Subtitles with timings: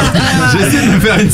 [0.52, 1.30] J'essaie de me faire une.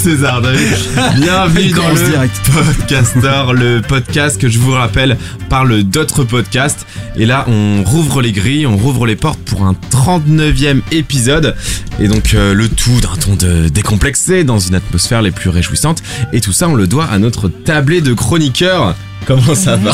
[1.17, 2.41] Bienvenue dans le direct.
[2.53, 5.17] Podcaster, le podcast que je vous rappelle
[5.49, 6.87] parle d'autres podcasts.
[7.17, 11.57] Et là, on rouvre les grilles, on rouvre les portes pour un 39e épisode.
[11.99, 16.03] Et donc, euh, le tout d'un ton de décomplexé, dans une atmosphère les plus réjouissantes.
[16.33, 18.95] Et tout ça, on le doit à notre tablé de chroniqueurs.
[19.27, 19.91] Comment ça va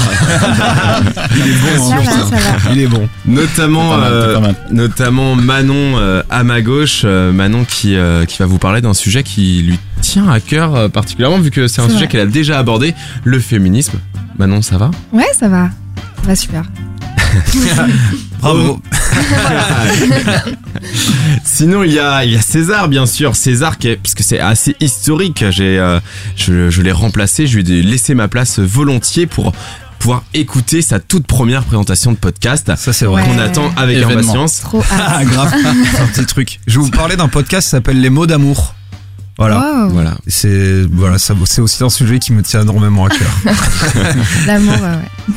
[1.34, 2.26] Il est bon, Ça hein, va, putain.
[2.26, 2.72] ça va.
[2.72, 3.08] Il est bon.
[3.26, 8.46] Notamment, mal, euh, notamment Manon euh, à ma gauche, euh, Manon qui, euh, qui va
[8.46, 11.88] vous parler d'un sujet qui lui tient à cœur euh, particulièrement vu que c'est un
[11.88, 12.94] sujet qu'elle a déjà abordé,
[13.24, 13.98] le féminisme.
[14.38, 14.90] Manon, ça va?
[15.12, 15.70] Ouais, ça va.
[16.22, 16.64] Ça va super.
[18.40, 18.80] Bravo.
[21.54, 23.36] Sinon, il y a, il y a César, bien sûr.
[23.36, 25.44] César, qui est, parce que c'est assez historique.
[25.50, 26.00] J'ai, euh,
[26.34, 27.46] je, je l'ai remplacé.
[27.46, 29.52] Je lui ai laissé ma place volontiers pour
[29.98, 33.22] pouvoir écouter sa toute première présentation de podcast Ça, c'est vrai.
[33.22, 33.28] Ouais.
[33.28, 34.20] qu'on attend avec Événement.
[34.20, 34.60] impatience.
[34.60, 34.82] Trop.
[34.92, 35.52] Ah, grave.
[35.92, 36.58] C'est un petit truc.
[36.66, 38.74] Je vais vous parler d'un podcast qui s'appelle Les mots d'amour.
[39.48, 39.58] Voilà.
[39.84, 40.14] Wow, Voilà.
[40.26, 43.28] C'est voilà, ça, c'est aussi un sujet qui me tient énormément à cœur.
[44.46, 44.80] L'amour, ouais,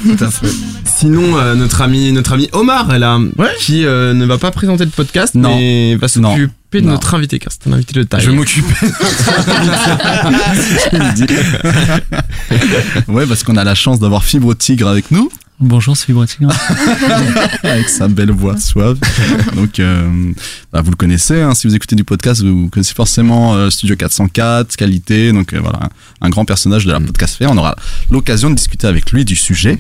[0.09, 0.15] ouais.
[0.15, 0.47] Tout à fait.
[0.85, 3.17] Sinon, euh, notre ami, notre ami Omar est là,
[3.59, 5.55] qui euh, ne va pas présenter le podcast, Non.
[5.57, 6.91] mais va s'occuper de Non.
[6.93, 8.21] notre invité, car c'est un invité de taille.
[8.21, 8.73] Je vais m'occuper.
[11.15, 11.25] Dis.
[13.07, 16.51] ouais, parce qu'on a la chance d'avoir Fibre Tigre avec nous, Bonjour, c'est Tigre.
[17.63, 18.99] avec sa belle voix suave.
[19.55, 20.33] Donc, euh,
[20.73, 21.39] bah, vous le connaissez.
[21.41, 25.31] hein, si vous écoutez du podcast, vous connaissez forcément euh, Studio 404, Qualité.
[25.31, 25.89] Donc euh, voilà,
[26.19, 27.75] un, grand personnage de la podcast On aura
[28.11, 29.77] l'occasion de discuter avec lui du sujet.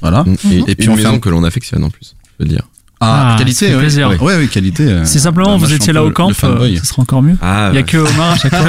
[0.00, 0.24] Voilà.
[0.50, 2.48] Et, Et et puis on fait maison un- que l'on affectionne en plus, je veux
[2.48, 2.66] dire.
[3.04, 3.80] Ah, Ah, qualité, oui.
[3.80, 4.08] plaisir.
[4.10, 4.84] Ouais, ouais, oui, qualité.
[4.84, 7.36] euh, Si simplement bah, vous étiez là au camp, euh, ce sera encore mieux.
[7.42, 8.68] Ah, Il y a que Omar à chaque fois.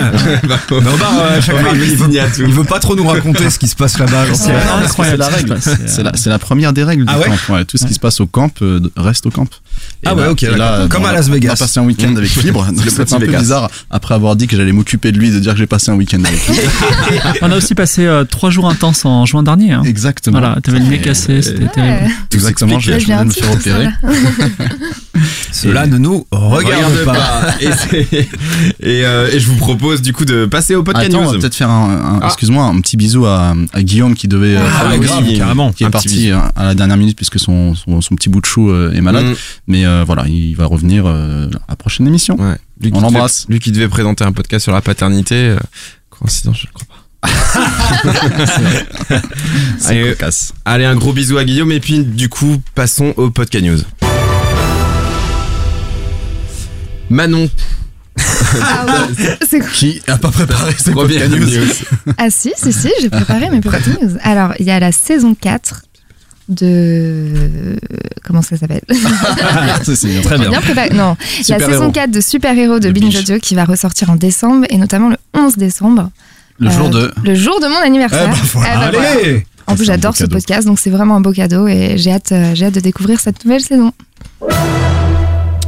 [0.82, 3.68] Mais Omar, euh, à chaque fois, il, veut, il pas trop nous raconter ce qui
[3.68, 4.26] se passe là-bas.
[4.34, 5.58] C'est la règle.
[6.16, 7.54] C'est la, première des règles Ah du ouais camp.
[7.54, 9.48] Ouais, tout ce qui se passe au camp euh, reste au camp.
[10.04, 10.46] Et Ah ouais, ok.
[10.90, 11.52] Comme à Las Vegas.
[11.52, 12.68] On a passé un week-end avec Fibre.
[12.88, 13.40] C'est un peu Vegas.
[13.40, 15.96] bizarre après avoir dit que j'allais m'occuper de lui, de dire que j'ai passé un
[15.96, 16.56] week-end avec lui.
[17.42, 19.72] On a aussi passé euh, trois jours intenses en juin dernier.
[19.74, 19.84] hein.
[19.86, 20.40] Exactement.
[20.40, 22.06] Voilà, t'avais le nez cassé, c'était terrible.
[22.06, 22.12] Ouais.
[22.34, 22.80] Exactement.
[22.80, 23.00] s'explique.
[23.02, 23.84] Je J'ai de me faire opérer.
[23.86, 23.92] là.
[25.52, 27.56] Cela ne nous regarde, pas.
[27.62, 28.28] et, c'est-
[28.82, 31.38] et, euh, et je vous propose du coup de passer au podcast Attends, on va
[31.38, 32.26] peut-être faire un, un- Ah.
[32.28, 35.72] excuse-moi, un petit bisou à, à Guillaume qui devait, euh, Ah faire oui, grave, carrément.
[35.72, 38.46] qui est parti euh, à la dernière minute puisque son, son, son petit bout de
[38.46, 39.26] chou euh, est malade.
[39.26, 39.34] Mm.
[39.68, 42.36] Mais euh, voilà, il va revenir euh, à la prochaine émission.
[42.40, 42.56] Ouais.
[42.82, 43.46] Lui qui On devait- l'embrasse.
[43.48, 45.36] Lui qui devait présenter un podcast sur la paternité.
[45.36, 45.58] euh,
[46.10, 46.94] coïncidence, je ne crois pas.
[49.80, 50.16] C'est Allez,
[50.66, 53.80] allez, un gros bisou à Guillaume et puis du coup, passons au podcast news.
[57.10, 57.50] Manon.
[58.62, 59.38] Ah ouais.
[59.48, 59.70] C'est cool.
[59.72, 61.72] Qui a pas préparé ses podcast news news?
[62.18, 64.18] Ah si, si, si, j'ai préparé mes petites news.
[64.22, 65.84] Alors, il y a la saison 4
[66.50, 67.78] de...
[68.34, 68.82] Comment ça s'appelle
[69.84, 70.22] C'est- bien.
[70.24, 70.50] Très bien.
[70.50, 70.90] bien.
[70.96, 71.16] Non,
[71.50, 71.92] la saison héros.
[71.92, 73.16] 4 de Super Héros de De Binge.
[73.16, 76.10] Audio qui va ressortir en décembre et notamment le 11 décembre.
[76.58, 77.14] Le jour Euh, de.
[77.30, 78.24] Le jour de mon anniversaire.
[78.26, 78.72] Eh ben voilà.
[78.74, 79.10] Eh ben voilà.
[79.22, 82.32] Allez En plus, j'adore ce podcast, donc c'est vraiment un beau cadeau et j'ai hâte,
[82.32, 83.92] euh, j'ai hâte de découvrir cette nouvelle saison.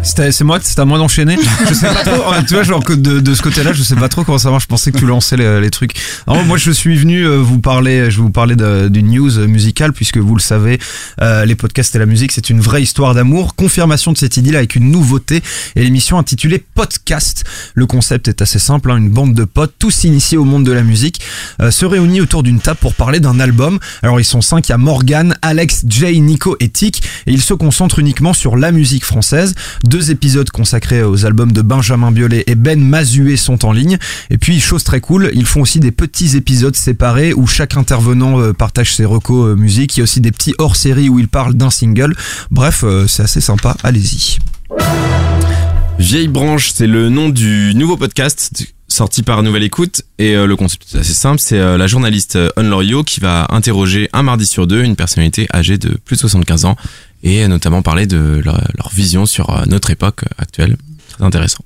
[0.05, 1.35] C'est moi, c'est à moi d'enchaîner.
[1.67, 2.31] Je sais pas trop.
[2.47, 4.63] Tu vois, genre de, de ce côté-là, je sais pas trop comment ça marche.
[4.63, 5.93] Je pensais que tu lançais les, les trucs.
[6.27, 8.09] Alors, moi, je suis venu euh, vous parler.
[8.11, 10.79] Je vais vous parler d'une news musicale puisque vous le savez,
[11.21, 13.55] euh, les podcasts et la musique, c'est une vraie histoire d'amour.
[13.55, 15.41] Confirmation de cette idylle avec une nouveauté
[15.75, 17.43] et l'émission intitulée Podcast.
[17.73, 18.91] Le concept est assez simple.
[18.91, 21.19] hein, une bande de potes, tous initiés au monde de la musique,
[21.61, 23.79] euh, se réunit autour d'une table pour parler d'un album.
[24.03, 24.69] Alors, ils sont cinq.
[24.69, 28.55] Il y a Morgan, Alex, Jay, Nico et Tic et ils se concentrent uniquement sur
[28.55, 29.55] la musique française.
[29.95, 33.97] Deux épisodes consacrés aux albums de Benjamin Biolay et Ben Mazué sont en ligne.
[34.29, 38.41] Et puis, chose très cool, ils font aussi des petits épisodes séparés où chaque intervenant
[38.41, 39.95] euh, partage ses recos euh, musique.
[39.95, 42.13] Il y a aussi des petits hors-série où ils parlent d'un single.
[42.51, 43.77] Bref, euh, c'est assez sympa.
[43.83, 44.37] Allez-y.
[45.97, 50.93] Vieille branche, c'est le nom du nouveau podcast sorti par Nouvelle Écoute et le concept
[50.93, 54.83] est assez simple, c'est la journaliste Anne Loriot qui va interroger un mardi sur deux
[54.83, 56.75] une personnalité âgée de plus de 75 ans
[57.25, 60.77] et notamment parler de leur, leur vision sur euh, notre époque actuelle.
[61.09, 61.63] Très intéressant.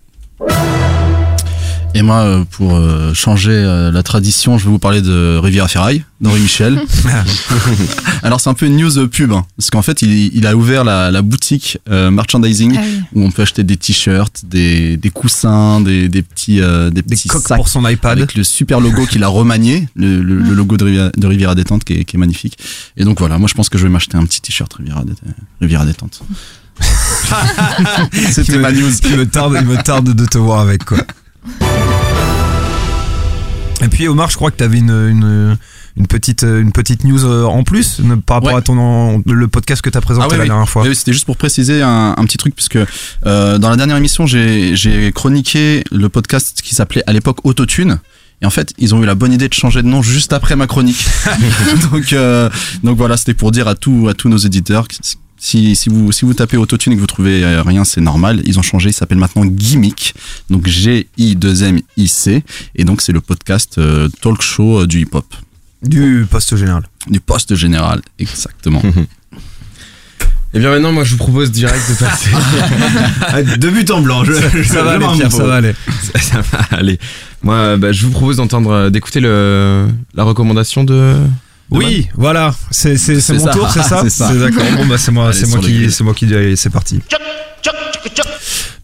[1.96, 5.68] Et moi, euh, pour euh, changer euh, la tradition, je vais vous parler de Riviera
[5.68, 6.80] Ferraille, d'Henri Michel.
[8.24, 10.84] Alors c'est un peu une news pub, hein, parce qu'en fait, il, il a ouvert
[10.84, 13.02] la, la boutique euh, merchandising Ah oui.
[13.16, 17.16] où on peut acheter des t-shirts, des, des coussins, des, des petits, euh, des Des
[17.16, 18.20] petits coques sacs pour son iPad.
[18.20, 21.56] avec le super logo qu'il a remanié, le, le- le logo de Riviera, de Riviera
[21.56, 22.58] Détente qui est, qui est magnifique.
[22.98, 25.14] Et donc voilà, moi je pense que je vais m'acheter un petit t-shirt Riviera, Dé-
[25.60, 26.22] Riviera Détente.
[28.32, 28.90] C'était ma news.
[29.04, 31.00] Il me tarde, il me tarde de te voir avec quoi.
[33.82, 35.58] Et puis Omar, je crois que tu avais une, une,
[35.98, 38.58] une petite, une petite news euh, en plus ne- par rapport Ouais.
[38.60, 40.50] à ton le podcast que tu as présenté Ah oui, la oui.
[40.50, 40.84] dernière fois.
[40.84, 42.78] Oui, C'était juste pour préciser un, un petit truc, puisque
[43.26, 48.00] euh, dans la dernière émission, j'ai chroniqué le podcast qui s'appelait à l'époque Autotune.
[48.42, 50.56] Et en fait, ils ont eu la bonne idée de changer de nom juste après
[50.56, 51.06] ma chronique.
[51.92, 52.50] donc, euh,
[52.84, 54.88] donc voilà, c'était pour dire à, tout, à tous nos éditeurs
[55.40, 58.42] si, si, vous, si vous tapez Autotune et que vous trouvez euh, rien, c'est normal.
[58.46, 60.14] Ils ont changé, il s'appelle maintenant Gimmick.
[60.50, 62.44] Donc G-I-2-M-I-C.
[62.76, 65.26] Et donc, c'est le podcast euh, talk show euh, du hip-hop.
[65.82, 66.84] Du poste général.
[67.10, 68.82] Du poste général, exactement.
[70.52, 72.30] Et bien maintenant, moi, je vous propose direct de passer
[73.28, 74.24] à de but en blanc.
[74.24, 75.74] Je, je- Ça va aller, Pierre, ça va aller.
[76.02, 76.98] Ça, ça va aller.
[77.44, 81.18] Moi, bah, je vous propose d'entendre, d'écouter le la recommandation de.
[81.72, 82.94] Oui, voilà, c'est
[83.34, 83.52] mon ça.
[83.52, 84.34] tour, c'est ça C'est ça.
[84.34, 84.64] d'accord.
[84.78, 86.28] Bon bah c'est moi, moi qui moi qui
[86.58, 87.02] c'est parti.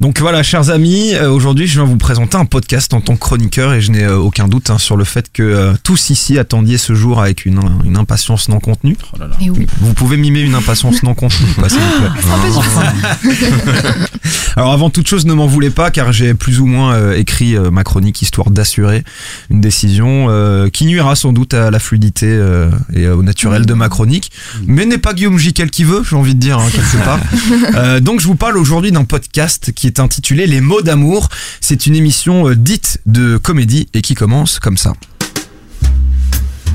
[0.02, 3.20] Donc voilà, chers amis, euh, aujourd'hui je viens vous présenter un podcast en tant que
[3.22, 6.38] chroniqueur et je n'ai euh, aucun doute hein, sur le fait que euh, tous ici
[6.38, 8.98] attendiez ce jour avec une, une impatience non contenue.
[9.14, 9.38] Oh là là.
[9.80, 13.32] Vous pouvez mimer une impatience non contenue, pas, s'il vous plaît.
[14.57, 17.57] Alors avant toute chose, ne m'en voulez pas car j'ai plus ou moins euh, écrit
[17.57, 19.04] euh, ma chronique histoire d'assurer
[19.50, 23.74] une décision euh, qui nuira sans doute à la fluidité euh, et au naturel de
[23.74, 24.31] ma chronique,
[24.66, 27.19] mais n'est pas Guillaume Jiquel qui veut, j'ai envie de dire hein, quelque part.
[27.75, 31.30] Euh, donc je vous parle aujourd'hui d'un podcast qui est intitulé Les mots d'amour.
[31.62, 34.94] C'est une émission euh, dite de comédie et qui commence comme ça.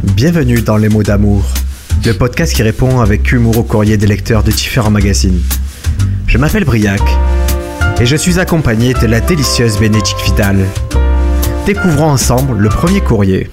[0.03, 1.45] Bienvenue dans Les mots d'amour,
[2.05, 5.41] le podcast qui répond avec humour au courrier des lecteurs de différents magazines.
[6.27, 7.03] Je m'appelle Briac
[8.01, 10.65] et je suis accompagné de la délicieuse Bénédicte Vidal.
[11.67, 13.51] Découvrons ensemble le premier courrier.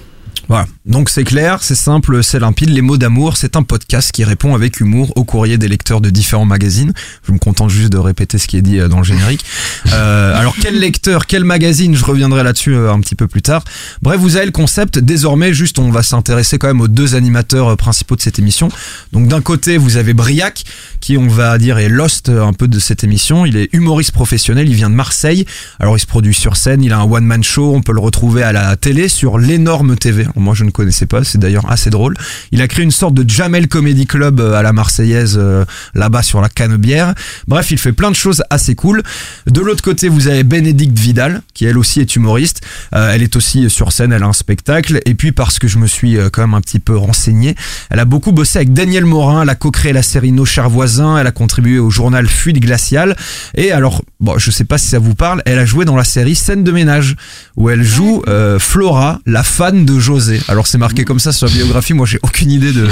[0.88, 2.70] Donc c'est clair, c'est simple, c'est limpide.
[2.70, 6.08] Les mots d'amour, c'est un podcast qui répond avec humour au courrier des lecteurs de
[6.08, 6.94] différents magazines.
[7.26, 9.44] Je me contente juste de répéter ce qui est dit euh, dans le générique.
[9.94, 13.64] Euh, alors quel lecteur, quel magazine, je reviendrai là-dessus euh, un petit peu plus tard.
[14.02, 14.98] Bref, vous avez le concept.
[14.98, 18.68] Désormais, juste, on va s'intéresser quand même aux deux animateurs euh, principaux de cette émission.
[19.12, 20.64] Donc d'un côté, vous avez Briac,
[21.00, 23.46] qui on va dire est lost un peu de cette émission.
[23.46, 25.46] Il est humoriste professionnel, il vient de Marseille.
[25.80, 28.42] Alors il se produit sur scène, il a un one-man show, on peut le retrouver
[28.42, 30.22] à la télé sur l'énorme TV.
[30.24, 32.14] Alors, moi je ne connaissais pas, c'est d'ailleurs assez drôle.
[32.52, 35.64] Il a créé une sorte de Jamel Comedy Club euh, à la Marseillaise euh,
[35.94, 37.14] là-bas sur la Canebière.
[37.48, 39.02] Bref, il fait plein de choses assez cool.
[39.48, 42.60] De l'autre côté, vous avez Bénédicte Vidal, qui elle aussi est humoriste.
[42.94, 45.00] Euh, elle est aussi sur scène, elle a un spectacle.
[45.04, 47.56] Et puis parce que je me suis quand même un petit peu renseigné,
[47.90, 51.18] elle a beaucoup bossé avec Daniel Morin, elle a co-créé la série Nos chers voisins,
[51.18, 53.16] elle a contribué au journal Fuite glaciale.
[53.56, 56.04] Et alors, bon, je sais pas si ça vous parle, elle a joué dans la
[56.04, 57.16] série Scène de ménage,
[57.56, 60.40] où elle joue euh, Flora, la fan de José.
[60.46, 62.86] Alors c'est marqué comme ça sur la biographie, moi j'ai aucune idée de,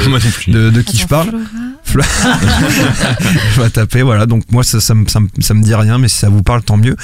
[0.49, 1.33] de, de qui je parle.
[1.85, 2.09] Flora.
[3.55, 4.27] je vais taper, voilà.
[4.27, 6.43] Donc moi, ça, ça, me, ça, me, ça me dit rien, mais si ça vous
[6.43, 6.97] parle, tant mieux.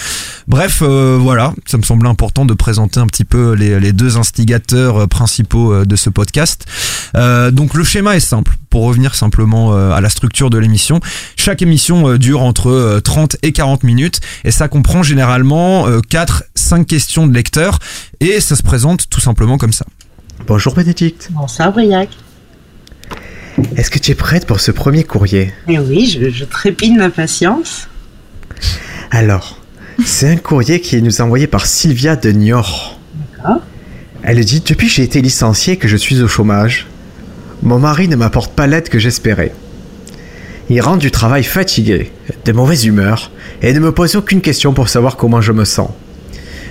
[0.49, 4.17] Bref, euh, voilà, ça me semblait important de présenter un petit peu les, les deux
[4.17, 6.67] instigateurs euh, principaux euh, de ce podcast.
[7.17, 8.57] Euh, donc le schéma est simple.
[8.71, 11.01] Pour revenir simplement à la structure de l'émission,
[11.37, 17.27] chaque émission dure entre euh, 30 et 40 minutes et ça comprend généralement 4-5 questions
[17.27, 17.79] de lecteurs
[18.21, 19.85] et ça se présente tout simplement comme ça.
[20.47, 22.09] Bonjour Bénédicte, Bonsoir Briac.
[23.77, 25.53] est-ce que tu es prête pour ce premier courrier?
[25.69, 27.89] Eh oui, je, je trépide d'impatience.
[29.11, 29.59] Alors,
[30.05, 32.99] c'est un courrier qui nous est envoyé par Sylvia de Niort.
[33.37, 33.61] D'accord.
[34.23, 36.87] Elle dit Depuis que j'ai été licenciée et que je suis au chômage,
[37.63, 39.53] mon mari ne m'apporte pas l'aide que j'espérais.
[40.71, 42.11] Il rentre du travail fatigué,
[42.45, 43.31] de mauvaise humeur,
[43.63, 45.91] et ne me pose aucune question pour savoir comment je me sens.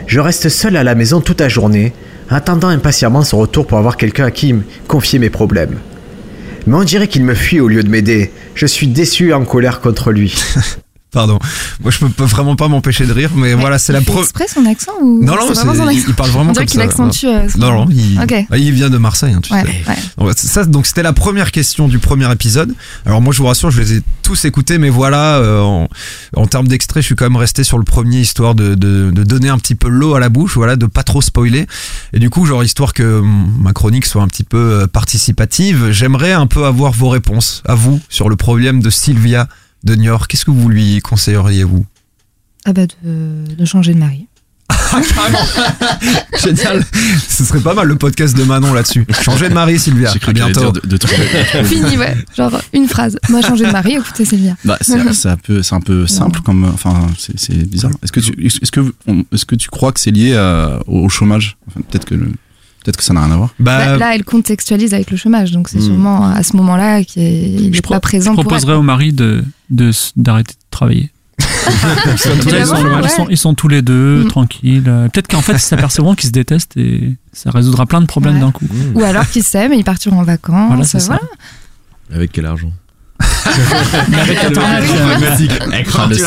[0.07, 1.93] Je reste seul à la maison toute la journée,
[2.31, 4.55] attendant impatiemment son retour pour avoir quelqu'un à qui
[4.87, 5.79] confier mes problèmes.
[6.67, 8.31] Mais on dirait qu'il me fuit au lieu de m'aider.
[8.55, 10.33] Je suis déçu et en colère contre lui.
[11.11, 11.39] Pardon.
[11.81, 14.23] Moi, je peux vraiment pas m'empêcher de rire, mais voilà, c'est la première.
[14.23, 16.65] exprès son accent ou Non, non, c'est c'est- vraiment son accent il parle vraiment comme
[16.65, 17.25] qu'il accentue.
[17.25, 18.17] euh, Non, non, il,
[18.49, 19.67] ah, il vient de Marseille, hein, tu Ouais, sais.
[19.89, 19.95] ouais.
[20.17, 22.73] Donc, ça, donc c'était la première question du premier épisode.
[23.05, 25.89] Alors moi, je vous rassure, je les ai tous écoutés, mais voilà, euh, en,
[26.37, 29.23] en termes d'extrait, je suis quand même resté sur le premier, histoire de, de, de
[29.23, 31.67] donner un petit peu l'eau à la bouche, voilà, de pas trop spoiler.
[32.13, 33.21] Et du coup, genre histoire que
[33.59, 37.75] ma chronique soit un petit peu euh, participative, j'aimerais un peu avoir vos réponses à
[37.75, 39.49] vous sur le problème de Sylvia
[39.83, 40.27] de Niort.
[40.27, 41.85] Qu'est-ce que vous lui conseilleriez vous
[42.65, 44.27] Ah bah de, de changer de mari.
[46.43, 46.83] Génial.
[47.27, 49.05] Ce serait pas mal le podcast de Manon là-dessus.
[49.23, 50.09] Changer de mari, Sylvia.
[50.11, 50.71] J'ai À cru qu'il allait bientôt.
[50.71, 51.27] dire de, de trouver.
[51.65, 52.15] Fini, ouais.
[52.35, 53.17] Genre une phrase.
[53.29, 54.55] Moi, changer de mari, écoutez Sylvia.
[54.65, 54.93] Bah, c'est
[55.29, 57.91] un peu, c'est un peu simple comme, enfin, c'est bizarre.
[58.03, 58.93] Est-ce que tu, est-ce que,
[59.33, 61.57] est-ce que tu crois que c'est lié à- au chômage?
[61.67, 62.31] Enfin, Peut-être que, le-
[62.83, 63.49] peut-être que ça n'a rien à voir.
[63.59, 65.85] Bah, Bah, là, elle contextualise avec le chômage, donc c'est Hmm.
[65.85, 70.53] sûrement à ce moment-là qu'il n'est pas présent Je proposerais au mari de de d'arrêter
[70.53, 71.11] de travailler.
[71.41, 73.09] Ils sont, ils sont- voilà, ils ouais.
[73.09, 74.27] sont- ils sont tous les deux Mm.
[74.27, 74.83] tranquilles.
[74.87, 78.35] Euh, Peut-être qu'en fait, ils s'apercevront qu'ils se détestent et ça résoudra plein de problèmes
[78.35, 78.39] Ouais.
[78.41, 78.65] d'un coup.
[78.95, 80.95] Ou alors qu'ils s'aiment et ils partiront en vacances.
[81.05, 81.21] Voilà.
[82.13, 82.71] Avec quel argent?
[83.19, 85.35] Avec euh,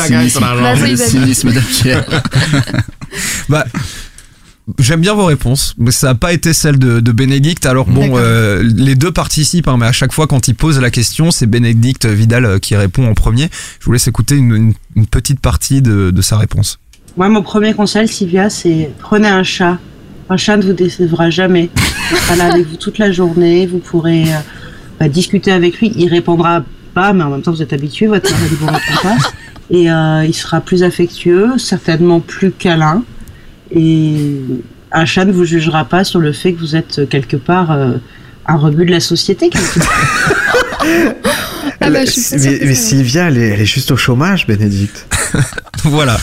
[0.07, 0.43] cynisme.
[0.43, 0.81] argent?
[0.85, 2.05] Le cynisme de Pierre.
[3.49, 3.65] Bah,
[4.79, 7.67] J'aime bien vos réponses, mais ça n'a pas été celle de, de Bénédicte.
[7.67, 10.89] Alors bon, euh, les deux participent, hein, mais à chaque fois quand ils posent la
[10.89, 13.49] question, c'est Bénédicte Vidal euh, qui répond en premier.
[13.79, 16.79] Je vous laisse écouter une, une- une petite partie de, de sa réponse.
[17.17, 19.77] Moi, mon premier conseil, Sylvia, c'est prenez un chat.
[20.29, 21.69] Un chat ne vous décevra jamais.
[22.11, 23.67] Il sera là avec vous toute la journée.
[23.67, 24.37] Vous pourrez euh,
[24.99, 25.91] bah, discuter avec lui.
[25.95, 26.63] Il répondra
[26.95, 28.07] pas, mais en même temps, vous êtes habitué.
[28.07, 29.17] Votre mère ne vous répond pas.
[29.69, 33.03] Et euh, il sera plus affectueux, certainement plus câlin.
[33.71, 34.41] Et
[34.91, 37.71] un chat ne vous jugera pas sur le fait que vous êtes euh, quelque part
[37.71, 37.93] euh,
[38.45, 39.49] un rebut de la société.
[39.49, 40.55] quelque part.
[41.81, 41.99] Ah bah,
[42.31, 45.07] mais, mais Sylvia, elle est, elle est juste au chômage, Bénédicte.
[45.83, 46.17] voilà.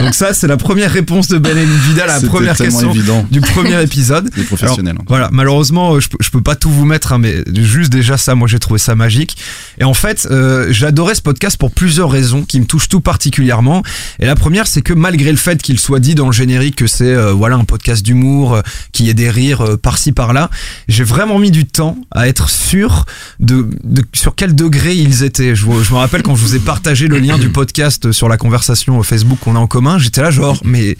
[0.00, 3.26] Donc ça, c'est la première réponse de Vidal à la première question évident.
[3.30, 4.30] du premier épisode.
[4.36, 4.96] Les professionnels.
[4.98, 5.04] hein.
[5.08, 8.34] Voilà, malheureusement, euh, je je peux pas tout vous mettre, hein, mais juste déjà ça,
[8.34, 9.36] moi j'ai trouvé ça magique.
[9.78, 13.82] Et en fait, euh, j'adorais ce podcast pour plusieurs raisons qui me touchent tout particulièrement.
[14.20, 16.86] Et la première, c'est que malgré le fait qu'il soit dit dans le générique que
[16.86, 20.50] c'est euh, voilà un podcast d'humour, euh, qu'il y ait des rires par-ci par-là,
[20.88, 23.04] j'ai vraiment mis du temps à être sûr
[23.40, 25.54] de, de sur quel degré ils étaient.
[25.54, 28.36] Je, je me rappelle quand je vous ai partagé le lien du podcast sur la
[28.36, 28.53] conversation
[29.02, 30.96] Facebook qu'on a en commun, j'étais là genre mais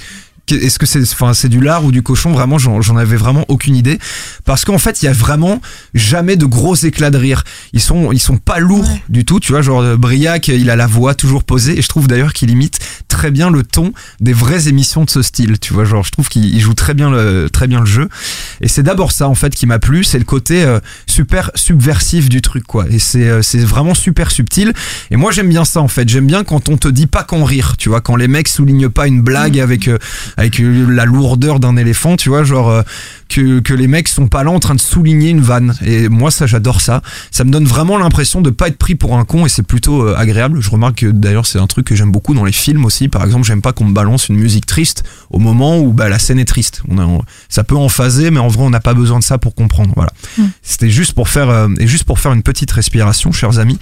[0.50, 2.32] est-ce que c'est enfin c'est du lard ou du cochon?
[2.32, 3.98] Vraiment j'en j'en avais vraiment aucune idée.
[4.44, 5.60] Parce qu'en fait il y a vraiment
[5.94, 7.44] jamais de gros éclats de rire.
[7.72, 10.76] Ils sont ils sont pas lourds du tout tu vois genre euh, Briac il a
[10.76, 11.78] la voix toujours posée.
[11.78, 15.22] Et je trouve d'ailleurs qu'il imite très bien le ton des vraies émissions de ce
[15.22, 17.86] style tu vois genre je trouve qu'il il joue très bien le très bien le
[17.86, 18.08] jeu.
[18.60, 20.04] Et c'est d'abord ça en fait qui m'a plu.
[20.04, 22.86] C'est le côté euh, super subversif du truc quoi.
[22.90, 24.72] Et c'est euh, c'est vraiment super subtil.
[25.10, 26.08] Et moi j'aime bien ça en fait.
[26.08, 28.88] J'aime bien quand on te dit pas qu'en rire tu vois quand les mecs soulignent
[28.88, 29.98] pas une blague avec euh,
[30.36, 32.82] avec euh, la lourdeur d'un éléphant, tu vois, genre euh,
[33.28, 35.74] que, que les mecs sont pas là en train de souligner une vanne.
[35.84, 37.02] Et moi, ça, j'adore ça.
[37.30, 40.02] Ça me donne vraiment l'impression de pas être pris pour un con et c'est plutôt
[40.02, 40.60] euh, agréable.
[40.60, 43.08] Je remarque que d'ailleurs, c'est un truc que j'aime beaucoup dans les films aussi.
[43.08, 46.18] Par exemple, j'aime pas qu'on me balance une musique triste au moment où bah, la
[46.18, 46.82] scène est triste.
[46.88, 49.24] On a, on- ça peut en phaser, mais en vrai, on n'a pas besoin de
[49.24, 49.92] ça pour comprendre.
[49.96, 50.10] Voilà.
[50.62, 53.78] C'était juste pour faire euh, et juste pour faire une petite respiration, chers amis.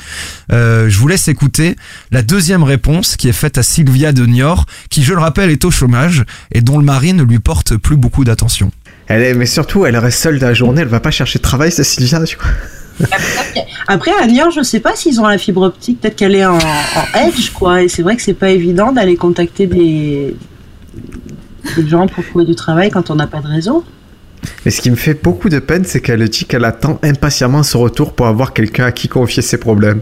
[0.53, 1.77] Euh, je vous laisse écouter
[2.11, 5.65] la deuxième réponse qui est faite à Sylvia de Niort, qui, je le rappelle, est
[5.65, 8.71] au chômage et dont le mari ne lui porte plus beaucoup d'attention.
[9.07, 11.43] Elle est, mais surtout, elle reste seule de la journée, elle va pas chercher de
[11.43, 13.09] travail, cette Sylvia, tu vois.
[13.89, 16.01] Après, à Niort, je sais pas s'ils ont la fibre optique.
[16.01, 17.83] Peut-être qu'elle est en, en edge, quoi.
[17.83, 20.37] Et c'est vrai que c'est pas évident d'aller contacter des,
[21.77, 23.85] des gens pour trouver du travail quand on n'a pas de réseau.
[24.65, 27.77] Mais ce qui me fait beaucoup de peine, c'est qu'elle dit qu'elle attend impatiemment ce
[27.77, 30.01] retour pour avoir quelqu'un à qui confier ses problèmes.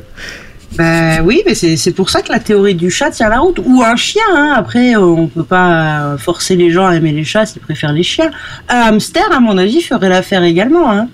[0.77, 3.61] Ben oui, mais c'est c'est pour ça que la théorie du chat tient la route.
[3.65, 4.55] Ou un chien, hein.
[4.57, 7.93] Après, euh, on peut pas euh, forcer les gens à aimer les chats s'ils préfèrent
[7.93, 8.31] les chiens.
[8.69, 11.09] Un hamster, à mon avis, ferait l'affaire également, hein.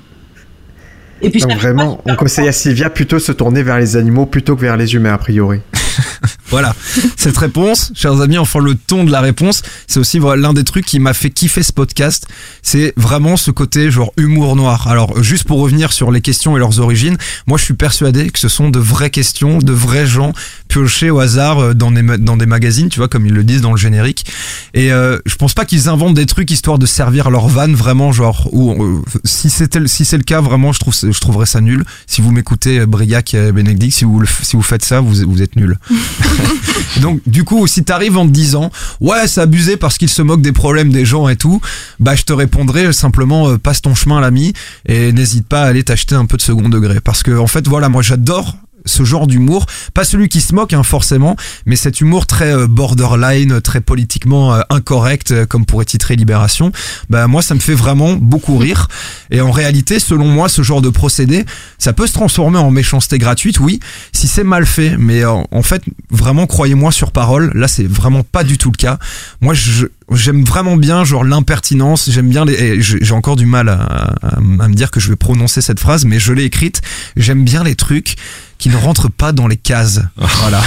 [1.23, 4.55] Et puis, Donc vraiment, on conseille à Sylvia plutôt se tourner vers les animaux plutôt
[4.55, 5.61] que vers les humains, a priori.
[6.57, 6.75] Voilà,
[7.19, 10.87] cette réponse, chers amis, enfin le ton de la réponse, c'est aussi l'un des trucs
[10.87, 12.27] qui m'a fait kiffer ce podcast.
[12.63, 14.89] C'est vraiment ce côté genre humour noir.
[14.89, 18.39] Alors juste pour revenir sur les questions et leurs origines, moi je suis persuadé que
[18.39, 20.33] ce sont de vraies questions, de vrais gens
[20.69, 23.61] piochés au hasard euh, dans des, dans des magazines, tu vois, comme ils le disent
[23.61, 24.25] dans le générique.
[24.73, 28.13] Et euh, je pense pas qu'ils inventent des trucs histoire de servir leur vanne vraiment
[28.13, 31.61] genre ou euh, si c'était si c'est le cas vraiment je trouve je trouverais ça
[31.61, 31.85] nul.
[32.07, 35.43] Si vous m'écoutez euh, Briac et Bénédicte, si vous si vous faites ça, vous vous
[35.43, 35.77] êtes nuls.
[37.00, 40.43] Donc du coup, si t'arrives en te disant ouais c'est abusé parce qu'il se moque
[40.43, 41.61] des problèmes des gens et tout,
[42.00, 44.53] bah je te répondrai simplement euh, passe ton chemin l'ami
[44.87, 47.00] et n'hésite pas à aller t'acheter un peu de second degré.
[47.00, 50.73] Parce que en fait voilà moi j'adore ce genre d'humour, pas celui qui se moque
[50.73, 55.85] hein, forcément, mais cet humour très euh, borderline, très politiquement euh, incorrect, euh, comme pourrait
[55.85, 56.73] titrer Libération,
[57.11, 58.88] bah moi ça me fait vraiment beaucoup rire.
[59.31, 61.45] Et en réalité, selon moi, ce genre de procédé,
[61.78, 63.81] ça peut se transformer en méchanceté gratuite, oui,
[64.12, 64.97] si c'est mal fait.
[64.99, 68.76] Mais euh, en fait, vraiment, croyez-moi sur parole, là c'est vraiment pas du tout le
[68.76, 68.99] cas.
[69.40, 72.09] Moi, je j'aime vraiment bien genre l'impertinence.
[72.11, 73.75] J'aime bien les et j'ai encore du mal à,
[74.23, 76.81] à- à me dire que je vais prononcer cette phrase mais je l'ai écrite.
[77.17, 78.17] J'aime bien les trucs
[78.59, 80.01] qui ne rentrent pas dans les cases.
[80.17, 80.63] Voilà.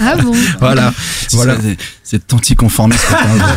[0.00, 0.92] Ah bon voilà.
[1.32, 1.56] Voilà.
[1.56, 1.60] C'est-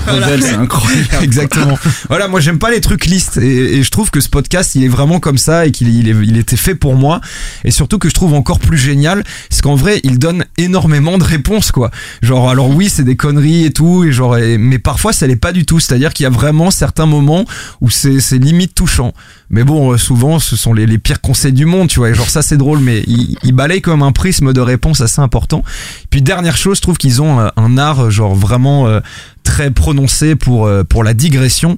[0.07, 1.07] le révèle, c'est incroyable.
[1.21, 1.77] Exactement.
[2.09, 3.37] Voilà, moi j'aime pas les trucs listes.
[3.37, 6.09] Et, et je trouve que ce podcast il est vraiment comme ça et qu'il il
[6.09, 7.21] est- il était fait pour moi.
[7.63, 11.23] Et surtout que je trouve encore plus génial, c'est qu'en vrai il donne énormément de
[11.23, 11.91] réponses quoi.
[12.21, 15.35] Genre alors oui c'est des conneries et tout et genre et- mais parfois ça l'est
[15.35, 15.79] pas du tout.
[15.79, 17.45] C'est-à-dire qu'il y a vraiment certains moments
[17.81, 19.13] où c'est limite touchant.
[19.49, 22.09] Mais bon, euh, souvent, ce sont les, pires conseils du monde, tu vois.
[22.09, 22.79] Et genre, ça, c'est drôle.
[22.79, 25.63] mais ils, balayent comme un prisme de réponse assez important.
[26.09, 29.01] Puis dernière chose, je trouve qu'ils ont euh, un art genre vraiment euh,
[29.43, 31.77] très prononcé pour la digression.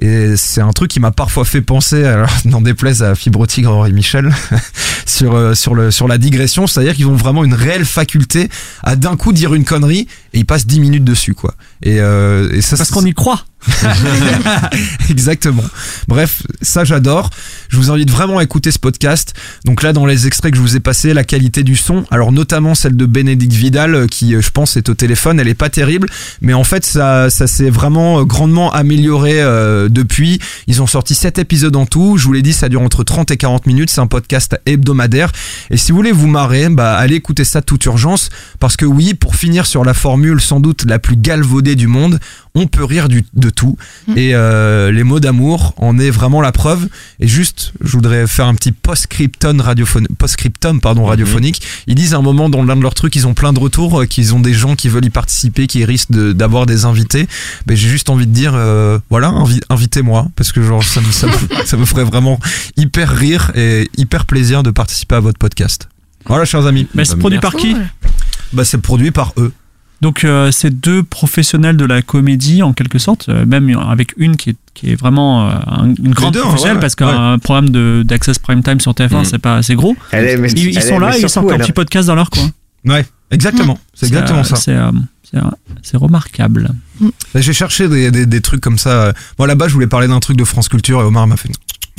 [0.00, 3.72] Et c'est un truc qui m'a parfois fait penser, alors n'en déplaise à Fibre Tigre
[3.72, 4.32] Henri Michel,
[5.06, 8.48] sur, euh, sur, le, sur la digression, c'est-à-dire qu'ils ont vraiment une réelle faculté
[8.82, 11.54] à d'un coup dire une connerie et ils passent 10 minutes dessus, quoi.
[11.82, 13.44] Et, euh, et ça, Parce qu'on y croit.
[15.10, 15.64] Exactement.
[16.08, 17.30] Bref, ça j'adore.
[17.68, 19.34] Je vous invite vraiment à écouter ce podcast.
[19.64, 22.32] Donc là, dans les extraits que je vous ai passés, la qualité du son, alors
[22.32, 25.54] notamment celle de Bénédicte Vidal, euh, qui euh, je pense est au téléphone, elle est
[25.54, 26.08] pas terrible,
[26.40, 30.38] mais en fait ça, ça s'est vraiment euh, grandement amélioré euh, depuis.
[30.66, 32.16] Ils ont sorti 7 épisodes en tout.
[32.16, 33.90] Je vous l'ai dit, ça dure entre 30 et 40 minutes.
[33.90, 35.32] C'est un podcast hebdomadaire.
[35.70, 39.14] Et si vous voulez vous marrer, bah allez écouter ça toute urgence, parce que oui,
[39.14, 42.20] pour finir sur la formule sans doute la plus galvaudée du monde,
[42.54, 43.76] on peut rire du, de tout.
[44.16, 46.88] Et euh, les mots d'amour en est vraiment la preuve.
[47.20, 51.62] Et juste, je voudrais faire un petit post-scriptum radiophone, post-scriptum, pardon, radiophonique.
[51.86, 54.00] Ils disent à un moment dans l'un de leurs trucs, ils ont plein de retours,
[54.00, 57.28] euh, qu'ils ont des gens qui veulent y participer, qui risquent de- d'avoir des invités.
[57.68, 61.10] Mais j'ai juste envie de dire, euh, voilà, invi- invitez-moi, parce que genre ça me,
[61.12, 62.40] ça, me, ça me ferait vraiment
[62.76, 65.88] hyper rire et hyper plaisir de participer à votre podcast.
[66.26, 66.86] Voilà, chers amis.
[66.94, 67.76] Mais c'est Bah, produit par qui.
[68.52, 69.52] Bah, c'est produit par eux.
[70.00, 74.36] Donc euh, c'est deux professionnels de la comédie en quelque sorte, euh, même avec une
[74.36, 77.38] qui est, qui est vraiment euh, un- une grande deux, hein, professionnelle ouais, parce qu'un
[77.38, 79.24] programme de d'Access Prime Time sur TF1 Mm.
[79.24, 79.94] c'est pas assez gros.
[80.12, 82.30] Elle est- mais- Ils, sont est- là, mais ils sortent un petit podcast dans leur
[82.30, 82.50] coin.
[82.86, 83.78] Ouais, exactement.
[83.92, 84.56] C'est exactement euh, ça.
[85.82, 86.70] C'est remarquable.
[87.34, 89.12] J'ai cherché des, des, des trucs comme ça.
[89.38, 91.50] Moi là-bas, je voulais parler d'un truc de France Culture et Omar m'a fait.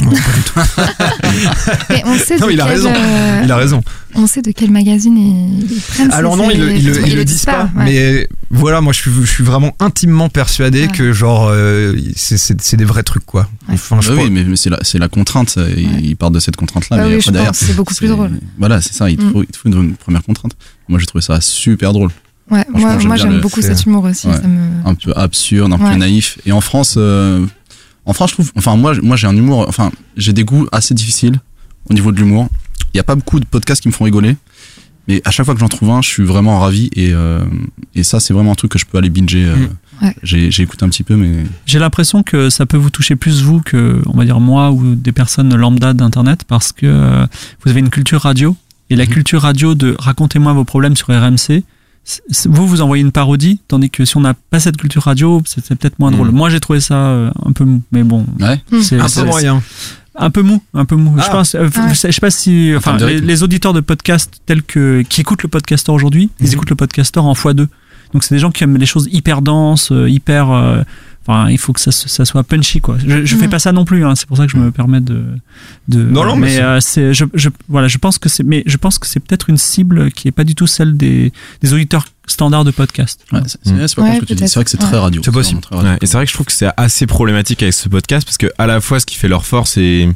[0.01, 0.59] Non, pas du tout.
[1.89, 2.93] Mais on sait Non, de il a quel, raison.
[2.95, 3.83] euh, Il a raison.
[4.15, 6.11] on sait de quel magazine ils, ils prennent.
[6.11, 7.69] Alors non, ils, le- ils le- ils le disent pas.
[7.75, 7.83] ouais.
[7.85, 10.87] Mais voilà, moi je suis, je suis vraiment intimement persuadé Ouais.
[10.91, 13.49] que genre euh, c'est- des vrais trucs quoi.
[13.67, 13.75] Ouais.
[13.75, 15.57] Enfin, je Bah pense- oui, mais, mais c'est la, contrainte.
[15.57, 16.01] Ils Ouais.
[16.03, 16.97] ils partent de cette contrainte-là.
[16.97, 18.31] Bah mais oui, après, derrière, c'est beaucoup plus drôle.
[18.57, 19.09] Voilà, c'est ça.
[19.09, 19.31] Il te, Mm.
[19.31, 20.53] faut, il te faut une, une première contrainte.
[20.89, 22.09] Moi, j'ai trouvé ça super drôle.
[22.49, 24.27] Ouais, moi, j'aime beaucoup cet humour aussi.
[24.27, 24.33] Ouais.
[24.35, 24.59] Ça me...
[24.85, 26.37] un peu absurde, un peu naïf.
[26.45, 27.45] Et en France, euh,
[28.05, 30.93] en France, je trouve, enfin moi, moi j'ai un humour, enfin j'ai des goûts assez
[30.93, 31.39] difficiles
[31.89, 32.47] au niveau de l'humour.
[32.93, 34.35] Il y a pas beaucoup de podcasts qui me font rigoler,
[35.07, 36.89] mais à chaque fois que j'en trouve un, je suis vraiment ravi.
[36.95, 37.43] Et euh,
[37.95, 39.45] et ça, c'est vraiment un truc que je peux aller binger.
[39.45, 40.05] euh, Mm.
[40.05, 40.15] Ouais.
[40.23, 43.43] J'ai j'ai écouté un petit peu, mais J'ai l'impression que ça peut vous toucher plus
[43.43, 47.27] vous que, on va dire moi ou des personnes lambda d'internet parce que euh,
[47.63, 48.55] vous avez une culture radio
[48.89, 49.11] et la Mhm.
[49.11, 51.63] culture radio de racontez-moi vos problèmes sur RMC.
[52.45, 55.75] Vous vous envoyez une parodie, tandis que si on n'a pas cette culture radio, c'est
[55.75, 56.29] peut-être moins drôle.
[56.29, 56.35] Mhm.
[56.35, 58.59] Moi j'ai trouvé ça euh, un peu mou, mais bon, ouais.
[58.81, 59.61] c'est un peu moyen.
[60.15, 61.15] un peu mou, un peu mou.
[61.17, 61.23] Ah.
[61.25, 61.89] Je pense, euh, Ah ouais.
[61.93, 65.91] je sais pas si, enfin, les, auditeurs de podcast tels que qui écoutent le podcaster
[65.91, 67.67] aujourd'hui, ils écoutent le podcaster en x2.
[68.13, 70.83] Donc c'est des gens qui aiment les choses hyper denses, euh, hyper.
[71.27, 72.97] Enfin, il faut que ça, soit punchy, quoi.
[72.97, 73.49] Je, je fais Mhm.
[73.51, 75.23] pas ça non plus, hein, c'est pour ça que je me permets de.
[75.87, 78.41] de Non, non, mais mais c'est- euh, c'est, je, je, voilà, je pense que c'est,
[78.43, 81.31] mais je pense que c'est peut-être une cible qui est pas du tout celle des,
[81.61, 83.23] des auditeurs standards de podcast.
[83.31, 83.87] Ouais, c'est c'est- Mm.
[83.87, 84.39] c'est pas con Ouais, ce que tu dis.
[84.39, 84.49] peut-être.
[84.49, 84.97] C'est vrai que c'est très Ouais.
[84.99, 85.21] radio.
[85.23, 85.61] C'est possible.
[85.61, 85.91] très radio.
[86.01, 88.47] Et c'est vrai que je trouve que c'est assez problématique avec ce podcast parce que
[88.57, 90.09] à la fois ce qui fait leur force et,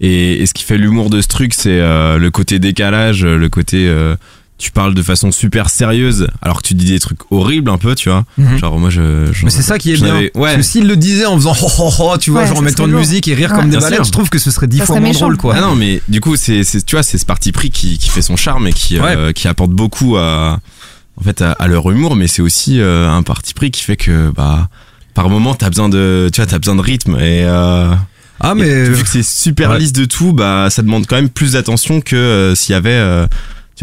[0.00, 3.48] et, et ce qui fait l'humour de ce truc, c'est euh, le côté décalage, le
[3.48, 4.16] côté euh,
[4.60, 7.94] tu parles de façon super sérieuse alors que tu dis des trucs horribles un peu,
[7.96, 8.24] tu vois.
[8.38, 8.58] Mhm.
[8.58, 9.26] Genre moi je.
[9.42, 10.14] Mais c'est ça qui est bien.
[10.14, 10.56] avais- Parce ouais.
[10.56, 12.86] que s'il le disait en faisant ho ho ho, tu vois, Ouais, genre en mettant
[12.86, 13.00] lourd.
[13.00, 13.56] musique et rire Ouais.
[13.58, 15.20] comme des baleines, je trouve que ce serait dix Ça fois serait moins méchant.
[15.26, 15.54] drôle quoi.
[15.56, 18.22] Ah non mais du coup c'est tu vois c'est ce parti pris qui, qui fait
[18.22, 20.60] son charme et qui euh, qui apporte beaucoup à
[21.16, 23.96] en fait à, à leur humour mais c'est aussi euh, un parti pris qui fait
[23.96, 24.68] que bah
[25.14, 27.92] par moment t'as besoin de tu vois t'as besoin de rythme et euh,
[28.40, 29.78] Ah et mais vu que c'est super ouais.
[29.78, 32.90] lisse de tout bah ça demande quand même plus d'attention que euh, s'il y avait
[32.92, 33.26] euh,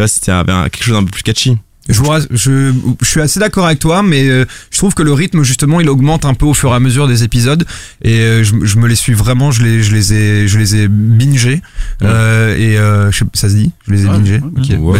[0.06, 1.58] tu vois un- quelque chose d'un peu plus catchy
[1.90, 5.90] Je, suis assez d'accord avec toi, mais euh, je trouve que le rythme, justement, il
[5.90, 7.66] augmente un peu au fur et à mesure des épisodes.
[8.04, 10.76] Et euh, je, je me les suis vraiment, je les, je les ai, je les
[10.76, 11.62] ai bingés.
[12.04, 13.72] Euh, et euh, je sais- ça se dit?
[13.88, 14.40] Je les ai Ouais, bingés?
[14.40, 15.00] ouais.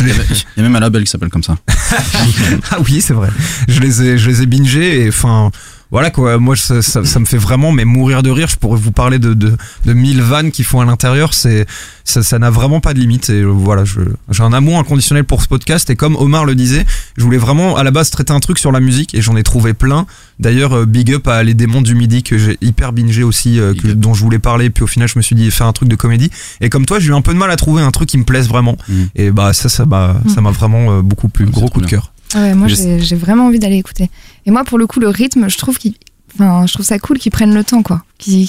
[0.00, 1.58] Il y a même un label qui s'appelle comme ça.
[2.70, 3.28] ah oui, c'est vrai.
[3.68, 5.50] Je les ai, je les ai bingés et enfin.
[5.92, 8.48] Voilà quoi, moi ça, ça, ça me fait vraiment mais mourir de rire.
[8.48, 11.32] Je pourrais vous parler de, de, de mille vannes qui font à l'intérieur.
[11.32, 11.64] C'est
[12.02, 13.30] ça, ça n'a vraiment pas de limite.
[13.30, 15.88] Et euh, voilà, je- j'ai un amour inconditionnel pour ce podcast.
[15.88, 16.84] Et comme Omar le disait,
[17.16, 19.44] je voulais vraiment à la base traiter un truc sur la musique et j'en ai
[19.44, 20.06] trouvé plein.
[20.40, 23.72] D'ailleurs, euh, big up à Les Démons du Midi que j'ai hyper bingé aussi, euh,
[23.72, 24.70] que, dont je voulais parler.
[24.70, 26.30] Puis au final, je me suis dit faire un truc de comédie.
[26.60, 28.24] Et comme toi, j'ai eu un peu de mal à trouver un truc qui me
[28.24, 28.76] plaise vraiment.
[28.88, 29.02] Mm.
[29.14, 31.44] Et bah ça, ça m'a, ça m'a vraiment euh, beaucoup plu.
[31.44, 32.12] Ouais, Gros coup de cœur.
[32.36, 34.10] Ouais, moi j'ai vraiment envie d'aller écouter.
[34.44, 35.94] Et moi pour le coup le rythme, je trouve qu'il
[36.34, 38.02] enfin je trouve ça cool qu'ils prennent le temps quoi.
[38.18, 38.46] Qu'ils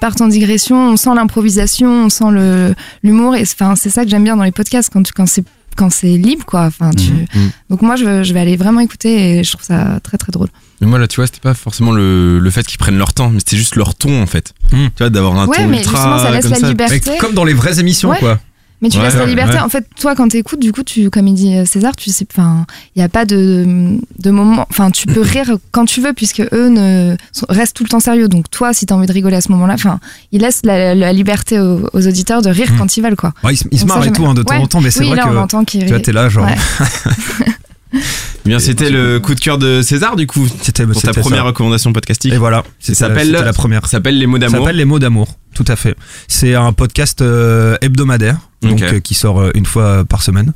[0.00, 4.10] partent en digression, on sent l'improvisation, on sent le l'humour et enfin c'est ça que
[4.10, 5.44] j'aime bien dans les podcasts quand tu quand c'est
[5.76, 6.62] quand c'est libre quoi.
[6.66, 7.50] Enfin tu Mhm.
[7.70, 10.48] Donc moi je, je vais aller vraiment écouter et je trouve ça très très drôle.
[10.80, 13.30] mais moi là tu vois c'était pas forcément le, le fait qu'ils prennent leur temps
[13.30, 14.86] mais c'était juste leur ton en fait Mm.
[14.96, 16.68] tu vois d'avoir un ouais, ton mais ultra ça laisse comme la ça.
[16.68, 17.00] liberté.
[17.10, 18.18] Mais comme dans les vraies émissions Ouais.
[18.20, 18.38] quoi.
[18.82, 19.54] Mais tu Ouais, laisses la liberté.
[19.56, 19.60] ouais.
[19.60, 22.26] En fait, toi, quand t'écoutes, du coup, tu, comme il dit euh, César, tu sais,
[22.32, 22.64] enfin,
[22.96, 24.66] il n'y a pas de, de moment.
[24.70, 28.00] Enfin, tu peux rire quand tu veux, puisque eux ne sont- restent tout le temps
[28.00, 28.28] sérieux.
[28.28, 30.00] Donc, toi, si t'as envie de rigoler à ce moment-là, enfin,
[30.32, 32.78] ils laissent la, la liberté aux, aux auditeurs de rire Mm.
[32.78, 33.32] quand ils veulent, quoi.
[33.44, 34.80] Ouais, il se, il se Donc, marre ça, et tout hein, de temps en temps,
[34.80, 36.46] mais c'est Oui, vrai là, on que entend qu'ils tu vois, t'es là, genre.
[37.92, 41.40] Eh bien, c'était le coup de cœur de César, du coup, C'était pour ta première
[41.40, 41.44] ça.
[41.44, 42.32] recommandation podcastique.
[42.32, 43.82] Et voilà, Ça c'était s'appelle la première.
[43.82, 44.58] Ça s'appelle Les mots Ça d'amour.
[44.60, 45.96] s'appelle Les mots d'amour, tout à fait.
[46.28, 50.52] C'est un podcast euh, hebdomadaire, donc euh, qui sort euh, une fois par semaine.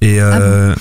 [0.00, 0.74] Et, Ah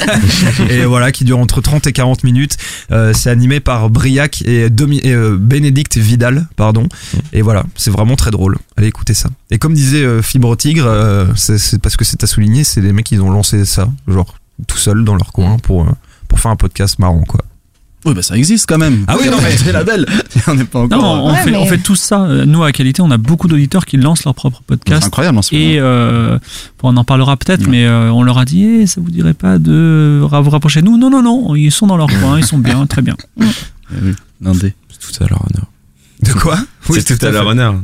[0.70, 2.56] et voilà, qui dure entre 30 et 40 minutes.
[2.92, 6.88] Euh, c'est animé par Briac et, euh, Bénédicte Vidal, pardon.
[7.32, 8.56] Et voilà, c'est vraiment très drôle.
[8.76, 9.28] Allez écouter ça.
[9.50, 12.80] Et comme disait euh, Fibre Tigre, euh, c'est c'est parce que c'est à souligner, c'est
[12.80, 14.34] les mecs qui ont lancé ça, genre
[14.66, 15.92] tout seuls dans leur coin pour, euh,
[16.28, 17.40] pour faire un podcast marrant, quoi.
[18.06, 19.06] Oui, bah ça existe quand même.
[19.08, 20.04] Ah oui, non, mais- c'est la belle.
[20.46, 21.24] On n'est pas Non, encore.
[21.24, 22.24] on, Ouais, fait, mais- on fait tout ça.
[22.24, 25.06] Euh, Nous, à Qualité, on a beaucoup d'auditeurs qui lancent leur propre C'est podcast.
[25.06, 25.66] incroyable en ce moment.
[25.66, 26.38] Et euh,
[26.82, 27.70] bon, on en parlera peut-être, Ouais.
[27.70, 30.86] mais euh, on leur a dit, Eh, ça vous dirait pas de vous rapprocher de
[30.86, 30.98] nous?
[30.98, 33.16] Non, non, non, ils sont dans leur coin, ils sont bien, très bien.
[33.40, 33.44] Eh
[34.02, 34.12] oui.
[34.52, 35.66] C'est tout à leur honneur.
[36.22, 36.58] De quoi?
[36.90, 37.74] C'est tout à leur honneur.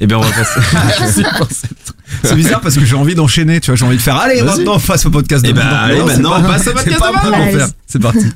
[0.00, 0.60] Eh bien, on va passer.
[2.22, 4.58] C'est bizarre parce que j'ai envie d'enchaîner, tu vois, j'ai envie de faire allez Vas-y.
[4.58, 6.72] maintenant face au podcast de Eh ben, allez, non, c'est maintenant, pas- on passe au
[6.72, 7.58] podcast pas de Manon.
[7.58, 7.72] qu'on.
[7.86, 8.26] C'est parti.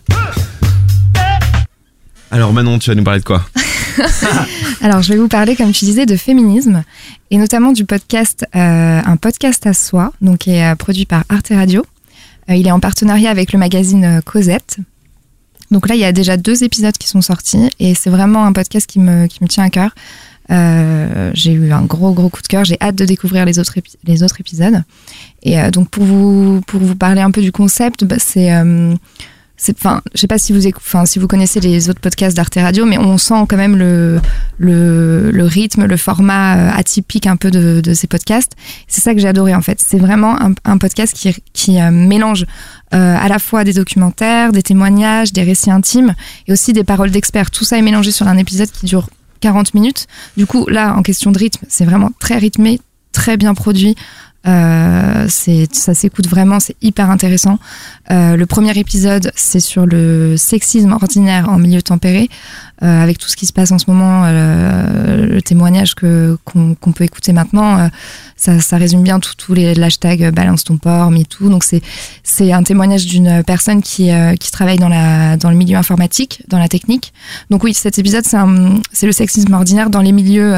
[2.31, 3.45] Alors, Manon, tu vas nous parler de quoi
[4.83, 6.83] Alors, je vais vous parler, comme tu disais, de féminisme
[7.31, 11.25] et notamment du podcast, euh, un podcast à soi, donc qui est euh, produit par
[11.29, 11.85] Arte Radio.
[12.51, 14.79] Euh, il est en partenariat avec le magazine euh, Cosette.
[15.71, 18.53] Donc là, il y a déjà deux épisodes qui sont sortis et c'est vraiment un
[18.53, 19.91] podcast qui me, qui me tient à cœur.
[20.51, 22.65] Euh, j'ai eu un gros gros coup de cœur.
[22.65, 23.75] J'ai hâte de découvrir les autres,
[24.05, 24.83] les autres épisodes.
[25.43, 28.95] Et euh, donc pour vous pour vous parler un peu du concept, bah, c'est euh,
[29.71, 32.85] enfin je sais pas si vous enfin si vous connaissez les autres podcasts d'Arte Radio,
[32.85, 34.21] mais on sent quand même le
[34.59, 38.53] le, rythme, le format atypique un peu de, ces podcasts.
[38.89, 39.81] C'est ça que j'ai adoré en fait.
[39.81, 42.47] C'est vraiment un, podcast qui qui mélange
[42.91, 46.15] à la fois des documentaires, des témoignages, des récits intimes
[46.47, 47.51] et aussi des paroles d'experts.
[47.51, 49.09] Tout ça est mélangé sur un épisode qui dure
[49.43, 50.07] 40 minutes.
[50.39, 52.81] Du coup, là, en question de rythme, c'est vraiment très rythmé,
[53.13, 53.95] très bien produit.
[54.45, 57.59] Euh, ça s'écoute vraiment, c'est hyper intéressant.
[58.11, 62.29] Euh, le premier épisode, c'est sur le sexisme ordinaire en milieu tempéré,
[62.83, 66.75] euh, avec tout ce qui se passe en ce moment, euh, le témoignage que qu'on,
[66.75, 67.89] qu'on peut écouter maintenant, euh,
[68.37, 71.49] ça, ça résume bien tout- tous les hashtags euh, balance ton porc, MeToo.
[71.49, 71.81] Donc c'est
[72.25, 76.59] c'est un témoignage d'une personne qui qui travaille dans la dans le milieu informatique, dans
[76.59, 77.13] la technique.
[77.51, 78.39] Donc oui, cet épisode c'est
[78.93, 80.53] c'est le sexisme ordinaire dans les milieux,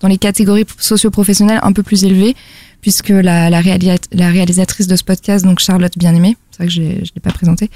[0.00, 2.34] dans les catégories socio-professionnelles un peu plus élevées
[2.80, 6.72] puisque la, la, réalis- la réalisatrice de ce podcast, donc Charlotte Bien-Aimée, c'est vrai que
[6.72, 7.70] je ne l'ai pas présentée,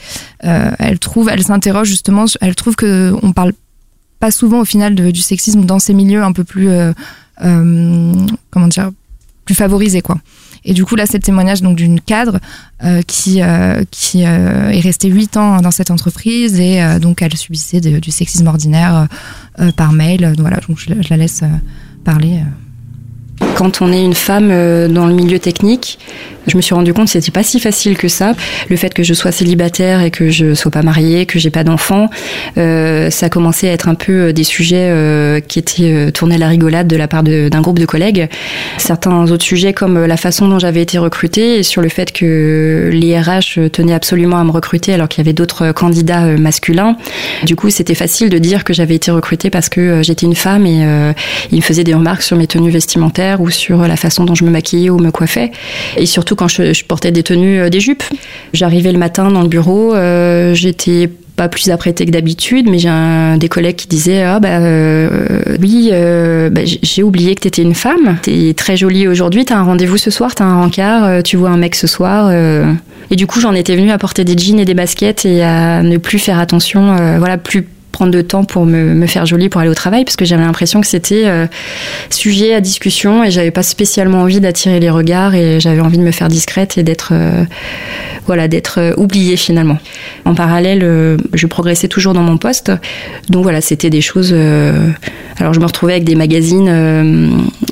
[0.45, 3.53] euh, elle trouve, elle s'interroge justement, elle trouve que on parle
[4.21, 6.93] pas souvent au final du sexisme dans ces milieux un peu plus, euh,
[7.45, 8.13] euh,
[8.51, 8.91] comment dire,
[9.45, 10.19] plus favorisés quoi.
[10.65, 12.39] Et du coup là, c'est le témoignage donc d'une cadre
[13.09, 13.41] qui
[13.91, 18.47] qui est restée huit ans dans cette entreprise et donc elle subissait de- du sexisme
[18.47, 19.09] ordinaire
[19.77, 20.35] par mail.
[20.39, 21.43] Voilà, donc je, la- laisse
[22.05, 22.39] parler.
[23.55, 25.99] Quand on est une femme euh, dans le milieu technique,
[26.47, 28.35] je me suis rendu compte que c'était pas si facile que ça.
[28.69, 31.65] Le fait que je sois célibataire et que je sois pas mariée, que j'ai pas
[31.65, 32.09] d'enfants,
[32.59, 36.35] euh, ça a commencé à être un peu euh, des sujets euh, qui étaient tournés
[36.35, 38.29] à la rigolade de la part d'un groupe de collègues.
[38.79, 42.91] Certains autres sujets comme la façon dont j'avais été recrutée et sur le fait que
[42.93, 46.97] les RH tenaient absolument à me recruter alors qu'il y avait d'autres candidats masculins.
[47.45, 50.67] Du coup, c'était facile de dire que j'avais été recrutée parce que j'étais une femme
[50.67, 50.85] et
[51.51, 54.45] ils me faisaient des remarques sur mes tenues vestimentaires ou sur la façon dont je
[54.45, 55.53] me maquillais ou me coiffais.
[55.97, 58.03] Et surtout quand je, portais des tenues, euh, des jupes.
[58.53, 62.91] J'arrivais le matin dans le bureau, euh, j'étais pas plus apprêtée que d'habitude, mais j'ai
[63.39, 65.09] des collègues qui disaient ah bah euh,
[65.63, 69.97] oui bah, j'ai oublié que t'étais une femme, t'es très jolie aujourd'hui, t'as un rendez-vous
[69.97, 72.31] ce soir, t'as un rencard, tu vois un mec ce soir.
[73.11, 75.83] Et du coup j'en étais venue à porter des jeans et des baskets et à
[75.83, 79.61] ne plus faire attention, voilà plus prendre de temps pour me, me faire jolie pour
[79.61, 81.47] aller au travail parce que j'avais l'impression que c'était euh,
[82.11, 86.03] sujet à discussion et j'avais pas spécialement envie d'attirer les regards et j'avais envie de
[86.03, 87.45] me faire discrète et d'être euh,
[88.27, 89.79] voilà d'être euh, oubliée finalement.
[90.25, 90.81] En parallèle,
[91.33, 92.73] je progressais toujours dans mon poste,
[93.29, 94.35] donc voilà c'était des choses.
[95.43, 97.29] Alors je me retrouvais avec des magazines euh,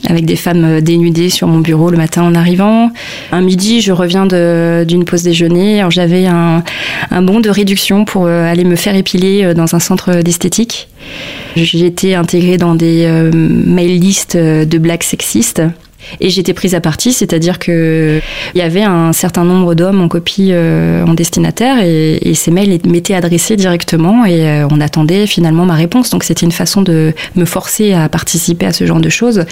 [0.08, 2.90] avec des femmes euh, dénudées sur mon bureau le matin en arrivant.
[3.30, 5.78] Un midi, je reviens d'une pause déjeuner.
[5.78, 6.64] Alors j'avais un,
[7.12, 10.88] un bon de réduction pour euh, aller me faire épiler euh, dans un centre d'esthétique.
[11.54, 15.62] J'ai été intégrée dans des mail lists euh, de blagues sexistes.
[16.20, 18.20] Et j'étais prise à partie, c'est-à-dire que
[18.54, 22.78] il y avait un certain nombre d'hommes en copie euh, en destinataire et, ces mails
[22.86, 26.10] m'étaient adressés directement et euh, on attendait finalement ma réponse.
[26.10, 29.44] Donc c'était une façon de me forcer à participer à ce genre de choses.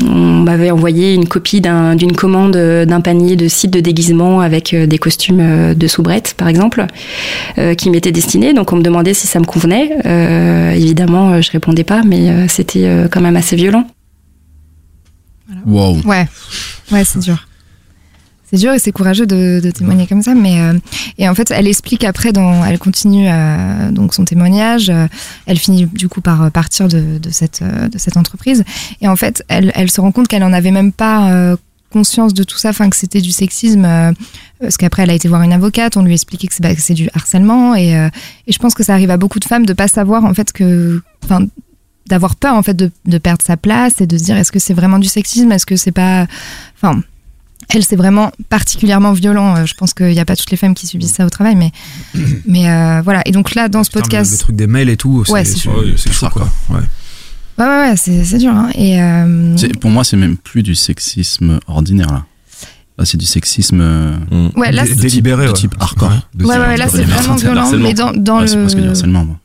[0.00, 4.74] On m'avait envoyé une copie d'une un, commande d'un panier de sites de déguisement avec
[4.74, 6.86] euh, des costumes de soubrette, par exemple,
[7.58, 8.52] euh, qui m'étaient destinés.
[8.52, 9.90] Donc on me demandait si ça me convenait.
[10.06, 13.86] Euh, évidemment, je répondais pas, mais c'était quand même assez violent.
[15.66, 16.00] Wow.
[16.04, 16.28] Ouais,
[16.92, 17.46] ouais, c'est dur.
[18.50, 20.78] C'est dur et c'est courageux de, de, témoigner comme ça mais euh,
[21.16, 25.06] et en fait elle explique après dans elle continue euh, donc son témoignage euh,
[25.46, 28.62] elle finit du coup par partir de, de cette de cette entreprise.
[29.00, 31.56] Et en fait elle, elle se rend compte qu'elle en avait même pas
[31.90, 33.88] conscience de tout ça enfin que c'était du sexisme
[34.60, 36.74] parce qu'après elle a été voir une avocate on lui a expliqué que c'est bah,
[36.94, 39.88] du harcèlement et, et je pense que ça arrive à beaucoup de femmes de pas
[39.88, 41.46] savoir en fait que enfin
[42.06, 44.58] d'avoir peur en fait de, de perdre sa place et de se dire est-ce que
[44.58, 45.50] c'est vraiment du sexisme?
[45.52, 46.26] Est-ce que c'est pas
[46.76, 47.02] enfin
[47.70, 49.56] elle, c'est vraiment particulièrement violent.
[49.56, 51.56] Euh, je pense qu'il n'y a pas toutes les femmes qui subissent ça au travail,
[51.56, 51.72] mais,
[52.46, 53.22] mais euh, voilà.
[53.26, 54.32] Et donc là, dans ce podcast.
[54.32, 56.48] Le, truc des mails et tout, ouais, c'est chaud, quoi.
[56.70, 56.76] Ouais.
[57.56, 58.52] Ouais, ouais, ouais c'est dur.
[58.52, 58.70] Hein.
[58.74, 59.56] Et euh...
[59.80, 62.24] Pour moi, c'est même plus du sexisme ordinaire, là.
[62.96, 64.50] Là, c'est du sexisme mmh.
[64.56, 66.12] ouais, là, délibéré, de type hardcore.
[66.38, 67.72] Ouais, ouais, ouais, là, c'est vraiment violent.
[67.76, 68.46] Mais dans, dans le.
[68.46, 69.36] C'est presque du harcèlement, moi.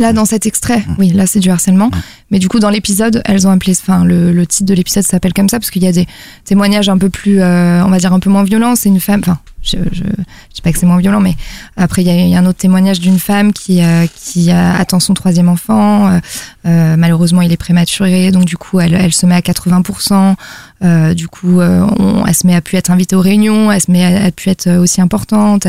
[0.00, 1.90] Là, dans cet extrait, oui, là, c'est du harcèlement.
[2.30, 5.34] Mais du coup, dans l'épisode, elles ont appelé, enfin, le, le titre de l'épisode s'appelle
[5.34, 6.06] comme ça parce qu'il y a des
[6.44, 8.76] témoignages un peu plus, euh, on va dire, un peu moins violents.
[8.76, 11.36] C'est une femme, enfin, je, je, je dis pas que c'est moins violent, mais
[11.76, 15.00] après, il y a, y a un autre témoignage d'une femme qui, euh, qui attend
[15.00, 16.08] son troisième enfant.
[16.08, 16.18] Euh,
[16.66, 20.34] euh, malheureusement, il est prématuré, donc du coup, elle, elle se met à 80%.
[20.82, 23.90] Euh, du coup, on, elle se met à pu être invitée aux réunions, elle se
[23.90, 25.66] met à, à pu être aussi importante.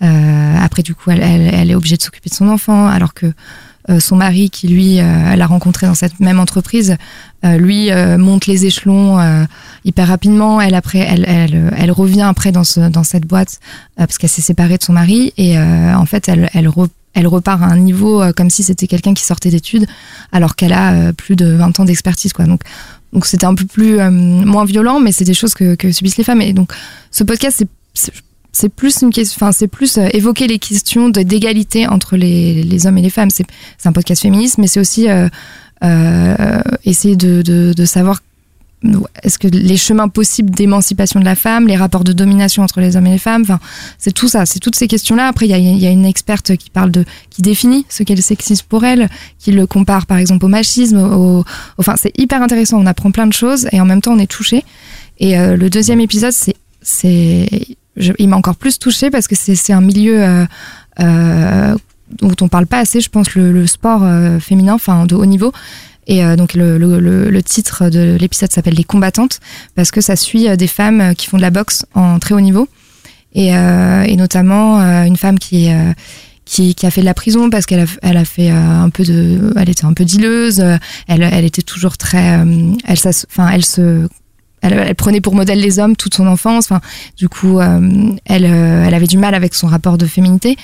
[0.00, 3.32] après, du coup, elle, elle, elle est obligée de s'occuper de son enfant, alors que
[3.90, 6.96] euh, son mari, qui lui euh, l'a rencontré dans cette même entreprise,
[7.44, 9.18] euh, lui monte les échelons
[9.84, 10.60] hyper rapidement.
[10.60, 13.58] Elle après, elle, elle, elle revient après dans, ce, dans cette boîte
[13.96, 16.70] parce qu'elle s'est séparée de son mari et en fait, elle, elle,
[17.14, 19.86] elle repart à un niveau comme si c'était quelqu'un qui sortait d'études
[20.30, 22.44] alors qu'elle a plus de 20 ans d'expertise quoi.
[22.44, 22.62] Donc
[23.12, 26.24] donc c'était un peu plus moins violent mais c'est des choses que, que subissent les
[26.24, 26.72] femmes et donc
[27.10, 27.64] ce podcast
[27.94, 28.12] c'est
[28.52, 32.98] c'est plus une question, enfin c'est plus euh, évoquer les questions d'égalité entre les, hommes
[32.98, 33.30] et les femmes.
[33.30, 33.46] C'est
[33.84, 35.28] un podcast féministe, mais c'est aussi euh,
[35.82, 38.20] euh, essayer de, savoir
[39.22, 42.96] est-ce que les chemins possibles d'émancipation de la femme, les rapports de domination entre les
[42.96, 43.60] hommes et les femmes, enfin,
[43.96, 45.28] c'est tout ça, c'est toutes ces questions-là.
[45.28, 48.66] Après, il y a, une experte qui parle de, qui définit ce qu'est le sexisme
[48.68, 51.44] pour elle, qui le compare par exemple au machisme,
[51.78, 52.80] enfin, c'est hyper intéressant.
[52.80, 54.64] On apprend plein de choses et en même temps on est touché.
[55.20, 56.32] Et le deuxième épisode,
[56.82, 60.46] c'est il m'a encore plus touchée parce que c'est un milieu euh,
[61.00, 61.76] euh,
[62.20, 65.26] dont on parle pas assez, je pense, le, le sport euh, féminin, enfin de haut
[65.26, 65.52] niveau.
[66.06, 66.98] Et euh, donc le, le,
[67.30, 69.38] le, titre de l'épisode s'appelle Les combattantes
[69.76, 72.68] parce que ça suit des femmes qui font de la boxe en très haut niveau
[73.34, 75.70] et, et notamment une femme qui
[76.44, 79.04] qui, qui, a fait de la prison parce qu'elle a, elle a fait un peu
[79.04, 80.58] de, elle était un peu dileuse,
[81.06, 82.40] elle, elle était toujours très,
[82.84, 82.98] elle,
[83.30, 84.08] enfin, elle se
[84.62, 86.66] elle, prenait pour modèle les hommes toute son enfance.
[86.66, 86.80] Enfin,
[87.16, 90.56] du coup, euh, elle, euh, elle avait du mal avec son rapport de féminité.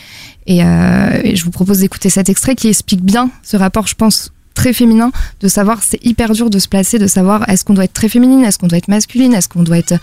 [0.46, 3.94] Et, euh, et je vous propose d'écouter cet extrait qui explique bien ce rapport, je
[3.94, 7.74] pense, très féminin, de savoir, c'est hyper dur de se placer, de savoir est-ce qu'on
[7.74, 9.94] doit être très féminine, est-ce qu'on doit être masculine, est-ce qu'on doit être,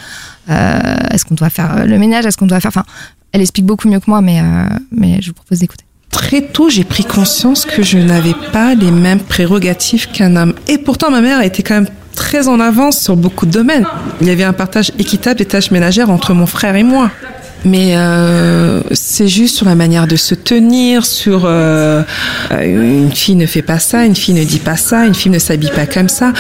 [0.48, 2.86] est-ce doit faire le ménage, est-ce qu'on doit faire, enfin,
[3.34, 4.42] elle explique beaucoup mieux que moi, mais,
[4.92, 5.84] mais je vous propose d'écouter.
[6.10, 10.54] Très tôt, j'ai pris conscience que je n'avais pas les mêmes prérogatives qu'un homme.
[10.70, 13.86] Et pourtant, ma mère a été quand même très en avance sur beaucoup de domaines.
[14.22, 17.12] Il y avait un partage équitable des tâches ménagères entre mon frère et moi.
[17.66, 22.04] Mais euh, c'est juste sur la manière de se tenir, sur euh,
[22.52, 25.40] une fille ne fait pas ça, une fille ne dit pas ça, une fille ne
[25.40, 26.32] s'habille pas comme ça.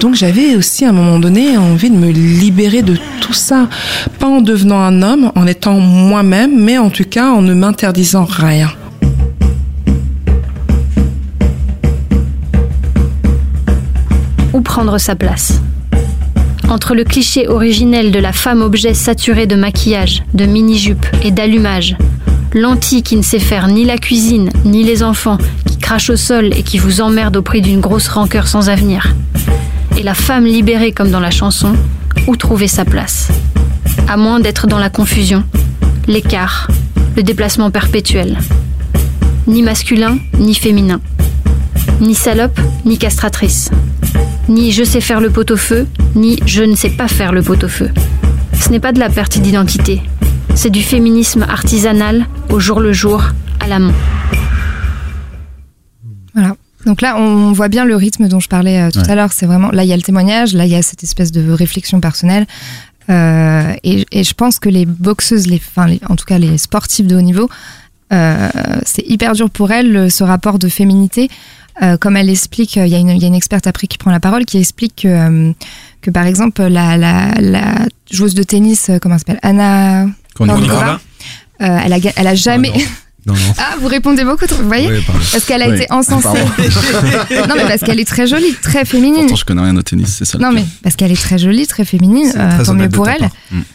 [0.00, 3.68] Donc j'avais aussi à un moment donné envie de me libérer de tout ça,
[4.18, 8.26] pas en devenant un homme, en étant moi-même, mais en tout cas en ne m'interdisant
[8.26, 8.70] rien.
[14.74, 15.60] Prendre sa place
[16.68, 21.96] Entre le cliché originel de la femme objet saturée de maquillage, de mini-jupe et d'allumage,
[22.52, 26.46] l'anti qui ne sait faire ni la cuisine ni les enfants, qui crache au sol
[26.46, 29.14] et qui vous emmerde au prix d'une grosse rancœur sans avenir,
[29.96, 31.76] et la femme libérée comme dans la chanson,
[32.26, 33.28] où trouver sa place?
[34.08, 35.44] À moins d'être dans la confusion,
[36.08, 36.66] l'écart,
[37.16, 38.38] le déplacement perpétuel.
[39.46, 41.00] Ni masculin, ni féminin.
[42.00, 43.70] Ni salope, ni castratrice
[44.46, 47.88] ni je sais faire le pot-au-feu, ni je ne sais pas faire le pot-au-feu.
[48.60, 50.02] Ce n'est pas de la perte d'identité,
[50.54, 53.22] c'est du féminisme artisanal, au jour le jour,
[53.60, 53.94] à la main.
[56.34, 56.56] Voilà.
[56.84, 59.10] Donc là, on voit bien le rythme dont je parlais euh, tout Ouais.
[59.10, 59.32] à l'heure.
[59.32, 61.50] C'est vraiment là, il y a le témoignage, là, il y a cette espèce de
[61.50, 62.46] réflexion personnelle.
[63.08, 66.58] Euh, et, et je pense que les boxeuses, les, enfin, les- en tout cas les
[66.58, 67.48] sportives de haut niveau,
[68.12, 68.48] euh,
[68.84, 71.30] c'est hyper dur pour elles le- ce rapport de féminité.
[71.82, 73.86] Euh, comme elle explique, euh, il y, a une- il y a une experte après
[73.88, 75.52] qui prend la parole qui explique que, euh,
[76.02, 80.06] que par exemple la, la, la joueuse de tennis, comment elle s'appelle, Anna
[80.36, 81.00] Kournikova,
[81.58, 82.72] elle, a, elle a jamais.
[83.26, 83.40] Non, non.
[83.56, 85.18] Ah, vous répondez beaucoup, trop, vous voyez pardon.
[85.32, 86.28] Parce qu'elle a Oui, été encensée.
[87.48, 89.20] non, mais parce qu'elle est très jolie, très féminine.
[89.20, 90.36] Pourtant, je connais rien au tennis, c'est ça.
[90.36, 92.30] Non, mais parce qu'elle est très jolie, très féminine.
[92.36, 93.30] Euh, très tant mieux pour elle.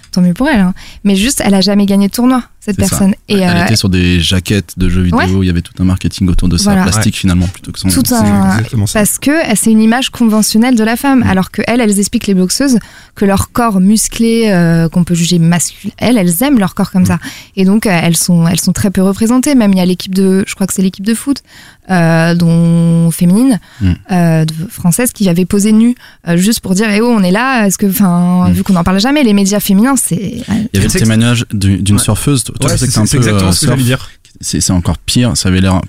[0.10, 0.12] Mm.
[0.12, 0.60] Tant mieux pour elle.
[0.60, 0.74] hein.
[1.04, 2.82] Mais juste, elle a jamais gagné de tournoi, cette ça.
[2.82, 3.14] personne.
[3.28, 5.28] Et Elle euh, était sur des jaquettes de jeux vidéo, Ouais.
[5.30, 6.84] il y avait tout un marketing autour de ça, Voilà.
[6.84, 7.90] plastique finalement plutôt que son.
[7.90, 8.60] tout un.
[8.94, 11.24] Parce que euh, c'est une image conventionnelle de la femme.
[11.30, 12.80] Alors que elles, elles expliquent les boxeuses
[13.16, 17.06] que leur corps musclé, euh, qu'on peut juger masculin, elles, elles aiment leur corps comme
[17.06, 17.20] ça.
[17.56, 19.56] Et donc, euh, elles sont, elles sont très peu représentées.
[19.56, 21.44] Même il y a l'équipe de, je crois que c'est l'équipe de foot,
[21.90, 23.92] euh, dont féminine, Mm.
[24.12, 25.96] euh, française, qui avait posé nue
[26.28, 27.66] euh, juste pour dire, eh oh, on est là.
[27.66, 28.54] Est-ce que, enfin, Mm.
[28.54, 31.78] vu qu'on n'en parle jamais, les médias féminins, c'est Il y avait le témoignage du-
[31.78, 32.02] d'une Ouais.
[32.02, 32.44] surfeuse.
[32.44, 34.10] Toi, Ouais, tu sais que c'est exactement euh, ce que j'allais dire.
[34.42, 35.36] c'est c'est encore pire.
[35.36, 35.82] Ça avait l'air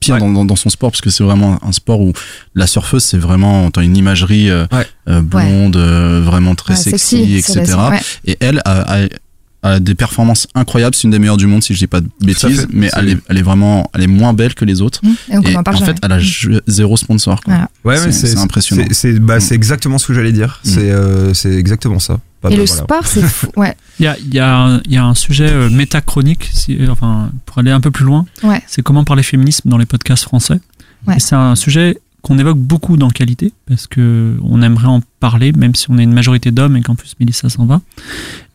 [0.00, 0.20] pire Ouais.
[0.20, 2.12] dans, dans, dans son sport parce que c'est vraiment un sport où
[2.56, 4.86] la surfeuse c'est vraiment t'as une imagerie euh, Ouais.
[5.08, 7.64] euh, blonde, euh, vraiment très Ouais, sexy, etc.
[8.24, 9.08] Et elle a, a-
[9.62, 10.94] a des performances incroyables.
[10.94, 13.18] C'est une des meilleures du monde si je dis pas de bêtises, mais elle est,
[13.28, 15.00] elle est vraiment, elle est moins belle que les autres.
[15.04, 15.08] Mm.
[15.30, 15.92] Et donc, Et on en parle en jamais.
[15.92, 17.40] fait, elle a ju- zéro sponsor.
[17.42, 17.68] Quoi.
[17.84, 18.00] Voilà.
[18.04, 18.84] Ouais, C'est- impressionnant.
[18.90, 20.60] C'est bah, c'est exactement ce que j'allais dire.
[20.64, 22.18] C'est euh, c'est exactement ça.
[22.40, 22.82] Pas Et le voilà.
[22.82, 23.46] sport, c'est fou.
[23.56, 23.76] Ouais.
[24.00, 27.58] Il y a, il y, a y a un sujet euh, métachronique, si, enfin, pour
[27.58, 28.60] aller un peu plus loin, Ouais.
[28.66, 30.58] c'est comment parler féminisme dans les podcasts français.
[31.06, 31.20] Ouais.
[31.20, 35.74] C'est un sujet qu'on évoque beaucoup dans Qualité, parce que on aimerait en parler, même
[35.76, 37.80] si on est une majorité d'hommes et qu'en plus Mélissa s'en va.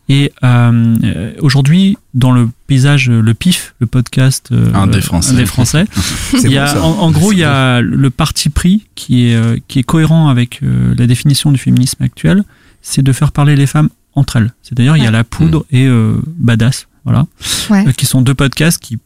[0.10, 5.32] Et euh, aujourd'hui, dans le paysage, le PIF, le podcast euh, Un des Français.
[5.34, 5.86] un des Français,
[6.44, 9.58] il y a, en, en gros, il y a le parti pris qui est, euh,
[9.68, 12.44] qui est cohérent avec euh, la définition du féminisme actuel,
[12.82, 14.54] c'est de faire parler les femmes entre elles.
[14.64, 15.12] C'est-à-dire, il y a Ouais.
[15.12, 17.26] La Poudre et euh, Badass, voilà,
[17.70, 17.86] Ouais.
[17.88, 18.98] euh, qui sont deux podcasts qui,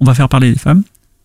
[0.00, 0.82] on va faire parler les femmes.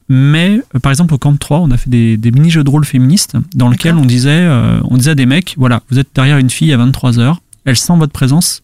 [0.09, 2.85] Mais, euh, par exemple, au Camp 3, on a fait des, des mini-jeux de rôle
[2.85, 6.37] féministes dans lesquels on disait, euh, on disait à des mecs, voilà, vous êtes derrière
[6.37, 8.61] une fille à 23 heures, elle sent votre présence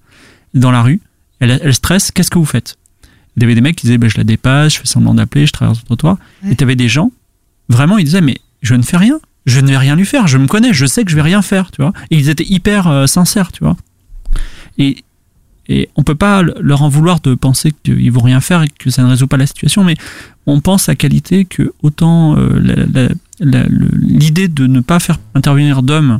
[0.53, 1.01] dans la rue,
[1.39, 2.77] elle, elle stresse, qu'est-ce que vous faites?
[3.35, 5.45] Il y avait des mecs qui disaient, ben, je la dépasse, je fais semblant d'appeler,
[5.45, 6.17] je traverse le trottoir.
[6.43, 6.51] Ouais.
[6.51, 7.11] Et tu avais des gens,
[7.69, 10.37] vraiment, ils disaient, mais je ne fais rien, je ne vais rien lui faire, je
[10.37, 11.93] me connais, je sais que je vais rien faire, tu vois.
[12.11, 13.75] Et ils étaient hyper euh, sincères, tu vois.
[14.77, 15.03] Et,
[15.67, 18.89] et on peut pas leur en vouloir de penser qu'ils vont rien faire et que
[18.89, 19.95] ça ne résout pas la situation, mais
[20.45, 22.77] on pense à qualité que autant euh,
[23.39, 26.19] l'idée de ne pas faire intervenir d'hommes,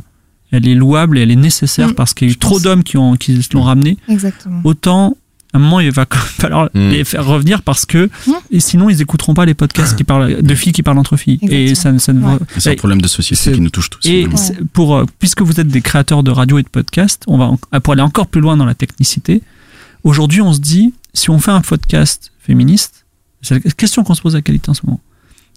[0.54, 2.82] elle est louable et elle est nécessaire Mm, parce qu'il y a eu trop d'hommes
[2.82, 4.60] qui, ont, qui se l'ont ramené, Exactement.
[4.64, 5.16] autant
[5.52, 6.88] à un moment il va falloir Mm.
[6.90, 8.32] les faire revenir parce que Mm.
[8.50, 11.38] et sinon ils écouteront pas les podcasts qui parlent de filles qui parlent entre filles
[11.42, 12.36] et ça, ne- ça ne Ouais.
[12.56, 14.00] Et C'est un problème de société qui nous touche tous.
[14.06, 14.26] et
[14.72, 17.80] pour, euh, puisque vous êtes des créateurs de radio et de podcasts, on va en-
[17.80, 19.42] pour aller encore plus loin dans la technicité.
[20.02, 23.04] Aujourd'hui, on se dit, si on fait un podcast féministe,
[23.42, 25.00] c'est la question qu'on se pose à qualité en ce moment.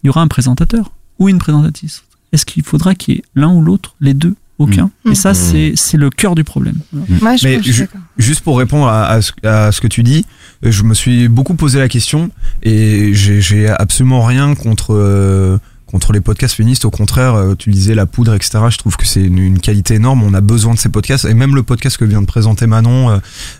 [0.04, 2.04] Il y aura un présentateur ou une présentatrice.
[2.32, 5.12] Est-ce qu'il faudra qu'il y ait l'un ou l'autre, les deux, aucun Mm.
[5.12, 5.36] Et ça, Mm.
[5.36, 6.78] c'est c'est le cœur du problème.
[6.94, 7.84] Je, Mais je.
[8.18, 10.26] Juste pour répondre à, à ce, à ce que tu dis,
[10.64, 12.30] je me suis beaucoup posé la question
[12.64, 16.86] et j'ai j'ai absolument rien contre euh, contre les podcasts féministes.
[16.86, 18.60] Au contraire, euh, tu disais la poudre, etc.
[18.70, 20.22] Je trouve que c'est une, une qualité énorme.
[20.22, 23.10] On a besoin de ces podcasts et même le podcast que vient de présenter Manon,
[23.10, 23.18] euh,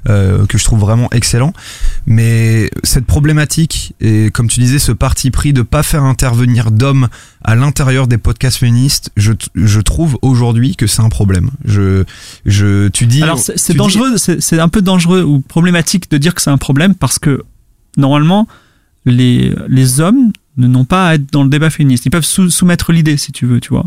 [0.10, 1.54] euh, que je trouve vraiment excellent.
[2.06, 7.08] Mais cette problématique et comme tu disais, ce parti pris de pas faire intervenir d'hommes
[7.44, 11.50] à l'intérieur des podcasts féministes, je, je trouve aujourd'hui que c'est un problème.
[11.66, 12.04] Je,
[12.46, 13.24] je, tu dis.
[13.24, 16.50] Alors, c'est dis- dangereux, c'est c'est un peu dangereux ou problématique de dire que c'est
[16.50, 17.44] un problème parce que
[17.96, 18.48] normalement,
[19.06, 22.06] les, les hommes ne n'ont pas à être dans le débat féministe.
[22.06, 23.86] Ils peuvent sou- soumettre l'idée, si tu veux, tu vois.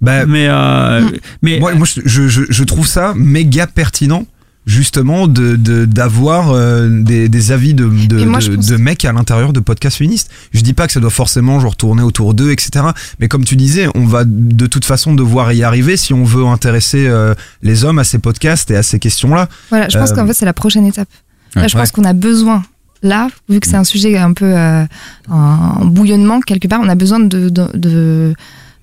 [0.00, 1.10] Bah, mais euh, Mm.
[1.42, 4.26] mais moi, moi je, je, trouve ça méga pertinent
[4.66, 8.40] justement de de- d'avoir euh, des, des avis de, de, moi,
[8.78, 10.30] mecs à l'intérieur de podcasts féministes.
[10.52, 12.84] Je dis pas que ça doit forcément genre tourner autour d'eux, etc.
[13.20, 16.44] Mais comme tu disais, on va de toute façon devoir y arriver si on veut
[16.44, 19.48] intéresser euh, les hommes à ces podcasts et à ces questions-là.
[19.70, 21.08] Voilà, je pense Euh, qu'en fait, c'est la prochaine étape.
[21.54, 21.68] Là, Ouais.
[21.70, 22.64] je pense qu'on a besoin,
[23.06, 24.84] là, vu que c'est un sujet un peu euh,
[25.28, 28.34] en bouillonnement, quelque part, on a besoin de,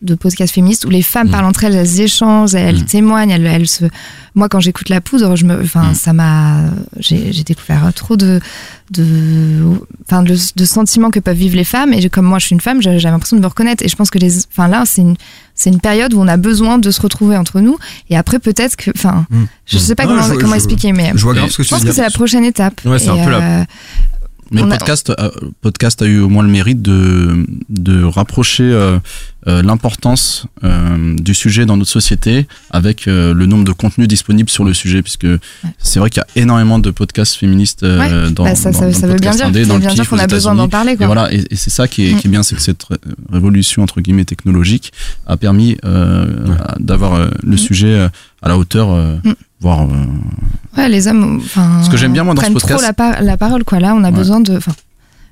[0.04, 1.32] de podcasts féministes où les femmes Mm.
[1.32, 2.86] parlent entre elles, elles échangent, elles Mm.
[2.86, 3.86] témoignent, elles, elles se.
[4.36, 5.96] Moi, quand j'écoute la poudre, je me, enfin, Mm.
[5.96, 6.62] ça m'a,
[7.00, 8.40] j'ai découvert trop de,
[8.92, 9.62] de,
[10.06, 11.94] enfin, de, de sentiments que peuvent vivre les femmes.
[11.94, 13.84] Et je- comme moi, je suis une femme, j'ai j'ai l'impression de me reconnaître.
[13.84, 15.16] Et je pense que les, enfin, là, c'est une,
[15.56, 17.78] c'est une période où on a besoin de se retrouver entre nous.
[18.10, 19.26] Et après, peut-être que, enfin,
[19.66, 21.64] je sais pas comment, je- comment je- expliquer, mais Je vois Et grave ce que
[21.64, 22.82] je pense que c'est la prochaine étape.
[22.86, 23.64] Ouais, c'est un peu la- euh,
[24.54, 25.32] Mais le podcast, a,
[25.62, 29.00] podcast a eu au moins le mérite de, de rapprocher euh,
[29.48, 34.50] euh, l'importance euh, du sujet dans notre société avec euh, le nombre de contenus disponibles
[34.50, 35.28] sur le sujet, puisque
[35.80, 38.86] c'est vrai qu'il y a énormément de podcasts féministes euh, dans, Bah, ça, dans- ça,
[38.88, 40.20] dans ça le veut bien dire, indé, ça dans veut le bien dire PIF qu'on
[40.20, 40.94] a besoin d'en parler.
[40.94, 41.08] Et Quoi.
[41.08, 42.20] voilà, et, et c'est ça qui est, Mm.
[42.20, 42.98] qui est bien, c'est que cette ré-
[43.32, 44.94] révolution entre guillemets technologique
[45.28, 46.26] a permis euh,
[46.80, 48.10] d'avoir euh, le sujet euh,
[48.42, 49.34] à la hauteur, euh, Mm.
[49.64, 52.74] Voire euh, Ouais, les hommes, enfin, Ce que j'aime bien, moi, dans ce prennent podcast-
[52.80, 53.80] trop la, par- la parole, quoi.
[53.80, 54.16] Là, on a Ouais.
[54.16, 54.74] besoin de, enfin,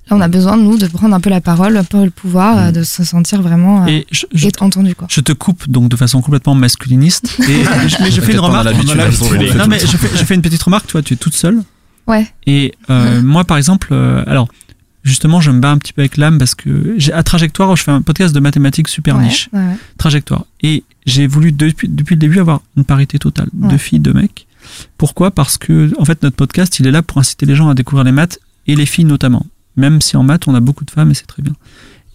[0.10, 2.56] là, on a besoin nous de prendre un peu la parole, un peu le pouvoir,
[2.56, 2.60] Mm.
[2.60, 5.08] euh, de se sentir vraiment euh, Et je, je- être entendu, quoi.
[5.10, 7.36] je te coupe donc de façon complètement masculiniste.
[7.50, 8.68] Et je, mais je fais une remarque.
[8.68, 10.88] Non, mais je fais, je fais une petite remarque.
[10.88, 11.62] Toi, tu es toute seule.
[12.08, 12.26] Ouais.
[12.48, 14.48] Et euh, moi, par exemple, euh, alors
[15.04, 17.84] justement, je me bats un petit peu avec l'âme parce que j'ai à Trajectoire, je
[17.84, 19.50] fais un podcast de mathématiques super Ouais, niche.
[19.54, 19.76] ouais.
[19.98, 20.46] Trajectoire.
[20.62, 23.70] Et j'ai voulu depuis, depuis le début avoir une parité totale, Ouais.
[23.70, 24.48] deux filles, deux mecs.
[24.98, 25.32] Pourquoi?
[25.32, 28.04] Parce que en fait notre podcast, il est là pour inciter les gens à découvrir
[28.04, 29.46] les maths et les filles notamment.
[29.76, 31.54] Même si en maths on a beaucoup de femmes et c'est très bien.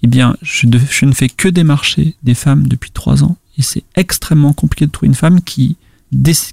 [0.02, 3.62] Eh bien, je, de- je ne fais que démarcher des femmes depuis trois ans et
[3.62, 5.76] c'est extrêmement compliqué de trouver une femme qui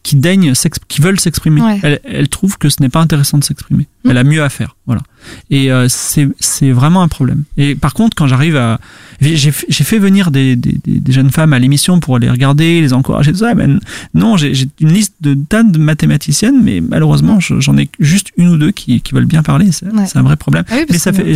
[0.02, 0.54] qui daigne,
[0.88, 1.62] qui veulent s'exprimer.
[1.62, 1.80] Ouais.
[1.84, 3.88] Elle, elle trouve que ce n'est pas intéressant de s'exprimer.
[4.04, 4.10] Mm.
[4.10, 5.04] Elle a mieux à faire, voilà.
[5.50, 7.44] Et euh, c'est vraiment un problème.
[7.58, 8.80] Et par contre, quand j'arrive à,
[9.22, 10.78] j'ai fait- venir des, des,
[11.14, 13.54] jeunes femmes à l'émission pour les regarder, les encourager, tout ça.
[13.56, 13.68] Mais
[14.14, 18.50] non, j'ai une liste de tas de mathématiciennes, mais malheureusement, je- j'en ai juste une
[18.50, 19.72] ou deux qui, qui veulent bien parler.
[19.72, 20.04] C'est Ouais.
[20.16, 20.64] un vrai problème.
[20.70, 21.32] Ah oui, mais ça fait,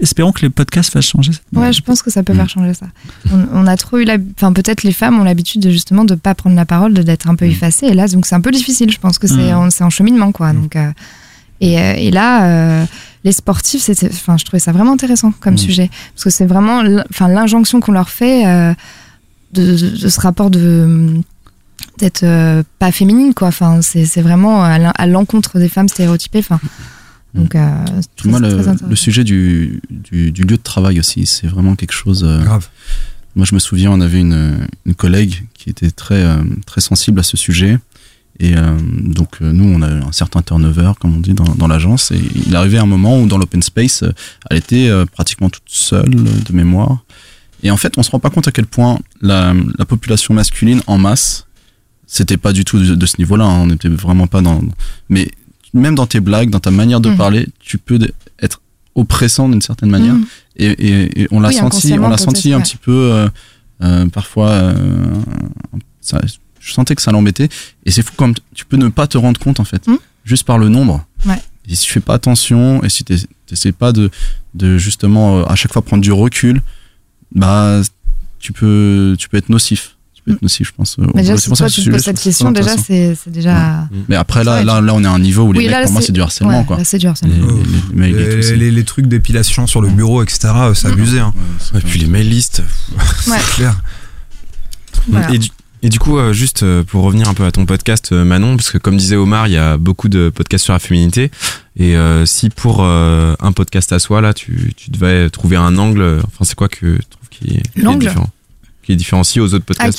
[0.00, 1.32] espérons que les podcasts fassent changer.
[1.32, 2.36] cette- Ouais, je pense que ça peut Mm.
[2.36, 2.86] faire changer ça.
[3.32, 6.14] On, on a trop eu la, enfin peut-être les femmes ont l'habitude de justement de
[6.14, 7.50] pas prendre la parole, d'être un peu Mm.
[7.50, 7.86] effacées.
[7.86, 8.90] Et là, donc c'est un peu difficile.
[8.90, 9.70] Je pense que c'est Mm.
[9.80, 10.52] en cheminement, quoi.
[10.52, 10.90] Donc euh,
[11.60, 12.84] et, euh, et là, euh,
[13.26, 15.58] les sportifs, c'était, enfin je trouvais ça vraiment intéressant comme Mm.
[15.68, 16.78] sujet parce que c'est vraiment,
[17.10, 18.72] enfin l'injonction qu'on leur fait euh,
[19.52, 20.66] de, de- de ce rapport de
[21.98, 23.48] d'être euh, pas féminine, quoi.
[23.48, 26.38] Enfin c'est c'est vraiment à l'en- à l'encontre des femmes stéréotypées.
[26.46, 26.60] Enfin
[27.34, 27.68] donc euh,
[28.24, 32.24] moi, le, sujet du, du, du lieu de travail aussi, c'est vraiment quelque chose.
[32.24, 32.68] euh, Grave.
[33.34, 37.20] Moi, je me souviens, on avait une, une collègue qui était très, euh, très sensible
[37.20, 37.78] à ce sujet.
[38.38, 41.66] Et euh, donc, euh, nous, on a un certain turnover, comme on dit, dans, dans
[41.68, 42.10] l'agence.
[42.10, 44.12] Et il arrivait un moment où, dans l'open space, euh,
[44.50, 46.98] elle était euh, pratiquement toute seule, de mémoire.
[47.62, 50.82] Et en fait, on se rend pas compte à quel point la, la population masculine
[50.86, 51.46] en masse,
[52.06, 53.44] c'était pas du tout de, de ce niveau-là.
[53.46, 54.60] hein, on n'était vraiment pas dans.
[55.08, 55.30] Mais
[55.72, 57.16] même dans tes blagues, dans ta manière de Mhm.
[57.16, 57.98] parler, tu peux
[58.40, 58.60] être
[58.94, 60.14] oppressant d'une certaine manière.
[60.14, 60.26] Mm.
[60.56, 62.62] Et, et- et on l'a Oui, senti, on l'a senti un ouais.
[62.62, 63.28] petit peu euh,
[63.82, 64.48] euh, parfois.
[64.50, 64.74] euh,
[66.00, 66.20] ça,
[66.66, 67.48] je sentais que ça l'embêtait.
[67.84, 69.96] Et c'est fou comme tu peux ne pas te rendre compte en fait, Hmm.
[70.24, 71.04] juste par le nombre.
[71.24, 71.40] Ouais.
[71.68, 73.14] Et si tu fais pas attention et si tu
[73.50, 74.10] n'essaies pas de,
[74.54, 76.60] de justement euh, à chaque fois prendre du recul,
[77.34, 77.80] bah
[78.38, 79.96] tu peux tu peux être nocif.
[80.14, 80.96] Tu peux être nocif, je pense.
[80.98, 83.16] Mais déjà, C'est si pour ça toi que tu te poses cette question, déjà, c'est
[83.28, 83.88] déjà.
[84.08, 85.82] Mais après là, là, là, on est à un niveau où les Oui, mecs, là,
[85.84, 86.76] pour moi, c'est- du harcèlement ouais, quoi.
[86.78, 87.34] Là, c'est du Les, harcèlement.
[87.94, 91.18] les- tout, trucs d'épilation sur le bureau, etc., euh, c'est abusé.
[91.20, 91.32] Hein.
[91.74, 92.62] Et puis les mail lists.
[92.96, 93.36] Ouais.
[93.38, 93.80] C'est clair.
[95.08, 95.32] Voilà.
[95.32, 95.48] Et, du,
[95.86, 98.56] et du coup, euh, juste euh, pour revenir un peu à ton podcast, euh, Manon,
[98.56, 101.30] parce que comme disait Omar, il y a beaucoup de podcasts sur la féminité.
[101.76, 105.78] Et euh, si pour euh, un podcast à soi, là, tu, tu devais trouver un
[105.78, 108.28] angle, enfin, c'est quoi que tu trouves qui est, qui différent
[108.82, 109.98] Qui est différencié aux autres Ah, podcasts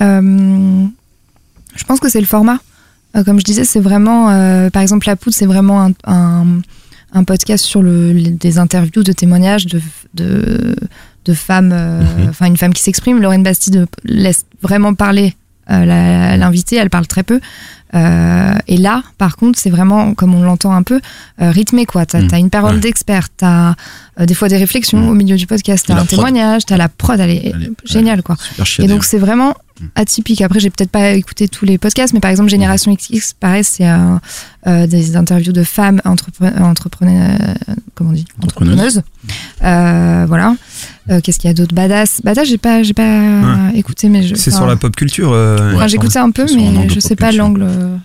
[0.00, 0.84] Euh,
[1.76, 2.58] Je pense que c'est le format.
[3.24, 4.26] Comme je disais, c'est vraiment,
[4.70, 6.46] par exemple, La Poudre, c'est vraiment un, un,
[7.12, 9.80] un podcast sur le, les- des interviews, de témoignages de,
[10.14, 10.74] de,
[11.26, 12.28] de femmes, euh, Mhm.
[12.30, 13.20] enfin une femme qui s'exprime.
[13.20, 15.34] Lorraine Bastide laisse vraiment parler
[15.68, 17.40] euh, l'invitée, elle parle très peu.
[17.94, 21.00] Euh, et là, par contre, c'est vraiment, comme on l'entend un peu,
[21.38, 22.06] rythmé quoi.
[22.06, 22.28] T'as Mhm.
[22.32, 22.80] as une parole Ouais.
[22.80, 23.74] d'expert, t'as
[24.20, 25.08] des fois des réflexions Mhm.
[25.08, 26.08] au milieu du podcast, t'as un prod.
[26.08, 28.36] témoignage, t'as la prod, elle est Elle est- géniale quoi.
[28.78, 29.54] Et donc c'est vraiment.
[29.94, 30.40] Atypique.
[30.42, 33.88] Après, j'ai peut-être pas écouté tous les podcasts, mais par exemple Génération XX, pareil, c'est
[33.88, 34.16] euh,
[34.66, 37.38] euh, des interviews de femmes entrepre- entrepreneurs,
[37.94, 38.78] comment on dit, Entrepreneuses.
[38.98, 39.02] entrepreneuses.
[39.64, 40.56] Euh, voilà.
[41.10, 41.74] Euh, Qu'est-ce qu'il y a d'autre?
[41.74, 42.20] Badass.
[42.24, 43.20] Badass, j'ai pas, j'ai pas
[43.74, 44.34] écouté, mais je.
[44.34, 45.30] C'est sur la pop culture.
[45.32, 47.62] euh, Ouais, j'écoutais un peu, mais angle je sais pas l'angle.
[47.62, 47.96] euh,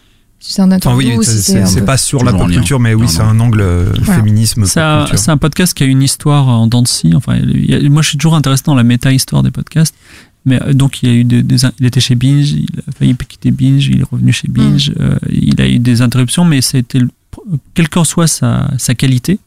[0.44, 3.08] Si c'est un Enfin interview oui, ou c'est- pas sur la pop culture, mais oui,
[3.08, 4.20] c'est un angle euh, Voilà.
[4.22, 4.66] féminisme.
[4.66, 5.20] C'est un, culture.
[5.20, 7.12] c'est un podcast qui a une histoire en dents de scie.
[7.16, 9.94] Enfin, il y a- moi, je suis toujours intéressé dans la méta-histoire des podcasts.
[10.46, 13.16] Mais euh, donc, il, a eu des, des- il était chez Binge, il a failli
[13.16, 14.92] quitter Binge, il est revenu chez Binge.
[15.00, 17.10] euh, il a eu des interruptions, mais c'était le-
[17.74, 19.40] quelle qu'en soit sa, sa qualité.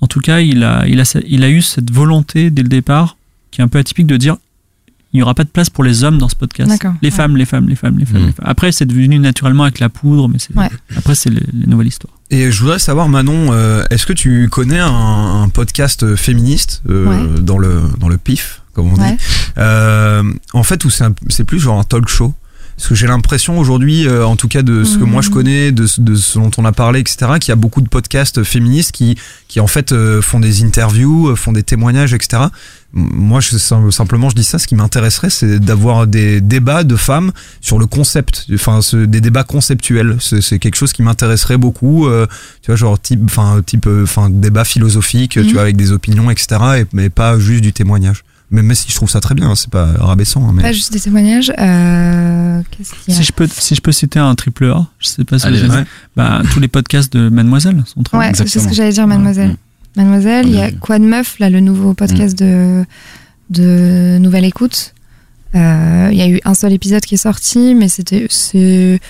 [0.00, 3.16] En tout cas, il a, il, a, il a eu cette volonté dès le départ,
[3.50, 4.36] qui est un peu atypique, de dire
[5.12, 6.70] il n'y aura pas de place pour les hommes dans ce podcast.
[7.00, 7.10] Les ouais.
[7.10, 8.26] femmes, les femmes, les femmes, les femmes.
[8.26, 8.44] Les femmes.
[8.46, 10.68] Après, c'est devenu naturellement avec la poudre, mais Ouais.
[10.94, 12.12] après, c'est les, les nouvelles histoires.
[12.30, 17.06] Et je voudrais savoir, Manon, euh, est-ce que tu connais un, un podcast féministe euh,
[17.34, 17.40] Ouais.
[17.40, 19.16] dans, le, dans le pif, comme on dit Ouais.
[19.58, 20.22] Euh,
[20.52, 22.32] En fait, où c'est plus genre un talk show.
[22.76, 25.10] Parce que j'ai l'impression aujourd'hui, euh, en tout cas de ce que Mhm.
[25.10, 27.56] moi je connais, de, ce- de ce dont on a parlé, etc., qu'il y a
[27.56, 29.16] beaucoup de podcasts féministes qui,
[29.48, 32.42] qui en fait euh, font des interviews, font des témoignages, etc.
[32.92, 34.58] Moi, je, simplement, je dis ça.
[34.58, 39.22] Ce qui m'intéresserait, c'est d'avoir des débats de femmes sur le concept, enfin, ce- des
[39.22, 40.18] débats conceptuels.
[40.20, 42.06] C'est quelque chose qui m'intéresserait beaucoup.
[42.06, 42.26] euh,
[42.60, 45.46] tu vois, genre type, enfin, type, enfin, débat philosophique, Mhm.
[45.46, 46.46] tu vois, avec des opinions, etc.
[46.80, 48.22] Et, mais pas juste du témoignage.
[48.50, 50.48] Mais, mais si je trouve ça très bien, c'est pas rabaissant.
[50.48, 50.62] hein, mais...
[50.62, 51.52] Pas juste des témoignages.
[51.58, 54.86] Euh, Qu'est-ce qu'il y a Si je peux, si je peux citer un triple A,
[55.00, 55.84] je sais pas si Allez, vous avez-
[56.16, 59.50] bah, tous les podcasts de Mademoiselle sont très Ouais, c'est ce que j'allais dire, mademoiselle.
[59.50, 59.56] Mm.
[59.96, 60.76] Mademoiselle, il y a Ouais.
[60.80, 62.84] Quoi de Meuf, là, le nouveau podcast de,
[63.50, 64.94] de Nouvelle Écoute.
[65.54, 69.00] Euh, Il y a eu un seul épisode qui est sorti, mais c'était c'est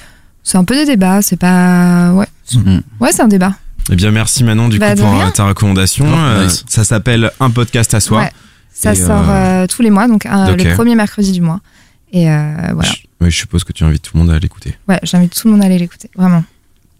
[0.45, 2.82] c'est un peu des débats, c'est pas ouais Mhm.
[3.01, 3.55] ouais c'est un débat.
[3.91, 5.28] Eh bien, merci Manon du Bah, coup pour rien.
[5.28, 6.07] euh, ta recommandation.
[6.09, 8.20] Oh, Euh, ça s'appelle Un podcast à soi.
[8.22, 8.32] Ouais.
[8.78, 10.62] Ça Et, sort euh, euh, tous les mois, donc un- ok.
[10.62, 11.60] le premier mercredi du mois.
[12.12, 12.90] Et euh, voilà.
[12.90, 14.76] Je, oui, je suppose que tu invites tout le monde à l'écouter.
[14.86, 16.44] Ouais, j'invite tout le monde à aller l'écouter, vraiment.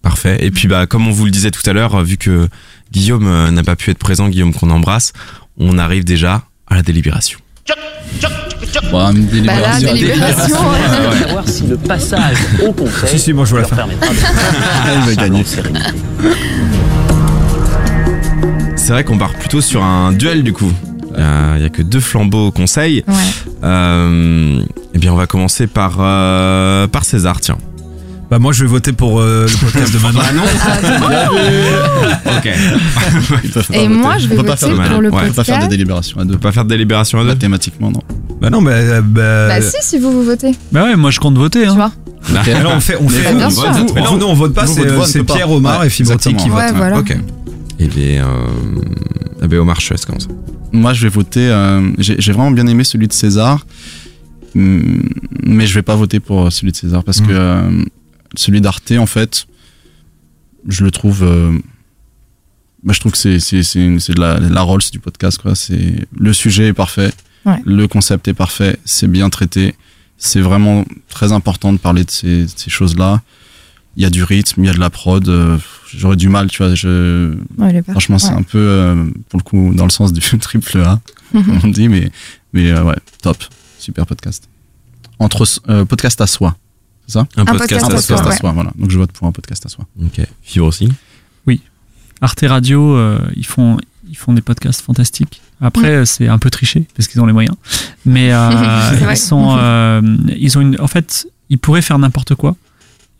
[0.01, 0.39] Parfait.
[0.41, 2.49] Et puis, bah, comme on vous le disait tout à l'heure, vu que
[2.93, 5.13] Guillaume euh, n'a pas pu être présent, Guillaume qu'on embrasse,
[5.59, 7.39] on arrive déjà à la délibération.
[8.91, 9.93] Bon, une Bah là, délibération.
[9.93, 10.57] délibération.
[11.27, 13.75] savoir si le passage au conseil Si, si, moi, je veux la de
[15.11, 15.45] Il va gagner.
[18.77, 20.73] C'est vrai qu'on part plutôt sur un duel du coup.
[21.17, 23.03] Il y a, il y a que deux flambeaux au conseil.
[23.09, 23.15] Ouais.
[23.65, 24.61] Euh,
[24.95, 27.59] eh bien, on va commencer par, euh, par César, tiens.
[28.29, 30.21] Bah moi je vais voter pour euh, le podcast de Manon.
[32.39, 32.51] Ok.
[33.45, 33.89] Ils peuvent pas Et voter.
[33.89, 35.69] moi, je vais On voter pour le Ouais, On peut pas faire des podcast.
[35.71, 36.33] délibérations à On deux.
[36.35, 38.01] peut pas faire de délibération à deux Mathématiquement, non.
[38.41, 41.21] Bah non, bah, euh, bah, Bah si, si vous vous votez, Bah ouais, moi je
[41.21, 41.63] compte voter.
[41.63, 41.75] tu Hein.
[41.75, 41.93] vois.
[42.41, 42.49] Ok.
[42.49, 43.33] alors on fait, on fait.
[43.33, 43.71] bien on sûr.
[43.73, 45.25] vote, non, nous on vote pas, c'est on.
[45.25, 46.59] Pierre, Omar Ouais, et Fibroti qui votent.
[46.59, 46.99] Ouais, voilà.
[46.99, 47.17] Ok.
[47.79, 48.47] Et bien, euh...
[49.43, 50.29] ah ben Omar, laisse commencer.
[50.73, 51.49] Moi, je vais voter.
[51.49, 53.67] euh, J'ai j'ai vraiment bien aimé celui de César,
[54.55, 55.03] hum,
[55.45, 57.27] mais je vais pas voter pour celui de César parce Mm.
[57.27, 57.85] que euh,
[58.35, 59.47] celui d'Arte, en fait,
[60.69, 61.23] je le trouve.
[61.23, 61.53] euh,
[62.83, 65.41] bah, je trouve que c'est c'est c'est une- c'est de la, la Rolls du podcast
[65.41, 65.55] quoi.
[65.55, 67.13] C'est le sujet est parfait,
[67.45, 67.61] Ouais.
[67.65, 69.75] le concept est parfait, c'est bien traité.
[70.19, 73.23] C'est vraiment très important de parler de ces, de ces choses-là.
[73.97, 75.27] Il y a du rythme, il y a de la prod.
[75.29, 75.59] euh,
[75.95, 76.75] J'aurais du mal, tu vois.
[76.75, 78.39] Je, Ouais, Franchement, c'est ouais.
[78.39, 81.01] un peu, euh, pour le coup, dans le sens du triple A,
[81.33, 82.11] comme on dit, mais,
[82.53, 83.39] mais euh, ouais, top.
[83.79, 84.49] Super podcast.
[85.19, 86.57] Entre euh, podcast à soi,
[87.07, 87.27] c'est ça?
[87.37, 88.37] Un, podcast à podcast soi, à ouais.
[88.37, 88.73] soi, voilà.
[88.77, 89.87] Donc je vote pour un podcast à soi.
[90.03, 90.21] Ok.
[90.43, 90.91] Fibre aussi?
[92.23, 93.77] Arte Radio, euh, ils font
[94.09, 95.43] ils font des podcasts fantastiques.
[95.61, 97.57] Après, c'est un peu triché parce qu'ils ont les moyens,
[98.07, 98.51] mais euh,
[99.11, 100.01] ils sont euh,
[100.35, 102.57] ils ont une en fait ils pourraient faire n'importe quoi.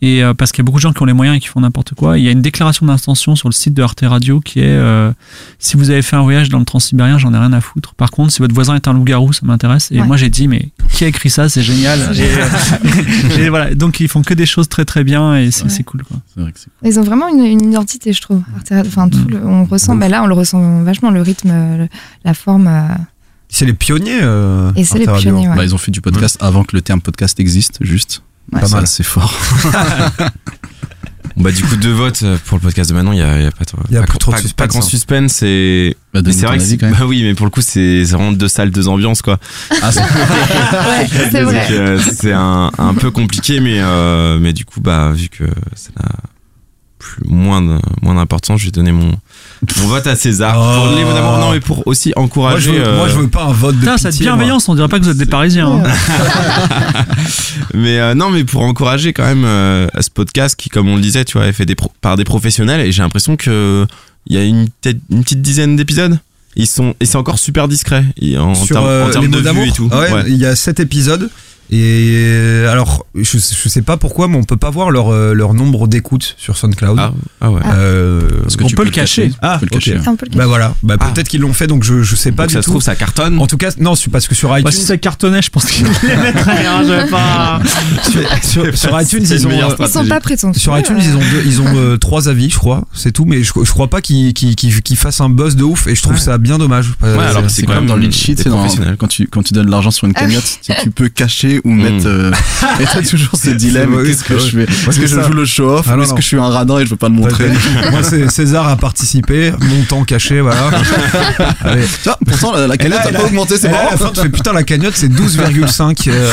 [0.03, 1.47] Et euh, parce qu'il y a beaucoup de gens qui ont les moyens et qui
[1.47, 2.19] font n'importe quoi.
[2.19, 5.11] Il y a une déclaration d'intention sur le site de Arte Radio qui est euh,
[5.57, 7.95] si vous avez fait un voyage dans le transsibérien, j'en ai rien à foutre.
[7.95, 9.89] Par contre, si votre voisin est un loup-garou, ça m'intéresse.
[9.91, 10.05] Et Ouais.
[10.05, 11.49] moi, j'ai dit mais qui a écrit ça?
[11.49, 11.99] C'est génial.
[12.15, 13.73] Et, et voilà.
[13.73, 15.83] Donc ils font que des choses très très bien et c'est Ouais.
[15.83, 16.17] cool quoi.
[16.33, 18.41] C'est vrai que c'est Ils ont vraiment une, une identité, je trouve.
[18.55, 18.85] Arte Radio.
[18.91, 19.31] Enfin, tout Mm.
[19.31, 21.87] le- on ressent, bah là, on le ressent vachement, le rythme, le-
[22.23, 22.67] la forme.
[22.67, 22.87] euh,
[23.49, 24.19] C'est les pionniers.
[24.21, 25.55] euh, Et c'est les pionniers, ouais.
[25.55, 28.21] Bah, ils ont fait du podcast avant que le terme podcast existe, juste.
[28.53, 28.61] Ouais.
[28.61, 28.87] Pas Ça, mal.
[28.87, 29.33] C'est fort.
[31.35, 33.11] Bah, du coup, deux votes pour le podcast de Manon.
[33.13, 34.65] Il y a, y a pas, y a pas, plus trop de pas- suspense, pas
[34.67, 34.81] grand hein.
[34.81, 35.43] suspense.
[35.43, 36.95] Et Bah, c'est vrai que avis, c'est- quand même.
[36.97, 39.37] bah oui, mais pour le coup, c'est c'est vraiment deux salles, deux ambiances, quoi.
[39.83, 41.35] Ah, c'est- Ouais, c'est
[41.75, 45.43] euh, c'est un, un peu compliqué, mais, euh, mais du coup, bah, vu que
[45.75, 46.09] ça n'a
[46.99, 49.11] plus, moins de- moins d'importance, je vais donner mon,
[49.77, 50.55] mon vote à César.
[50.57, 50.85] Oh.
[50.87, 52.71] Pour l'évo d'amour, non, mais pour aussi Moi je, encourager.
[52.79, 54.35] veux, moi, euh, je veux pas un vote de Putain, cette pitié, moi.
[54.35, 55.67] bienveillance, on dirait pas que vous êtes des Parisiens.
[55.71, 55.83] hein.
[57.73, 61.01] Mais euh, non, mais pour encourager quand même euh, ce podcast qui, comme on le
[61.01, 63.85] disait, tu vois, est fait des pro- par des professionnels et j'ai l'impression que
[64.27, 66.19] il y a une, petite dizaine d'épisodes.
[66.55, 69.49] Ils sont et c'est encore super discret et en, sur termes, en termes les de
[69.49, 69.89] vues et tout.
[69.91, 70.23] Ah ouais, Ouais.
[70.27, 71.29] Il y a sept épisodes.
[71.69, 75.33] Et euh, alors, je, je sais pas pourquoi, mais on peut pas voir leur, euh,
[75.33, 76.97] leur nombre d'écoutes sur SoundCloud.
[76.97, 77.11] Ah,
[77.41, 77.61] ah ouais.
[77.73, 79.31] Euh, Parce que On tu peut peux le cacher.
[79.41, 79.99] Ah, Tu peux le cacher.
[80.17, 80.37] Peu le cas.
[80.37, 81.09] Bah voilà, bah, Ah.
[81.13, 82.95] peut-être qu'ils l'ont fait, donc je, je sais pas Donc du ça se trouve, ça
[82.95, 83.37] cartonne.
[83.39, 85.85] En tout cas, non, parce que sur Bah, iTunes, si ça cartonnait, je pense qu'ils
[85.85, 86.65] les mettraient.
[86.65, 87.59] hein, je vais pas.
[88.03, 90.59] sur, sur- sur iTunes, ils ont, euh, Ils sont pas prétentieux.
[90.61, 93.43] sur iTunes, ils ont deux, ils ont euh, trois avis, je crois, c'est tout, mais
[93.43, 96.01] je, je crois pas qu'ils qu'ils- qu'ils- qu'ils fassent un buzz de ouf, et je
[96.01, 96.19] trouve Ouais.
[96.21, 96.93] ça bien dommage.
[97.01, 98.95] Ouais, alors C'est quand dans même le lead sheet, c'est dans- professionnels.
[98.97, 101.71] quand tu quand tu donnes de l'argent sur une Ah cagnotte, tu peux cacher ou
[101.71, 101.81] Mm.
[101.83, 102.07] mettre.
[102.07, 102.31] euh,
[102.79, 104.03] et t'as toujours ce dilemme.
[104.05, 106.27] Qu'est-ce que je fais Est-ce que je joue le show off Ah, est-ce que je
[106.27, 107.49] suis un radin et je veux pas le montrer
[107.91, 110.69] Moi, c'est César a participé, montant caché, voilà.
[111.63, 111.83] Allez.
[111.83, 113.97] Tu vois, pourtant la, cagnotte a pas augmenté, c'est marrant.
[113.97, 116.09] fin, tu fais putain, la cagnotte, c'est 12,5.
[116.09, 116.31] euh,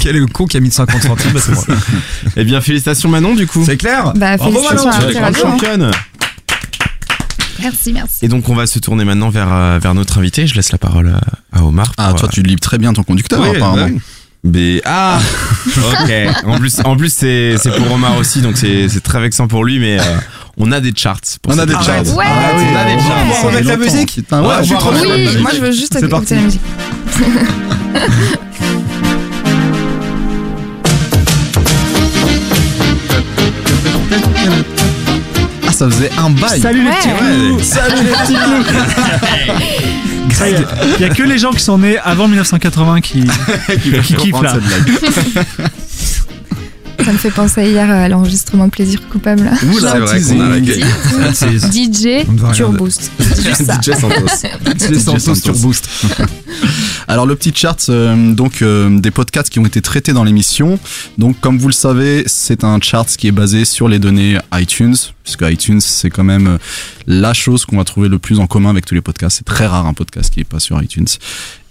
[0.00, 1.64] quel est le con qui a mis de 50 centimes bah, c'est moi.
[2.36, 3.62] Eh bien, félicitations Manon, du coup.
[3.64, 5.06] C'est clair Bah, Bravo, félicitations Manon.
[5.06, 5.90] à Tu es Arte grande Radio, championne.
[7.62, 8.24] Merci, merci.
[8.24, 10.46] Et donc, on va se tourner maintenant vers, euh, vers notre invité.
[10.46, 11.14] Je laisse la parole
[11.52, 11.92] à, à Omar.
[11.96, 13.86] Ah, toi, euh, tu lis très bien ton conducteur, Oui, apparemment.
[13.86, 14.00] oui.
[14.44, 14.80] B.
[14.84, 15.18] Ah
[15.76, 16.12] Ok.
[16.46, 19.64] En plus, en plus c'est c'est pour Omar aussi, donc c'est c'est très vexant pour
[19.64, 20.02] lui, mais euh,
[20.58, 21.20] on a des charts.
[21.42, 22.14] pour On a des charts.
[22.14, 22.24] Ouais.
[22.28, 23.24] Ah oui, on a des charts.
[23.42, 25.50] On va mettre la musique Putain, ouais, Ouais, je suis on va trop Oui, moi
[25.54, 26.34] je veux juste C'est écouter parti.
[26.34, 26.60] la musique.
[35.74, 36.60] ça faisait un bail.
[36.60, 37.60] Salut les petits loups.
[37.60, 38.64] Salut les petits loups.
[40.28, 40.66] Greg,
[40.98, 43.24] il y a que les gens qui sont nés avant 1980 qui,
[44.04, 44.54] qui kiffent là.
[47.04, 49.50] Ça me fait penser hier à l'enregistrement de Plaisir Coupable.
[49.58, 50.84] C'est vrai qu'on a la gueule.
[51.72, 53.10] DJ Turboost.
[53.20, 54.48] DJ Santos.
[54.90, 55.88] Les Santos sur Boost.
[57.08, 60.78] Alors le petit chart euh, donc euh, des podcasts qui ont été traités dans l'émission.
[61.18, 64.96] Donc comme vous le savez, c'est un chart qui est basé sur les données iTunes,
[65.22, 66.58] puisque iTunes c'est quand même euh,
[67.06, 69.38] la chose qu'on va trouver le plus en commun avec tous les podcasts.
[69.38, 71.06] C'est très rare un podcast qui est pas sur iTunes.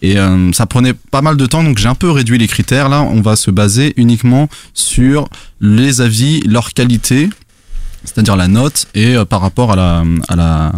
[0.02, 2.90] Et euh, ça prenait pas mal de temps, donc j'ai un peu réduit les critères.
[2.90, 5.28] Là, on va se baser uniquement sur
[5.62, 7.30] les avis, leur qualité,
[8.04, 10.72] c'est-à-dire la note, et euh, par rapport à la, à la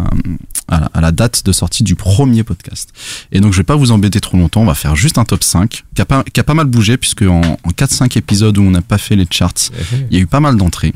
[0.68, 2.90] à la, à la date de sortie du premier podcast.
[3.32, 5.44] Et donc je vais pas vous embêter trop longtemps, on va faire juste un top
[5.44, 8.62] 5 qui a pas, qui a pas mal bougé puisque en, en 4-5 épisodes où
[8.62, 9.70] on n'a pas fait les charts,
[10.10, 10.92] il y a eu pas mal d'entrées.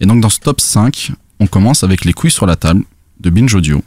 [0.00, 2.84] Et donc dans ce top 5, on commence avec les couilles sur la table
[3.22, 3.82] de Binge Audio,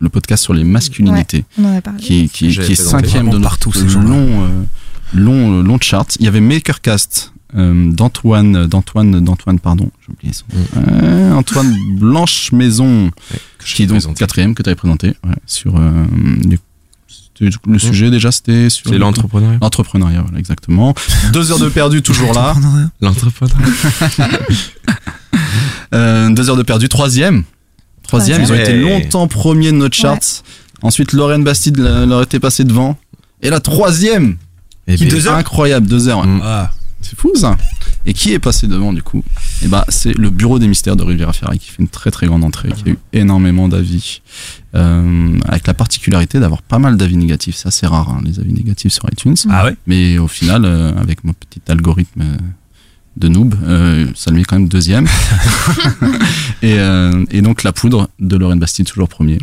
[0.00, 2.00] le podcast sur les masculinités On en a parlé.
[2.00, 4.48] qui, qui, qui est cinquième de partout, long, euh,
[5.14, 6.16] long, euh, long chart.
[6.18, 10.64] Il y avait Makercast euh, d'Antoine, d'Antoine, d'Antoine, pardon, j'ai oublié son nom.
[11.02, 13.10] Euh, Antoine Blanche Maison,
[13.64, 14.18] qui est donc présenté.
[14.18, 16.04] quatrième que tu avais présenté ouais, sur euh,
[16.48, 16.58] les-
[17.66, 19.58] le sujet déjà c'était sur C'est l'entrepreneuriat.
[19.62, 20.94] l'entrepreneuriat, voilà, exactement.
[21.32, 22.54] Deux heures de perdu toujours là.
[23.00, 23.66] L'entrepreneuriat.
[25.92, 27.42] Euh, deux heures de perdu, troisième.
[28.10, 30.20] Troisième, ils ont été longtemps premiers de notre chart.
[30.82, 32.96] Ensuite, Lorraine Bastide leur était passé devant.
[33.42, 34.36] Et la troisième,
[34.86, 36.20] Et qui puis- deux heures incroyable, deux heures.
[36.20, 36.26] ouais.
[36.26, 36.40] Mm.
[36.42, 36.70] Ah,
[37.02, 37.56] C'est fou ça.
[38.04, 39.22] Et qui est passé devant du coup?
[39.62, 42.26] Et bah c'est le bureau des mystères de Riviera Ferrari qui fait une très très
[42.26, 44.20] grande entrée, qui a eu énormément d'avis,
[44.74, 47.56] euh, avec la particularité d'avoir pas mal d'avis négatifs.
[47.56, 49.36] C'est assez rare hein, les avis négatifs sur iTunes.
[49.50, 49.76] ah ouais?
[49.86, 52.36] Mais au final, euh, avec mon petit algorithme euh,
[53.16, 55.06] de noob, euh, ça le met quand même deuxième.
[56.62, 59.38] et, euh, et donc la poudre de Lorraine Bastide toujours premier.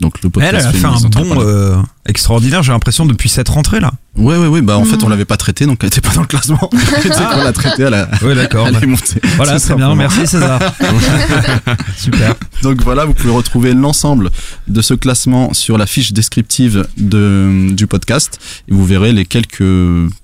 [0.00, 3.48] Donc le podcast Elle, elle a fait un bon euh, extraordinaire, j'ai l'impression, depuis cette
[3.48, 3.92] rentrée là.
[4.16, 5.04] Ouais ouais ouais bah en fait Mm.
[5.04, 6.70] on l'avait pas traité donc elle était pas dans le classement.
[7.02, 8.66] C'est qu'on l'a traité à la Ouais, d'accord.
[8.68, 9.20] elle est montée.
[9.36, 10.58] Voilà, très bien, merci César.
[11.96, 12.34] Super.
[12.62, 14.30] Donc voilà, vous pouvez retrouver l'ensemble
[14.68, 18.38] de ce classement sur la fiche descriptive de, du podcast
[18.68, 19.64] et vous verrez les quelques,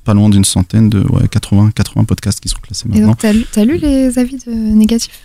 [0.05, 3.09] pas loin d'une centaine de, ouais, 80, 80 podcasts qui sont classés Et maintenant.
[3.09, 5.23] donc, t'as lu, lu les avis de négatifs?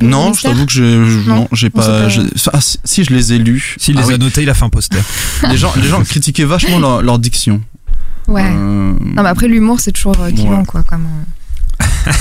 [0.00, 2.06] Non, je t'avoue que j'ai, je- Non, j'ai pas,
[2.52, 3.74] ah, si, si, je les ai lus.
[3.78, 4.98] S'il Ah les oui, a notés, il a fait un poster.
[5.50, 7.60] les gens, les gens critiquaient vachement leur, leur diction.
[8.28, 8.44] Ouais.
[8.44, 10.64] Euh, Non, mais après, l'humour, c'est toujours euh, clivant, Ouais.
[10.66, 10.82] quoi.
[10.84, 11.24] Comme, euh.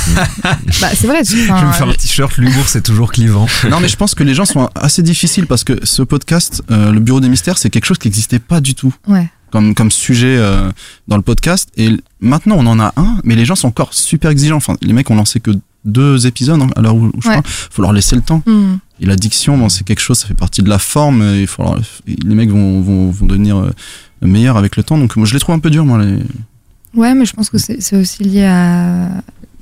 [0.81, 1.23] bah, c'est vrai.
[1.23, 3.45] tu- Je vais me faire un t-shirt, l'humour c'est toujours clivant.
[3.69, 6.91] non, mais je pense que les gens sont assez difficiles parce que ce podcast, euh,
[6.91, 8.93] le Bureau des Mystères, c'est quelque chose qui n'existait pas du tout.
[9.07, 9.29] Ouais.
[9.51, 10.71] comme, comme sujet euh,
[11.07, 11.69] dans le podcast.
[11.75, 11.91] Et
[12.21, 14.57] maintenant, on en a un, mais les gens sont encore super exigeants.
[14.57, 15.51] Enfin, les mecs ont lancé que
[15.85, 17.35] deux épisodes hein, à l'heure où, où je Ouais.
[17.39, 17.43] crois.
[17.45, 18.41] faut leur laisser le temps.
[18.45, 18.75] Hmm.
[19.01, 21.21] Et l'addiction, bon, c'est quelque chose, ça fait partie de la forme.
[21.21, 23.71] et Il faut leur- les mecs vont, vont, vont devenir euh,
[24.21, 24.97] meilleurs avec le temps.
[24.97, 26.03] Donc, moi, je les trouve un peu durs, moi.
[26.03, 26.17] Les...
[26.95, 29.09] Ouais, mais je pense que c'est aussi lié à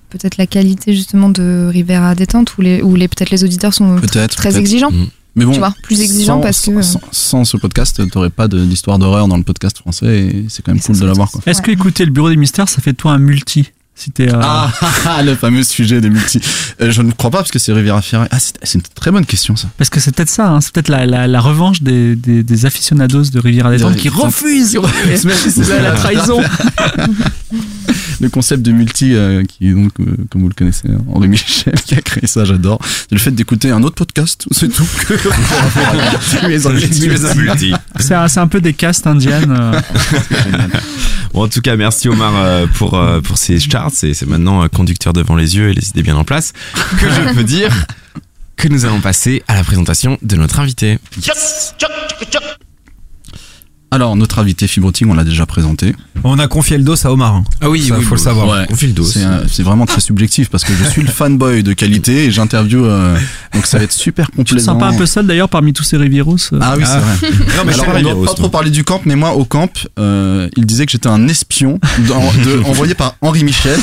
[0.09, 3.97] peut-être la qualité justement de Rivera Détente où les, où les peut-être les auditeurs sont
[3.97, 4.35] Peut-être.
[4.35, 4.91] très exigeants.
[5.35, 6.81] Mais bon, tu vois, plus exigeants sans, parce que.
[7.11, 10.81] sans, ce podcast, t'aurais pas d'histoire d'horreur dans le podcast français et c'est quand même
[10.81, 11.29] Et cool de l'avoir.
[11.45, 11.65] Est-ce Ouais.
[11.65, 13.69] que écouter le bureau des mystères, ça fait de toi un multi?
[13.97, 14.29] Si euh,
[15.05, 16.39] Ah, le fameux sujet des multi.
[16.81, 18.29] Euh, je ne crois pas parce que c'est Riviera Ferrari.
[18.31, 19.67] Ah, c'est une très bonne question ça.
[19.77, 22.65] Parce que c'est peut-être ça, hein, c'est peut-être la, la, la revanche des, des, des
[22.65, 24.77] aficionados de Riviera Des- qui refusent
[25.69, 26.41] la, la trahison.
[28.19, 31.27] le concept de multi, euh, qui est donc, euh, comme vous le connaissez, hein, Henri
[31.27, 32.79] Michel qui a créé ça, j'adore.
[32.83, 34.87] C'est le fait d'écouter un autre podcast, c'est tout.
[37.99, 39.55] C'est un, peu des castes indiennes.
[39.57, 39.79] euh.
[41.33, 43.86] Bon, en tout cas, merci Omar euh, pour, euh, pour ces charts.
[43.93, 46.53] C'est maintenant conducteur devant les yeux et les idées bien en place
[46.99, 47.71] que je peux dire
[48.55, 50.97] que nous allons passer à la présentation de notre invité.
[53.89, 55.95] Alors, notre invité Fibroting, on l'a déjà présenté.
[56.25, 57.35] On a confié le dos à Omar.
[57.35, 57.43] hein.
[57.61, 58.47] Ah oui, Ça, faut le savoir.
[58.49, 58.65] Ouais.
[58.69, 59.05] On file le dos.
[59.05, 62.83] C'est vraiment très subjectif parce que je suis le fanboy de qualité et j'interview.
[62.85, 63.17] euh,
[63.53, 64.73] donc, ça va être super Tu te complaisant.
[64.73, 66.99] sens pas un peu seul d'ailleurs parmi tous ces Rivieros euh Ah oui, Ah.
[67.19, 67.37] c'est vrai.
[67.57, 70.47] Non, mais Alors, on doit pas trop parler du camp, mais moi, au camp, euh,
[70.57, 73.77] il disait que j'étais un espion dans- de- envoyé par Henri Michel.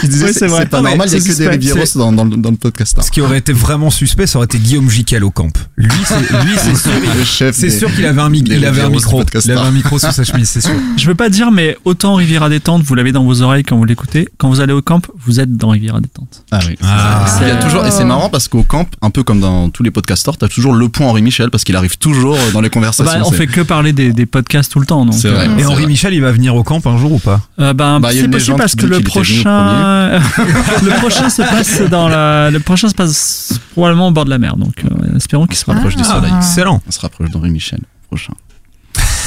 [0.00, 1.48] Qu'il disait Oui, c'est c'est pas normal, il y a c'est que des.
[1.48, 2.96] Rivieros dans, dans, le- dans le podcast.
[2.98, 3.02] hein.
[3.02, 5.50] Ce qui aurait été vraiment suspect, ça aurait été Guillaume Jiquel au camp.
[5.76, 8.64] Lui, c'est lui, c'est sûr, Le chef c'est des- sûr qu'il avait un, des il
[8.64, 9.22] avait un micro.
[9.22, 9.64] Il avait star.
[9.66, 10.74] un micro sous sa chemise, c'est sûr.
[10.96, 13.84] Je veux pas dire, mais autant Riviera Détente, vous l'avez dans vos oreilles quand vous
[13.84, 14.28] l'écoutez.
[14.38, 16.44] Quand vous allez au camp, vous êtes dans Riviera Détente.
[16.50, 16.76] Ah oui.
[16.82, 17.24] Ah.
[17.42, 19.82] Il y a toujours, et c'est marrant parce qu'au camp, un peu comme dans tous
[19.82, 23.20] les podcasters, t'as toujours le point Henri Michel parce qu'il arrive toujours dans les conversations.
[23.20, 25.04] Bah, on fait que parler des, des podcasts tout le temps.
[25.06, 25.48] donc, vrai.
[25.48, 25.86] euh, Et Henri vrai.
[25.86, 28.56] Michel, il va venir au camp un jour ou pas Euh, ben, Bah, c'est possible
[28.56, 30.18] parce que le prochain,
[30.82, 34.38] le prochain se passe dans la, le prochain se passe probablement au bord de la
[34.38, 34.56] mer.
[34.56, 36.14] Donc, euh, espérons qu'il sera rapproche du Ah.
[36.14, 36.32] soleil.
[36.36, 36.82] Excellent.
[36.86, 38.32] On se rapproche d'Henri Michel prochain.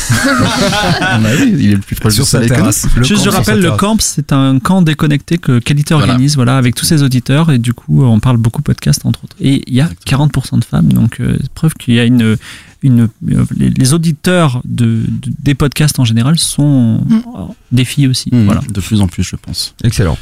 [1.01, 2.87] Ah bah oui, il est le plus proche Sur sa terrasse.
[3.01, 6.75] Juste, camp je rappelle, le camp, c'est un camp déconnecté que Qualité organise, voilà, avec
[6.75, 9.35] tous ses auditeurs, et du coup, on parle beaucoup podcast, entre autres.
[9.39, 12.37] Et il y a 40% de femmes, donc euh, preuve qu'il y a une,
[12.81, 17.21] une, euh, les, les auditeurs de, de- des podcasts en général sont Mm.
[17.71, 18.61] des filles aussi, Mmh, voilà.
[18.71, 19.73] De plus en plus, je pense.
[19.83, 20.17] Excellent.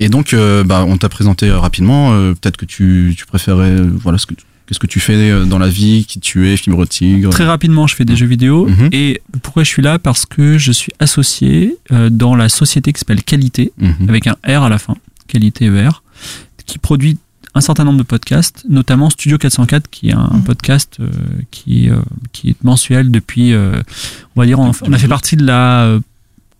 [0.00, 2.12] Et donc, euh, bah, on t'a présenté rapidement.
[2.12, 4.34] euh, Peut-être que tu, tu préférais, euh, voilà, ce que,
[4.66, 7.30] qu'est-ce que tu fais euh, dans la vie, qui tu es, Fibre Tigre?
[7.30, 8.66] Très rapidement, je fais des jeux vidéo.
[8.66, 8.88] Mhm.
[8.92, 9.98] Et pourquoi je suis là?
[9.98, 14.08] Parce que je suis associé euh, dans la société qui s'appelle Qualité, Mhm.
[14.08, 14.96] avec un R à la fin,
[15.28, 15.90] Qualité ER,
[16.66, 17.18] qui produit
[17.56, 20.42] un certain nombre de podcasts, notamment Studio 404, qui est un Mhm.
[20.42, 21.06] podcast euh,
[21.52, 21.96] qui, est, euh,
[22.32, 23.80] qui est mensuel depuis, euh,
[24.34, 26.00] on va dire, on, on a fait partie de la euh,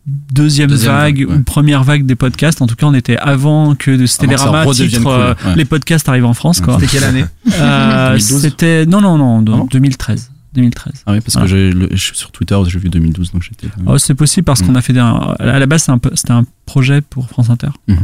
[0.07, 1.35] deuxième, Deuxième vague ouais.
[1.37, 2.61] ou première vague des podcasts.
[2.63, 5.13] En tout cas, on était avant que de Avant que ça Télérama redevienne titre cool,
[5.13, 5.57] euh, ouais.
[5.57, 6.61] les podcasts arrivent en France.
[6.65, 8.41] C'était quelle année Euh, 2012?
[8.43, 10.31] C'était non non non, de- Ah bon 2013.
[10.55, 10.93] 2013.
[11.07, 11.49] Ah oui, parce Voilà.
[11.51, 13.67] que le- je suis sur Twitter, j'ai vu 2012, donc j'étais.
[13.87, 14.67] Oh, c'est possible parce Mm.
[14.67, 17.97] qu'on a fait des, à la base un c'était un projet pour France Inter Mhm.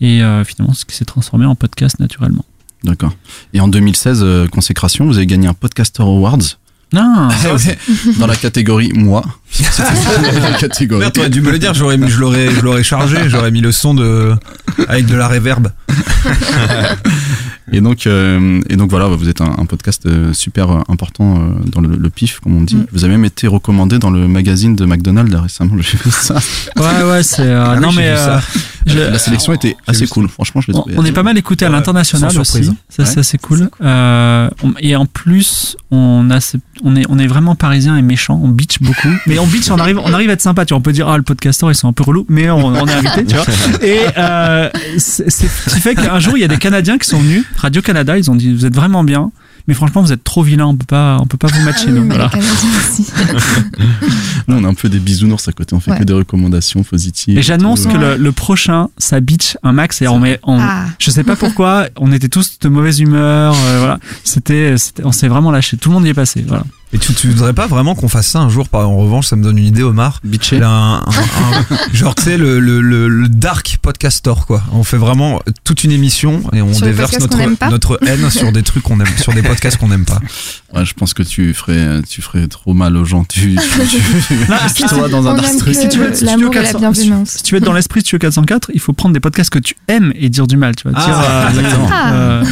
[0.00, 2.44] et euh, finalement ce qui s'est transformé en podcast naturellement.
[2.84, 3.14] D'accord.
[3.52, 6.38] Et en 2016, euh, consécration, vous avez gagné un Podcaster Awards
[6.92, 7.28] Non,
[8.18, 9.22] dans la catégorie moi.
[9.50, 11.10] C'était la catégorie.
[11.12, 13.94] T'aurais dû me le dire, j'aurais je l'aurais, je l'aurais chargé, j'aurais mis le son
[13.94, 14.34] de,
[14.88, 15.68] avec de la réverb.
[17.72, 21.50] Et donc, euh, et donc voilà, vous êtes un, un podcast euh, super euh, important
[21.66, 22.76] dans le, le pif, comme on dit.
[22.76, 22.86] Mm.
[22.92, 25.74] Vous avez même été recommandé dans le magazine de McDonald's récemment.
[25.80, 26.34] J'ai vu ça.
[26.76, 28.38] ouais ouais c'est euh, Ah non mais euh,
[28.86, 30.28] je- la sélection était assez cool.
[30.28, 30.94] Franchement, je l'ai on, trouvé.
[30.98, 33.08] on est pas mal écouté à l'international aussi, ça Ouais.
[33.08, 33.68] c'est assez cool.
[33.82, 38.02] Euh, on- et en plus on a ce- on est on est vraiment parisien et
[38.02, 40.74] méchant, on bitch beaucoup, mais on bitch on arrive on arrive à être sympa, tu
[40.74, 42.86] vois, on peut dire ah le podcasteur ils sont un peu relous, mais on, on
[42.86, 43.44] est invité, tu vois.
[43.82, 47.18] Et euh, c'est ce qui fait qu'un jour il y a des Canadiens qui sont
[47.18, 49.30] venus, Radio Canada, ils ont dit vous êtes vraiment bien,
[49.66, 51.86] mais franchement vous êtes trop vilain, on peut pas on peut pas vous matcher.
[51.88, 52.30] Ah oui, donc mais voilà.
[54.48, 55.74] Nous, on a un peu des bisounours à côté.
[55.74, 55.98] On fait Ouais.
[55.98, 57.38] que des recommandations positives.
[57.38, 60.84] Et j'annonce que le, le prochain, ça bitch un max et on met, on, Ah.
[60.98, 63.98] je sais pas pourquoi, on était tous de mauvaise humeur, euh, voilà.
[64.22, 65.76] C'était- on s'est vraiment lâché.
[65.76, 66.64] Tout le monde y est passé, voilà.
[66.94, 69.34] Et tu, tu voudrais pas vraiment qu'on fasse ça un jour par, En revanche, ça
[69.34, 70.20] me donne une idée, Omar.
[70.22, 70.62] Bitché.
[70.62, 74.62] Un, un- un- genre, tu sais, le, le, le, le dark podcaster, quoi.
[74.72, 77.36] On fait vraiment toute une émission et on Sur déverse notre,
[77.68, 80.20] notre haine sur des trucs qu'on aime, sur des podcasts qu'on n'aime pas.
[80.72, 83.24] Ouais, je pense que tu ferais, tu ferais trop mal aux gens.
[83.24, 83.56] Tu,
[83.88, 83.98] tu,
[84.76, 86.62] tu, toi dans un dark que si tu veux- si tu veux l'amour et la
[86.62, 87.28] 400 bienveillance.
[87.30, 89.58] Si tu veux être dans l'esprit de Studio 404, il faut prendre des podcasts que
[89.58, 90.96] tu aimes et dire du mal, tu vois.
[90.96, 91.88] Ah, Dire, euh, exactement.
[92.12, 92.44] euh,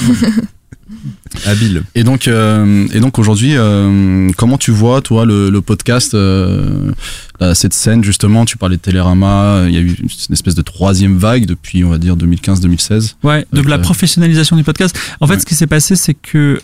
[1.46, 1.82] Habile.
[1.94, 6.92] Et donc, euh, et donc aujourd'hui, euh, comment tu vois, toi, le, le podcast, euh,
[7.40, 10.62] là, cette scène justement, tu parlais de Télérama, il y a eu une espèce de
[10.62, 13.14] troisième vague depuis, on va dire, 2015-2016.
[13.22, 14.98] Ouais, de la professionnalisation du podcast.
[15.20, 15.40] En fait, Ouais.
[15.40, 16.60] ce qui s'est passé, c'est que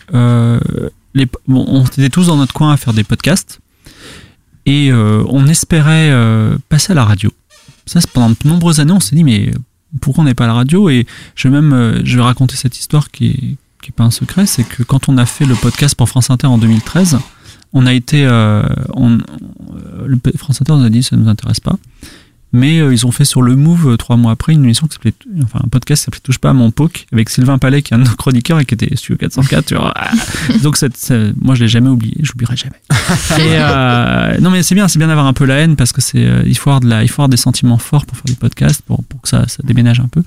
[1.14, 3.60] les, bon, on était tous dans notre coin à faire des podcasts
[4.66, 6.12] et on espérait
[6.68, 7.32] passer à la radio.
[7.86, 9.50] Ça, c'est pendant de nombreuses années, on s'est dit, mais
[10.02, 10.90] pourquoi on n'est pas à la radio?
[10.90, 14.10] Et je vais même, je vais raconter cette histoire qui est, qui est pas un
[14.10, 17.18] secret, c'est que quand on a fait le podcast pour France Inter en 2013,
[17.72, 18.62] on a été, euh,
[18.94, 21.76] on, on- le P- France Inter nous a dit, ça nous intéresse pas.
[22.50, 24.94] Mais euh, ils ont fait sur le Move euh, trois mois après une émission qui
[24.94, 25.12] s'appelait,
[25.44, 27.96] enfin un podcast qui s'appelait Touche pas à mon poke avec Sylvain Palais qui est
[27.96, 29.66] un de nos chroniqueurs et qui était Studio 404.
[29.66, 29.92] tu vois.
[29.94, 30.10] Ah.
[30.62, 30.78] Donc
[31.42, 32.80] moi je l'ai jamais oublié, j'oublierai jamais.
[33.38, 36.00] Et euh, non mais c'est bien, c'est bien d'avoir un peu la haine parce que
[36.00, 38.24] c'est, euh, il faut avoir de la, il faut avoir des sentiments forts pour faire
[38.24, 40.22] des podcasts pour, pour que ça, ça déménage un peu.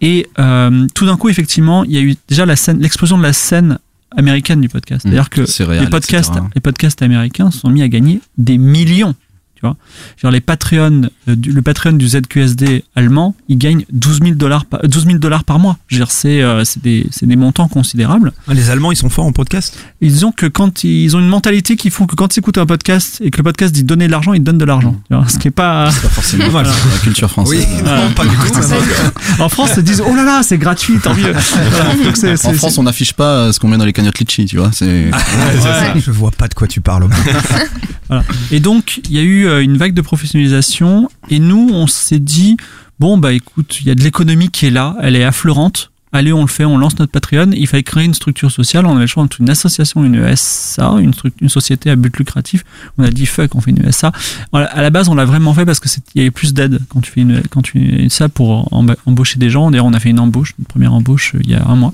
[0.00, 3.22] Et euh, tout d'un coup effectivement, il y a eu déjà la scène, l'explosion de
[3.22, 3.78] la scène
[4.16, 5.02] américaine du podcast.
[5.02, 5.42] C'est-à-dire que
[5.80, 6.46] les podcasts, etc.
[6.54, 9.14] les podcasts américains se sont mis à gagner des millions.
[9.60, 9.76] Tu vois,
[10.22, 14.80] genre les Patreon, euh, le Patreon du ZQSD allemand, il gagne 12 000 dollars par,
[14.86, 15.78] 12 000 dollars par mois.
[15.88, 18.32] Je veux dire, c'est, euh, des, c'est des montants considérables.
[18.46, 19.76] Ah, Les Allemands, ils sont forts en podcast?
[20.00, 22.58] Ils ont que quand ils, ils ont une mentalité qui font que quand ils écoutent
[22.58, 24.94] un podcast et que le podcast dit donner de l'argent, ils donnent de l'argent.
[25.10, 26.68] Tu vois, ce qui est pas, C'est pas forcément Dommage.
[26.68, 27.66] la culture française.
[27.68, 29.42] Oui, non, pas du tout.
[29.42, 31.32] en France, ils disent, oh là là, c'est gratuit, tant mieux.
[31.70, 34.44] Voilà, donc En France, on n'affiche pas euh, ce qu'on met dans les cagnottes litchi,
[34.44, 34.70] tu vois.
[34.72, 36.00] C'est Ouais.
[36.00, 37.08] Je vois pas de quoi tu parles.
[38.08, 38.24] Voilà.
[38.50, 42.18] Et donc, il y a eu euh, une vague de professionnalisation et nous, on s'est
[42.20, 42.56] dit,
[43.00, 46.32] bon, bah écoute, il y a de l'économie qui est là, elle est affleurante, allez,
[46.32, 47.50] on le fait, on lance notre Patreon.
[47.52, 48.86] Il fallait créer une structure sociale.
[48.86, 52.64] On avait le choix entre une association, une SA, une, une société à but lucratif.
[52.96, 54.10] On a dit fuck, on fait une SA.
[54.50, 56.80] Voilà, À la base, on l'a vraiment fait parce que il y avait plus d'aide
[56.88, 59.70] quand tu fais une, quand tu une SA pour emba- embaucher des gens.
[59.70, 61.92] D'ailleurs, on a fait une embauche, une première embauche euh, il y a un mois.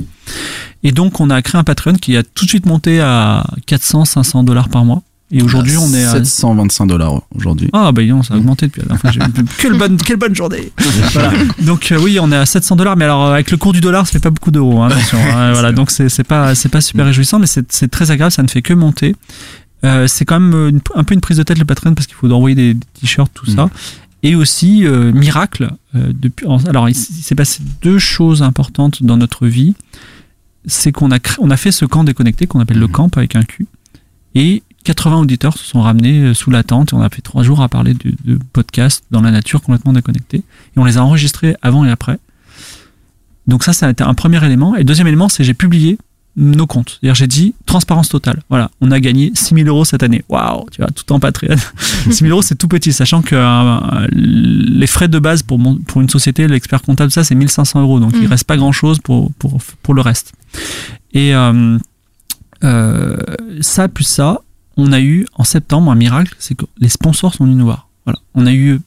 [0.85, 4.05] Et donc, on a créé un Patreon qui a tout de suite monté à 400,
[4.05, 5.03] 500 dollars par mois.
[5.31, 7.69] Et aujourd'hui, on est à 725 dollars aujourd'hui.
[7.73, 9.43] ah bah non, ça a augmenté depuis la dernière fois.
[9.59, 10.71] Quelle bonne, quelle bonne journée.
[11.13, 11.33] Voilà.
[11.63, 13.81] Donc euh, oui, on est à 700 dollars, mais alors euh, avec le cours du
[13.81, 14.83] dollar, ça fait pas beaucoup d'euros.
[14.83, 18.43] Hein, hein, voilà, donc c'est pas c'est pas super réjouissant, mais c'est très agréable, ça
[18.43, 19.17] ne fait que monter.
[19.85, 22.17] Euh, c'est quand même une- un peu une prise de tête le Patreon parce qu'il
[22.17, 23.71] faut envoyer des, des t-shirts tout ça.
[24.23, 25.71] Et aussi euh, miracle.
[25.95, 29.75] depuis, alors il, s'est passé deux choses importantes dans notre vie.
[30.67, 33.43] C'est qu'on a on a fait ce camp déconnecté qu'on appelle le camp avec un
[33.43, 33.67] Q.
[34.35, 37.43] Et 80 auditeurs se sont ramenés euh, sous la tente et on a fait trois
[37.43, 40.39] jours à parler de, de podcasts dans la nature complètement déconnectés.
[40.39, 42.19] Et on les a enregistrés avant et après.
[43.47, 44.75] Donc ça, ça a été un premier élément.
[44.75, 45.99] Et le deuxième élément, c'est j'ai publié
[46.37, 46.99] nos comptes.
[47.01, 48.43] C'est-à-dire j'ai dit transparence totale.
[48.49, 50.25] Voilà, on a gagné 6000 euros cette année.
[50.29, 51.57] Waouh, tu vois, tout en Patreon.
[52.11, 56.01] 6000 euros, c'est tout petit, sachant que euh, les frais de base pour, mon- pour
[56.01, 58.01] une société, l'expert comptable, ça, c'est 1500 euros.
[58.01, 58.31] Donc il Mm.
[58.31, 60.33] reste pas grand-chose pour, pour, pour le reste.
[61.13, 61.79] Et euh,
[62.65, 63.17] euh,
[63.61, 64.41] ça, plus ça,
[64.77, 67.89] on a eu en septembre un miracle, c'est que les sponsors sont venus nous voir.
[68.05, 68.19] Voilà.
[68.35, 68.81] On a eu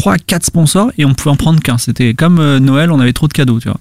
[0.00, 1.76] 3 4 sponsors et on pouvait en prendre qu'un.
[1.76, 3.78] C'était comme euh, Noël, on avait trop de cadeaux, tu vois.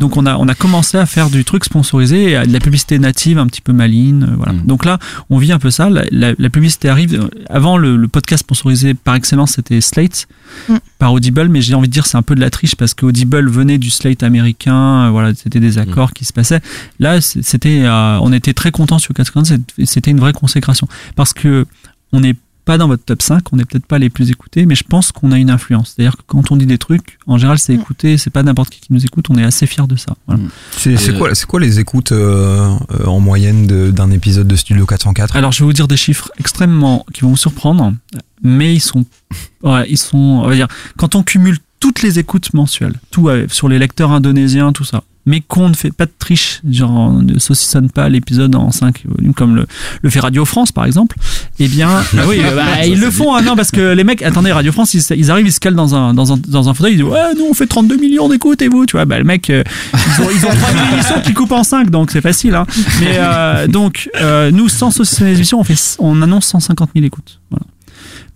[0.00, 2.60] Donc on a on a commencé à faire du truc sponsorisé et à de la
[2.60, 4.52] publicité native un petit peu maligne, euh, voilà.
[4.64, 4.98] Donc là,
[5.28, 8.40] on vit un peu ça, la, la- la publicité arrive euh, avant le, le podcast
[8.44, 10.26] sponsorisé par excellence, c'était Slate
[10.98, 13.04] par Audible, mais j'ai envie de dire c'est un peu de la triche parce que
[13.04, 16.60] Audible venait du Slate américain, euh, voilà, c'était des accords qui se passaient.
[16.98, 19.46] Là, c'était, euh, on était très contents sur 450,
[19.76, 21.66] c'est- c'était une vraie consécration parce que
[22.12, 22.36] on n'est
[22.68, 25.10] pas dans votre top 5, on n'est peut-être pas les plus écoutés, mais je pense
[25.10, 25.94] qu'on a une influence.
[25.96, 28.80] C'est-à-dire que quand on dit des trucs, en général, c'est écouté, c'est pas n'importe qui
[28.80, 30.14] qui nous écoute, on est assez fiers de ça.
[30.26, 30.42] Voilà.
[30.76, 34.54] C'est c'est quoi, c'est quoi les écoutes euh, euh, en moyenne de- d'un épisode de
[34.54, 37.94] Studio 404 Alors, je vais vous dire des chiffres extrêmement qui vont vous surprendre,
[38.42, 39.06] mais ils sont,
[39.62, 43.46] ouais, ils sont, on va dire, quand on cumule toutes les écoutes mensuelles, tout euh,
[43.48, 47.22] sur les lecteurs indonésiens, tout ça, mais qu'on ne fait pas de triche, genre on
[47.22, 49.66] ne saucissonne pas l'épisode en 5 volumes comme le,
[50.02, 51.16] le fait Radio France par exemple,
[51.58, 54.04] eh bien, ah oui, bah, Ça, ils c'est le font, hein, non, parce que les
[54.04, 56.68] mecs, attendez, Radio France, ils, ils arrivent, ils se calent dans un, dans un, dans
[56.68, 59.04] un fauteuil, ils disent, ouais, nous on fait 32 millions d'écoutes et vous, tu vois,
[59.04, 59.62] bah le mec, euh,
[59.92, 62.66] ils ont, ils ont 3000 émissions qui coupent en 5, donc c'est facile, hein.
[63.00, 67.06] Mais euh, donc, euh, nous, sans saucissonner les émissions, on, fait, on annonce 150 000
[67.06, 67.40] écoutes.
[67.50, 67.66] Voilà.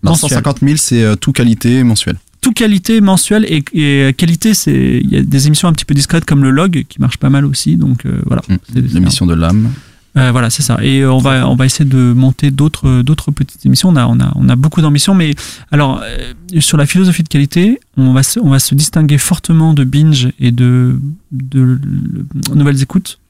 [0.03, 0.31] Mensuel.
[0.31, 2.19] 150 000, c'est euh, tout qualité mensuelle.
[2.43, 5.95] Tout qualité mensuelle et, et qualité, c'est il y a des émissions un petit peu
[5.95, 8.43] discrètes comme le log qui marche pas mal aussi, donc euh, voilà.
[8.75, 9.71] C'est- L'émission de l'âme.
[10.19, 10.77] Euh, voilà, c'est ça.
[10.83, 13.89] Et on va on va essayer de monter d'autres d'autres petites émissions.
[13.89, 15.35] On a on a on a beaucoup d'ambition, mais
[15.71, 19.73] alors euh, sur la philosophie de qualité, on va se on va se distinguer fortement
[19.73, 20.99] de binge et de
[21.31, 23.21] de, de nouvelles écoutes.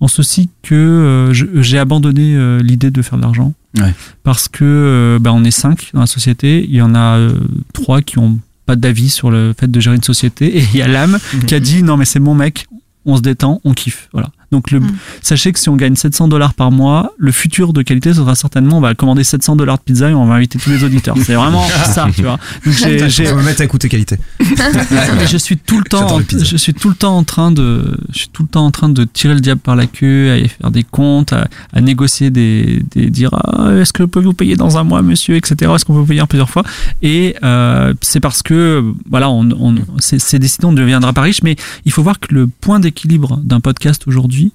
[0.00, 1.32] En ceci que euh,
[1.62, 3.94] j'ai abandonné euh, l'idée de faire de l'argent Ouais.
[4.22, 6.64] parce que euh, bah, on est cinq dans la société.
[6.64, 7.38] Il y en a euh,
[7.72, 10.82] trois qui ont pas d'avis sur le fait de gérer une société et il y
[10.82, 12.66] a l'âme qui a dit non mais c'est mon mec,
[13.04, 14.08] on se détend, on kiffe.
[14.12, 14.30] Voilà.
[14.52, 14.80] Donc le,
[15.22, 18.34] sachez que si on gagne 700 dollars par mois, le futur de qualité ce sera
[18.34, 21.16] certainement on va commander 700 dollars de pizza et on va inviter tous les auditeurs.
[21.24, 22.38] C'est vraiment ça, tu vois.
[22.64, 24.16] Donc j'ai, j'ai- Je vais me mettre à écouter qualité.
[24.40, 28.18] et je suis tout le temps, je suis tout le temps en train de, je
[28.20, 30.48] suis tout le temps en train de tirer le diable par la queue, à aller
[30.48, 34.56] faire des comptes, à, à négocier des, des dire ah, est-ce que peut vous payer
[34.56, 35.72] dans un mois, monsieur, etc.
[35.74, 36.62] Est-ce qu'on peut vous payer en plusieurs fois?
[37.02, 41.22] Et euh, c'est parce que voilà, on, on, c'est, c'est décidé, on ne deviendra pas
[41.22, 44.45] riche, mais il faut voir que le point d'équilibre d'un podcast aujourd'hui,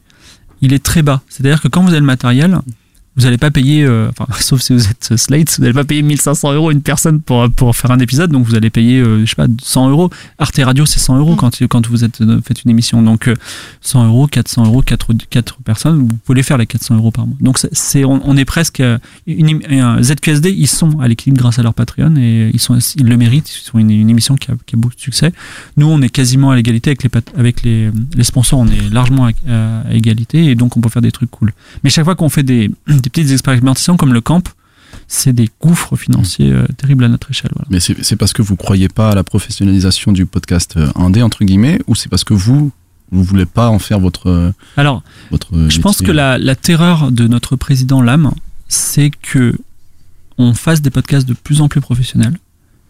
[0.61, 1.21] il est très bas.
[1.27, 2.59] C'est-à-dire que quand vous avez le matériel,
[3.17, 6.01] vous n'allez pas payer, euh, enfin, sauf si vous êtes Slate, vous n'allez pas payer
[6.01, 9.29] 1500 euros une personne pour, pour faire un épisode, donc vous allez payer, euh, je
[9.29, 10.09] sais pas, 100 euros.
[10.39, 13.01] Arte Radio, c'est 100 euros quand, quand vous êtes, euh, faites une émission.
[13.01, 13.35] Donc, euh,
[13.81, 17.27] 100 euros, 400 euros, 4, quatre personnes, vous pouvez les faire les 400 euros par
[17.27, 17.35] mois.
[17.41, 18.97] Donc, c'est- on, on est presque, euh,
[19.27, 23.05] une, un ZQSD, ils sont à l'équilibre grâce à leur Patreon et ils, sont, ils
[23.07, 23.49] le méritent.
[23.49, 25.31] Ils sont une, émission qui a, qui a beaucoup de succès.
[25.77, 29.25] Nous, on est quasiment à l'égalité avec les, avec les, les sponsors, on est largement
[29.25, 31.51] à, à- à égalité et donc on peut faire des trucs cool.
[31.83, 32.69] Mais chaque fois qu'on fait des,
[33.01, 34.43] des petites expérimentations comme le camp,
[35.07, 37.51] c'est des gouffres financiers euh, terribles à notre échelle.
[37.55, 37.67] Voilà.
[37.69, 41.43] Mais c'est parce que vous croyez pas à la professionnalisation du podcast euh, indé, entre
[41.43, 42.71] guillemets, ou c'est parce que vous,
[43.11, 44.27] vous voulez pas en faire votre.
[44.29, 48.31] euh, Alors, votre je pense que la, la terreur de notre président Lame,
[48.67, 49.57] c'est que
[50.37, 52.37] on fasse des podcasts de plus en plus professionnels,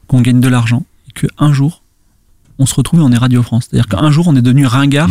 [0.07, 1.81] qu'on gagne de l'argent, et qu'un jour,
[2.59, 3.65] on se retrouve et on est Radio France.
[3.69, 5.09] C'est-à-dire qu'un jour, on est devenu ringard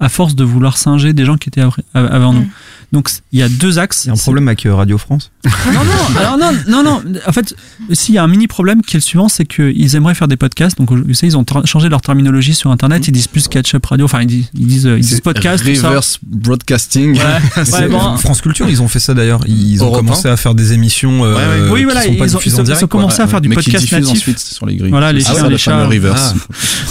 [0.00, 1.62] à force de vouloir singer des gens qui étaient
[1.94, 2.48] avant nous.
[2.92, 4.04] Donc il y a deux axes.
[4.04, 5.30] Il y a un problème avec euh, Radio France.
[5.72, 7.02] Non, non, alors non, non, non.
[7.26, 7.54] En fait,
[7.92, 10.36] s'il y a un mini problème qui est le suivant, c'est qu'ils aimeraient faire des
[10.36, 10.76] podcasts.
[10.76, 13.06] Donc, vous savez, ils ont changé leur terminologie sur Internet.
[13.08, 14.04] Ils disent plus catch-up radio.
[14.04, 15.64] Enfin, ils disent, ils disent, ils disent podcast.
[15.64, 15.88] tout ça.
[15.88, 17.16] Reverse broadcasting.
[17.18, 18.16] Ouais, bon.
[18.18, 19.40] France Culture, ils ont fait ça d'ailleurs.
[19.46, 21.70] Ils ont Europe commencé à faire des émissions euh, Ouais, ouais.
[21.70, 23.00] Oui, qui voilà, sont pas ils ont- ils ont- direct, ils ont quoi.
[23.00, 24.10] commencé à faire du mais podcast natif.
[24.10, 24.90] ensuite sur les grilles.
[24.90, 25.86] Voilà, les Ah, chiens, ça, les le chats.
[25.86, 26.34] reverse.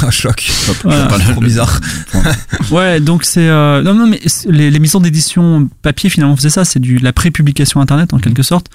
[0.02, 0.50] Ah, choc.
[0.84, 1.08] Voilà.
[1.32, 1.80] Trop bizarre.
[2.72, 6.64] Ouais, donc c'est euh, non non mais les, les maisons d'édition papier finalement faisaient ça,
[6.64, 8.68] c'est du la prépublication internet en quelque sorte.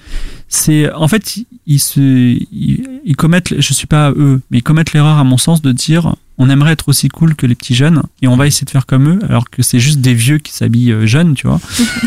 [0.48, 4.62] C'est en fait ils, ils se ils, ils commettent je suis pas eux, mais ils
[4.62, 7.74] commettent l'erreur à mon sens de dire on aimerait être aussi cool que les petits
[7.74, 10.36] jeunes et on va essayer de faire comme eux alors que c'est juste des vieux
[10.36, 11.58] qui s'habillent euh, jeunes, tu vois.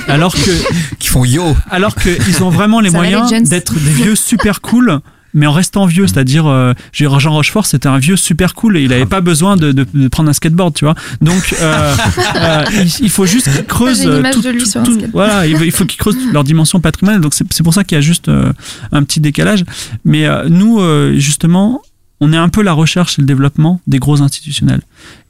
[0.07, 0.51] Alors que
[0.99, 1.55] Qui font yo.
[1.72, 4.99] alors qu'ils ont vraiment les Ça moyens d'être des vieux super cool
[5.34, 8.94] mais en restant vieux, c'est-à-dire euh, Jean Rochefort, c'était un vieux super cool et il
[8.94, 10.96] avait pas besoin de, de- de prendre un skateboard, tu vois.
[11.22, 11.96] Donc euh,
[12.36, 14.06] euh, il, il faut juste qu'ils creusent.
[14.08, 15.12] Euh, image tout- de lui tout- sur un tout- skateboard.
[15.14, 17.22] Voilà, il faut, il faut qu'ils creusent leur dimension patrimoniale.
[17.22, 18.52] Donc c'est c'est pour ça qu'il y a juste euh,
[18.92, 19.64] un petit décalage.
[20.06, 21.82] Mais euh, nous, euh, justement,
[22.20, 24.82] on est un peu la recherche et le développement des gros institutionnels.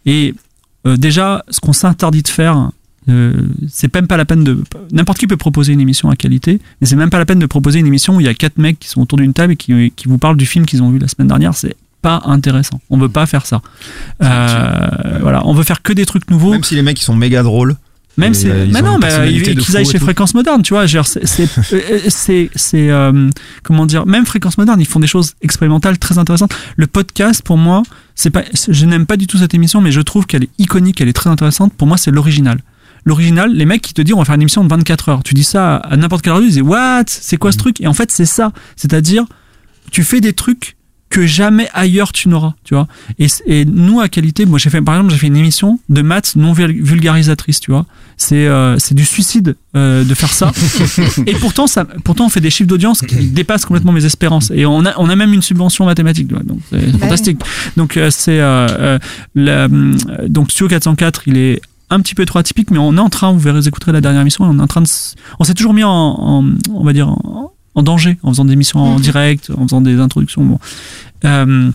[0.05, 0.33] Et
[0.87, 2.71] euh, déjà, ce qu'on s'interdit de faire,
[3.09, 3.33] euh,
[3.67, 4.63] c'est même pas la peine de.
[4.91, 7.45] N'importe qui peut proposer une émission à qualité, mais c'est même pas la peine de
[7.45, 9.55] proposer une émission où il y a quatre mecs qui sont autour d'une table et
[9.55, 11.55] qui, qui vous parlent du film qu'ils ont vu la semaine dernière.
[11.55, 12.79] C'est pas intéressant.
[12.89, 13.61] On veut pas faire ça.
[14.23, 16.51] Euh, voilà, on veut faire que des trucs nouveaux.
[16.51, 17.75] Même si les mecs ils sont méga drôles.
[18.19, 19.97] Même si, euh, mais non, de qu'ils aillent chez.
[19.97, 20.87] Fréquence Moderne, tu vois.
[20.87, 21.17] C'est,
[21.73, 23.29] euh, c'est, c'est, euh,
[23.63, 26.53] comment dire, même Fréquence Moderne, ils font des choses expérimentales très intéressantes.
[26.75, 27.83] Le podcast, pour moi,
[28.15, 30.99] c'est pas, je n'aime pas du tout cette émission, mais je trouve qu'elle est iconique,
[30.99, 31.73] elle est très intéressante.
[31.73, 32.59] Pour moi, c'est l'original.
[33.05, 35.23] L'original, les mecs qui te disent on va faire une émission de 24 heures.
[35.23, 37.03] Tu dis ça à n'importe quelle radio, ils disent what?
[37.07, 37.61] C'est quoi ce Mm.
[37.61, 37.81] truc?
[37.81, 38.51] Et en fait, c'est ça.
[38.75, 39.25] C'est-à-dire,
[39.91, 40.75] tu fais des trucs
[41.09, 42.87] que jamais ailleurs tu n'auras, tu vois.
[43.17, 46.03] Et, et nous, à qualité, moi j'ai fait, par exemple, j'ai fait une émission de
[46.03, 47.87] maths non vul- vulgarisatrice, tu vois.
[48.15, 50.51] C'est euh, c'est du suicide euh, de faire ça.
[51.25, 54.51] et pourtant, ça, pourtant, on fait des chiffres d'audience qui dépassent complètement mes espérances.
[54.53, 56.43] Et on a, on a même une subvention mathématique, tu vois.
[56.43, 57.39] Donc c'est fantastique.
[57.75, 58.99] Donc euh, c'est euh, euh,
[59.33, 59.93] la- euh,
[60.27, 63.31] donc Studio 404, il est un petit peu trop atypique, mais on est en train,
[63.31, 64.87] vous verrez, vous écouterez la dernière émission, on est en train de,
[65.39, 68.53] on s'est toujours mis en, en- on va dire, en, en danger en faisant des
[68.53, 70.43] émissions en direct, en faisant des introductions.
[70.45, 70.59] Bon.
[71.25, 71.71] Euh,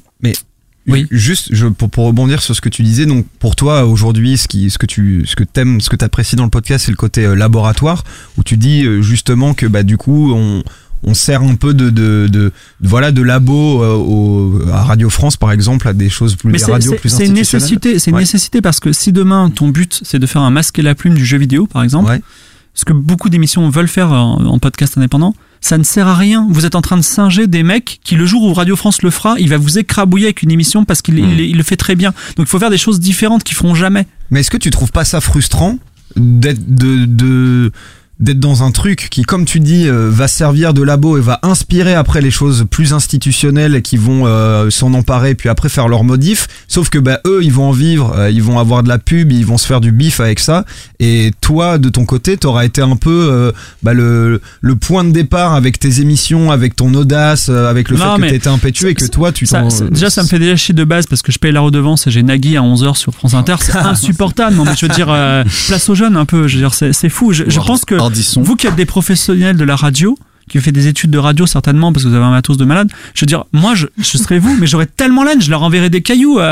[0.86, 1.06] Oui.
[1.10, 4.46] Juste je, pour, pour rebondir sur ce que tu disais, donc pour toi aujourd'hui, ce
[4.48, 6.96] qui, ce que tu, ce que t'aimes, ce que t'apprécies dans le podcast, c'est le
[6.98, 8.04] côté euh, laboratoire
[8.36, 10.62] où tu dis euh, justement que bah du coup on
[11.06, 12.52] on sert un peu de, de, de, de-
[12.82, 16.58] voilà de labo euh, au, à Radio France par exemple à des choses plus Mais
[16.58, 18.22] des c'est- radios c'est plus c'est une nécessité, c'est une Ouais.
[18.22, 21.14] nécessité parce que si demain ton but c'est de faire un masque et la plume
[21.14, 22.20] du jeu vidéo par exemple, Ouais.
[22.74, 26.46] ce que beaucoup d'émissions veulent faire en, en podcast indépendant, ça ne sert à rien.
[26.50, 29.10] Vous êtes en train de singer des mecs qui le jour où Radio France le
[29.10, 31.94] fera, il va vous écrabouiller avec une émission parce qu'il il- il le fait très
[31.96, 32.10] bien.
[32.36, 34.06] Donc il faut faire des choses différentes qu'ils feront jamais.
[34.30, 35.78] Mais est-ce que tu trouves pas ça frustrant
[36.16, 37.72] d'être de, de
[38.20, 41.40] d'être dans un truc qui, comme tu dis, euh, va servir de labo et va
[41.42, 46.04] inspirer après les choses plus institutionnelles qui vont euh, s'en emparer puis après faire leur
[46.04, 46.46] modif.
[46.68, 49.32] Sauf que bah eux, ils vont en vivre, euh, ils vont avoir de la pub,
[49.32, 50.64] ils vont se faire du bif avec ça.
[51.00, 53.52] Et toi, de ton côté, t'auras été un peu euh,
[53.82, 57.96] bah, le le point de départ avec tes émissions, avec ton audace, euh, avec le
[57.96, 60.38] Non, fait que t'étais impétueux et que toi, tu t'en- ça- déjà, ça me fait
[60.38, 62.96] déjà chier de base parce que je paye la redevance et j'ai Nagui à 11h
[62.96, 63.56] sur France Inter.
[63.60, 64.56] C'est insupportable.
[64.56, 66.46] Non, mais je veux dire, euh, place aux jeunes un peu.
[66.46, 67.32] Je veux dire, c'est c'est fou.
[67.32, 68.42] Je, je pense que Ardisson.
[68.42, 70.16] vous qui êtes des professionnels de la radio,
[70.50, 72.90] qui fait des études de radio certainement parce que vous avez un matos de malade,
[73.14, 75.88] je veux dire, moi je, je serais vous, mais j'aurais tellement laine, je leur enverrais
[75.88, 76.44] des cailloux à-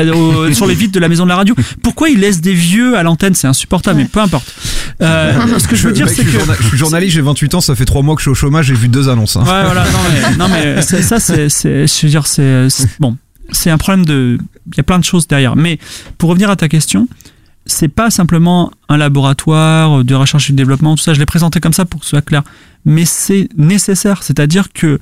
[0.00, 1.54] à- au- sur les vitres de la maison de la radio.
[1.82, 3.34] Pourquoi ils laissent des vieux à l'antenne?
[3.34, 4.54] C'est insupportable, mais peu importe.
[5.02, 6.30] Euh, ce que je veux dire, c'est que.
[6.30, 8.34] journa- je suis journaliste, j'ai 28 ans, ça fait 3 mois que je suis au
[8.34, 9.36] chômage, j'ai vu deux annonces.
[9.36, 9.40] hein.
[9.42, 13.16] Ouais, voilà, non, mais, non, mais c'est- ça, c'est, je veux dire, c'est, c'est- bon,
[13.50, 14.38] c'est un problème de,
[14.72, 15.56] il y a plein de choses derrière.
[15.56, 15.80] Mais
[16.18, 17.08] pour revenir à ta question,
[17.70, 21.14] c'est pas simplement un laboratoire de recherche et de développement, tout ça.
[21.14, 22.42] Je l'ai présenté comme ça pour que ce soit clair.
[22.84, 24.98] Mais c'est nécessaire, c'est-à-dire que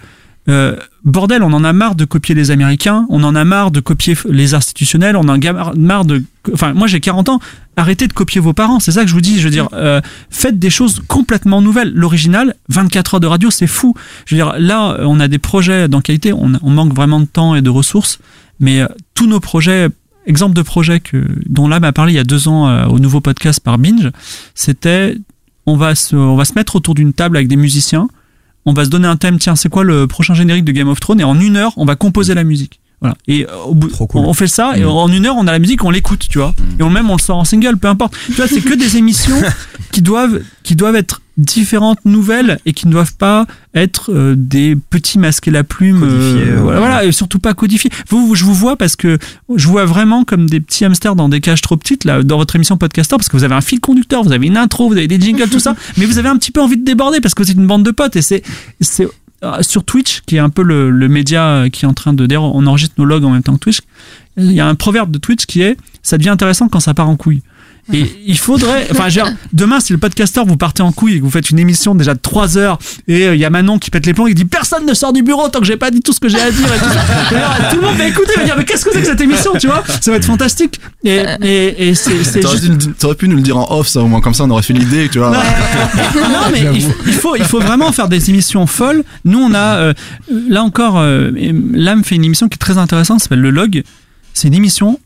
[0.49, 3.81] euh, bordel, on en a marre de copier les Américains, on en a marre de
[3.81, 6.25] copier les institutionnels, on en a marre de.
[6.53, 7.41] Enfin, moi j'ai 40 ans,
[7.77, 9.39] arrêtez de copier vos parents, c'est ça que je vous dis.
[9.39, 10.01] Je veux dire, euh,
[10.31, 11.93] faites des choses complètement nouvelles.
[11.95, 13.95] L'original, 24 heures de radio, c'est fou.
[14.25, 17.27] Je veux dire, là, on a des projets dans qualité, on, on manque vraiment de
[17.27, 18.19] temps et de ressources,
[18.59, 19.89] mais euh, tous nos projets.
[20.29, 22.99] Exemple de projet que, dont là m'a parlé il y a deux ans euh, au
[23.01, 24.11] nouveau podcast par Binge,
[24.55, 25.17] c'était
[25.67, 28.09] on va se, on va se mettre autour d'une table avec des musiciens,
[28.67, 31.01] on va se donner un thème, tiens, c'est quoi le prochain générique de Game of
[31.01, 32.81] Thrones Et en une heure, on va composer la musique.
[33.01, 33.17] Voilà.
[33.27, 34.23] Et euh, au bout, cool.
[34.25, 34.89] on fait ça, et Mm.
[34.89, 36.55] en une heure, on a la musique, on l'écoute, tu vois.
[36.79, 38.15] Et on même, on le sort en single, peu importe.
[38.27, 39.41] Tu vois, c'est que des émissions
[39.93, 44.77] qui doivent, qui doivent être différentes, nouvelles et qui ne doivent pas être euh, des
[44.77, 46.03] petits masqués la plume.
[46.03, 46.77] Euh, ouais.
[46.77, 47.91] voilà, et surtout pas codifiés.
[48.09, 49.19] Vous, vous- je vous vois parce que
[49.57, 52.37] je vous vois vraiment comme des petits hamsters dans des cages trop petites là dans
[52.37, 54.97] votre émission Podcaster parce que vous avez un fil conducteur, vous avez une intro, vous
[54.97, 57.35] avez des jingles, tout ça, mais vous avez un petit peu envie de déborder parce
[57.35, 58.43] que c'est une bande de potes et c'est
[58.81, 59.07] c'est
[59.45, 62.13] euh, sur Twitch qui est un peu le, le média euh, qui est en train
[62.13, 63.79] de d'ailleurs on enregistre nos logs en même temps que Twitch.
[64.37, 67.09] Il y a un proverbe de Twitch qui est ça devient intéressant quand ça part
[67.09, 67.43] en couille.
[67.93, 71.25] Et il faudrait, enfin, dire, demain, si le podcaster vous partez en couille et que
[71.25, 73.91] vous faites une émission déjà de 3 heures et euh, il y a Manon qui
[73.91, 76.01] pète les plombs, il dit personne ne sort du bureau tant que j'ai pas dit
[76.01, 77.01] tout ce que j'ai à dire et tout ça.
[77.33, 79.21] Et alors, tout le monde va écouter, va dire mais qu'est-ce que c'est que cette
[79.21, 79.83] émission, tu vois?
[80.01, 80.81] Ça va être fantastique.
[81.05, 83.15] Et, et, et c'est T'aurais juste.
[83.15, 85.09] pu nous le dire en off, ça, au moins comme ça, on aurait fait l'idée,
[85.09, 85.31] tu vois.
[85.31, 89.03] Non, mais il faut, il faut, il faut vraiment faire des émissions folles.
[89.25, 89.93] Nous, on a, euh,
[90.49, 91.31] là encore, euh,
[91.73, 93.83] Lame fait une émission qui est très intéressante, s'appelle Le Log.
[94.35, 95.01] C'est une émission,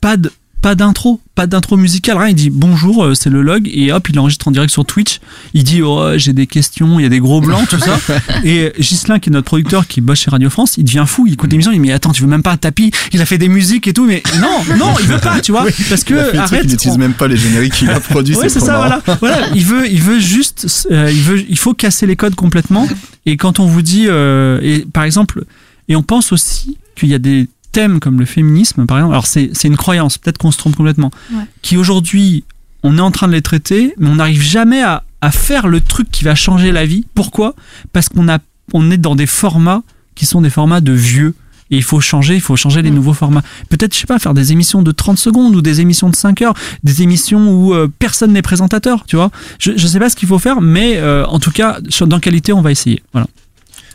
[0.00, 0.30] pas de
[0.64, 2.28] pas d'intro, pas d'intro musicale, rien.
[2.28, 5.20] Il dit bonjour, euh, c'est le log, et hop, il enregistre en direct sur Twitch.
[5.52, 8.00] Il dit oh, j'ai des questions, il y a des gros blancs, tout ça.
[8.44, 11.34] Et Gislin, qui est notre producteur, qui bosse chez Radio France, il devient fou, il
[11.34, 13.36] écoute l'émission, il dit mais attends, tu veux même pas un tapis Il a fait
[13.36, 16.62] des musiques et tout, mais non, non, il veut pas, tu vois, parce que arrête.
[16.64, 18.34] il n'utilise on- même pas les génériques qu'il a produits.
[18.34, 19.02] Ouais, c'est ça, voilà.
[19.20, 19.48] voilà.
[19.54, 22.88] Il veut, il veut juste, euh, il veut, il faut casser les codes complètement.
[23.26, 25.44] Et quand on vous dit, euh, et par exemple,
[25.88, 29.12] et on pense aussi qu'il y a des thèmes comme le féminisme, par exemple.
[29.14, 31.44] Alors c'est, c'est une croyance, peut-être qu'on se trompe complètement, Ouais.
[31.60, 32.44] qui aujourd'hui,
[32.82, 35.80] on est en train de les traiter, mais on n'arrive jamais à, à faire le
[35.80, 37.04] truc qui va changer la vie.
[37.14, 37.54] Pourquoi?
[37.92, 38.38] Parce qu'on a,
[38.72, 39.82] on est dans des formats
[40.14, 41.34] qui sont des formats de vieux.
[41.70, 43.42] Et il faut changer, il faut changer les nouveaux formats.
[43.70, 46.42] Peut-être, je sais pas, faire des émissions de 30 secondes ou des émissions de 5
[46.42, 46.54] heures,
[46.84, 49.30] des émissions où euh, personne n'est présentateur, tu vois.
[49.58, 52.52] Je, je sais pas ce qu'il faut faire, mais euh, en tout cas, dans qualité,
[52.52, 53.02] on va essayer.
[53.12, 53.26] Voilà.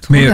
[0.01, 0.29] Trop Mais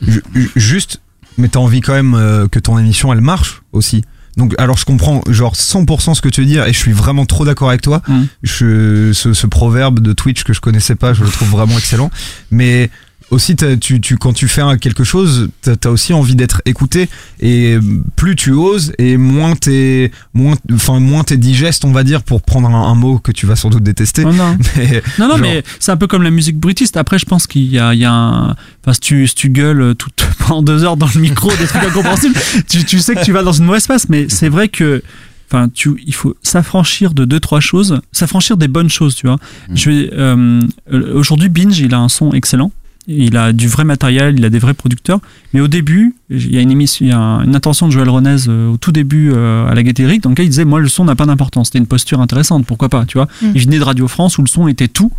[0.00, 0.22] ju-
[0.56, 1.00] juste,
[1.38, 4.02] mais t'as envie quand même euh, que ton émission elle marche aussi.
[4.36, 7.26] Donc alors je comprends genre 100% ce que tu veux dire et je suis vraiment
[7.26, 8.02] trop d'accord avec toi.
[8.06, 8.22] Mm.
[8.42, 12.10] Je, ce, ce proverbe de Twitch que je connaissais pas, je le trouve vraiment excellent.
[12.50, 12.90] Mais
[13.30, 17.08] aussi tu, tu quand tu fais quelque chose, t'as as aussi envie d'être écouté
[17.40, 17.78] et
[18.16, 22.40] plus tu oses et moins t'es moins enfin moins t'es digeste on va dire pour
[22.42, 24.24] prendre un, un mot que tu vas sans doute détester.
[24.24, 24.56] Non, non.
[24.76, 26.96] Mais Non, non, Genre- mais c'est un peu comme la musique brutiste.
[26.96, 28.48] Après, je pense qu'il y a, il y a un.
[28.82, 30.10] Enfin, si tu, si tu gueules tout,
[30.46, 32.34] pendant deux heures dans le micro, des trucs incompréhensibles,
[32.68, 34.08] tu, tu sais que tu vas dans une mauvaise passe.
[34.08, 35.02] Mais c'est vrai que.
[35.50, 39.38] Enfin, tu, il faut s'affranchir de deux, trois choses, s'affranchir des bonnes choses, tu vois.
[39.74, 40.60] Je vais, euh,
[40.92, 42.70] euh, aujourd'hui, Binge, il a un son excellent.
[43.10, 45.20] Il a du vrai matériel, il a des vrais producteurs.
[45.54, 47.92] Mais au début, il y a une émission, il y a un- une intention de
[47.92, 50.66] Joël Renez euh, au tout début euh, à la Gaîté Lyrique, dans lequel il disait,
[50.66, 51.68] moi, le son n'a pas d'importance.
[51.68, 53.26] C'était une posture intéressante, pourquoi pas, tu vois.
[53.40, 53.46] Mm.
[53.54, 55.10] Il venait de Radio France où le son était tout.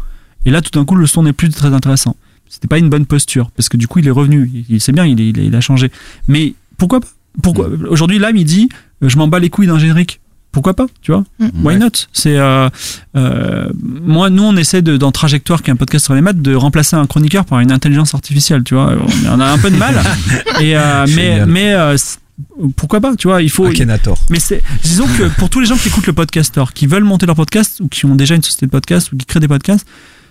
[0.46, 2.16] Et là, tout d'un coup, le son n'est plus très intéressant.
[2.48, 4.50] C'était pas une bonne posture, parce que du coup, il est revenu.
[4.54, 5.92] Il, il- c'est bien, il, a changé.
[6.28, 7.08] Mais pourquoi pas?
[7.44, 7.70] Pourquoi?
[7.90, 8.70] Aujourd'hui, là, il dit,
[9.04, 10.20] euh, je m'en bats les couilles d'un générique.
[10.52, 11.66] Pourquoi pas Tu vois Mm.
[11.66, 12.70] Why not C'est euh,
[13.16, 16.41] euh, moi, nous, on essaie de, dans Trajectoire, qui est un podcast sur les maths,
[16.41, 18.64] de remplacer un chroniqueur par une intelligence artificielle.
[18.64, 18.93] Tu vois,
[19.32, 19.95] on, a un peu de mal.
[20.60, 21.06] Et euh,
[21.47, 21.95] mais euh,
[22.76, 23.66] pourquoi pas Tu vois, il faut.
[23.66, 24.18] Akhenator.
[24.30, 27.26] Mais c'est, disons que pour tous les gens qui écoutent le podcaster, qui veulent monter
[27.28, 29.86] leur podcast ou qui ont déjà une société de podcast ou qui créent des podcasts,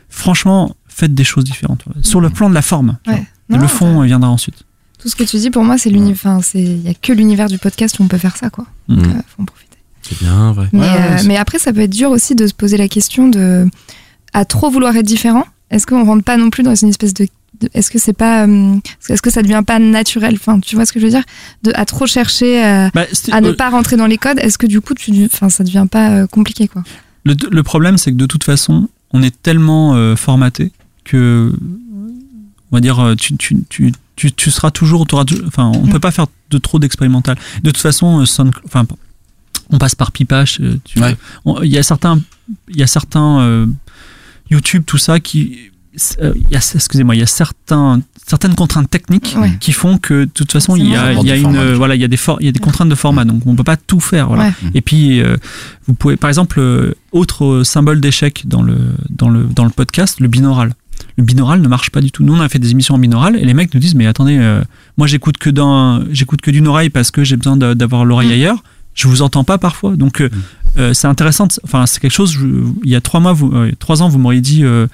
[0.09, 1.85] franchement, faites des choses différentes.
[2.03, 2.97] Sur le plan de la forme.
[3.07, 3.25] Ouais.
[3.51, 4.65] Non, le fond viendra ensuite.
[5.01, 6.17] Tout ce que tu dis, pour moi, c'est l'univers.
[6.17, 8.67] Enfin, c'est il y a que l'univers du podcast où on peut faire ça, quoi.
[8.89, 9.11] Donc, Mm.
[9.11, 9.68] euh, faut en profiter.
[10.09, 10.69] C'est bien, vrai.
[10.73, 12.89] Mais, Ouais, ouais, euh, mais après, ça peut être dur aussi de se poser la
[12.89, 13.67] question de
[14.33, 15.45] à trop vouloir être différent.
[15.71, 17.27] Est-ce qu'on rentre pas non plus dans une espèce de,
[17.61, 18.77] de- est-ce que c'est pas, euh,
[19.09, 20.35] est-ce que ça devient pas naturel?
[20.35, 21.25] Enfin, tu vois ce que je veux dire?
[21.63, 24.39] De à trop chercher euh, Bah, à ne pas rentrer dans les codes.
[24.39, 26.83] Est-ce que du coup, tu, enfin, ça devient pas compliqué, quoi?
[27.25, 30.73] Le, le problème, c'est que de toute façon, on est tellement euh, formaté
[31.05, 31.53] que,
[32.73, 35.91] on va dire, tu, tu, tu, tu, tu seras toujours, t'auras tou- enfin, on Mm.
[35.91, 37.37] peut pas faire de trop d'expérimental.
[37.63, 38.87] De toute façon, euh, Sound- enfin,
[39.71, 40.61] on passe par Pipache.
[40.61, 41.17] euh, Ouais.
[41.65, 42.21] Il y a certains,
[42.69, 43.67] il y a certains euh,
[44.51, 45.59] YouTube, tout ça qui,
[46.21, 49.53] euh, il y a, excusez-moi, il y a certains, certaines contraintes techniques Ouais.
[49.61, 52.01] qui font que de toute façon, il y a, y a une, format, voilà, il
[52.01, 54.01] y a des, for- y a des contraintes de format, donc on peut pas tout
[54.01, 54.29] faire.
[54.29, 54.45] Voilà.
[54.45, 54.53] Ouais.
[54.75, 55.37] Et puis, euh,
[55.87, 58.77] vous pouvez, par exemple, autre symbole d'échec dans le,
[59.11, 60.75] dans, le, dans le podcast, le binaural.
[61.17, 62.23] Le binaural ne marche pas du tout.
[62.25, 64.37] Nous, on a fait des émissions en binaural et les mecs nous disent Mais attendez,
[64.39, 64.63] euh,
[64.97, 65.51] moi, j'écoute que,
[66.11, 68.33] j'écoute que d'une oreille parce que j'ai besoin d'a- d'avoir l'oreille Mm.
[68.33, 68.63] ailleurs.
[68.99, 69.95] Je vous entends pas parfois.
[69.97, 70.29] Donc, euh,
[70.77, 71.47] euh, c'est intéressant.
[71.63, 72.33] Enfin, c'est quelque chose.
[72.33, 72.47] je-
[72.83, 74.87] il y a trois mois, vous, euh, trois ans, vous m'auriez dit euh,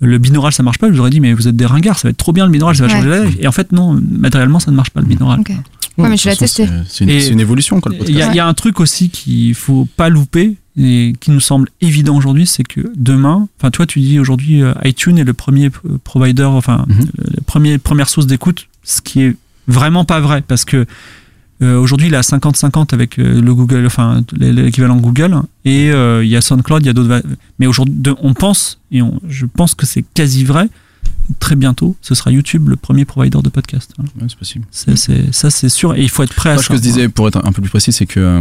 [0.00, 0.86] le binaural, ça marche pas.
[0.88, 2.52] Je vous aurais dit Mais vous êtes des ringards, ça va être trop bien le
[2.52, 2.94] binaural, ça va Ouais.
[2.94, 3.36] changer la life.
[3.40, 5.40] Et en fait, non, matériellement, ça ne marche pas le binaural.
[5.40, 5.50] Ok.
[5.98, 6.82] Ouais, mais tu l'as de toute façon, testé.
[6.88, 9.10] c'est- une, Et- c'est une évolution, Il y, a- il y a un truc aussi
[9.10, 13.84] qu'il faut pas louper et qui nous semble évident aujourd'hui, c'est que demain, enfin toi
[13.84, 15.70] tu dis aujourd'hui euh, iTunes est le premier
[16.04, 17.06] provider, enfin Mhm.
[17.34, 19.36] la première première source d'écoute, ce qui est
[19.66, 20.86] vraiment pas vrai parce que
[21.60, 26.24] Euh, Aujourd'hui, il est à 50-50 avec euh, le Google, enfin l'équivalent Google, et euh,
[26.24, 27.20] il y a SoundCloud, il y a d'autres.
[27.58, 30.68] Mais aujourd'hui, on pense, et on- je pense que c'est quasi vrai.
[31.40, 33.92] Très bientôt, ce sera YouTube le premier provider de podcast.
[33.96, 34.10] Voilà.
[34.20, 34.64] Ouais, c'est possible.
[34.72, 36.66] Ça, c'est sûr, et il faut être prêt à Moi, ça.
[36.66, 38.40] ce que je disais, pour être un peu plus précis, c'est que euh,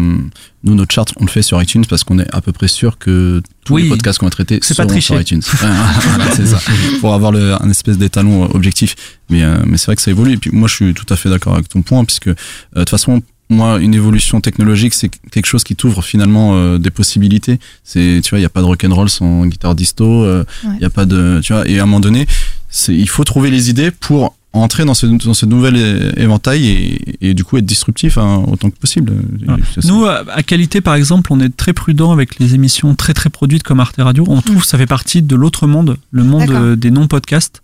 [0.64, 2.98] nous, notre chart, on le fait sur iTunes parce qu'on est à peu près sûr
[2.98, 3.84] que tous Oui.
[3.84, 5.14] les podcasts qu'on va traiter C'est pas seront tricher.
[5.14, 5.42] sur iTunes.
[5.62, 6.60] Voilà, c'est ça.
[7.02, 8.96] Pour avoir le, un espèce d'étalon euh, objectif.
[9.30, 10.34] Mais, euh, mais c'est vrai que ça évolue.
[10.34, 12.36] Et puis, moi, je suis tout à fait d'accord avec ton point, puisque, de
[12.76, 17.60] toute façon, moi, une évolution technologique, c'est quelque chose qui t'ouvre finalement euh, des possibilités.
[17.84, 20.26] C'est, tu vois, il n'y a pas de rock'n'roll sans guitare disto.
[20.26, 20.76] Il Ouais.
[20.82, 21.68] y a pas de, tu vois.
[21.68, 22.26] Et à un moment donné,
[22.70, 27.30] c'est, il faut trouver les idées pour entrer dans ce, dans ce nouvel éventail et,
[27.30, 29.14] et du coup être disruptif hein, autant que possible.
[29.46, 29.62] Voilà.
[29.84, 33.30] Nous, à à qualité, par exemple, on est très prudent avec les émissions très très
[33.30, 34.26] produites comme Arte Radio.
[34.28, 36.62] On trouve que ça fait partie de l'autre monde, le monde D'accord.
[36.62, 37.62] euh, des non-podcasts.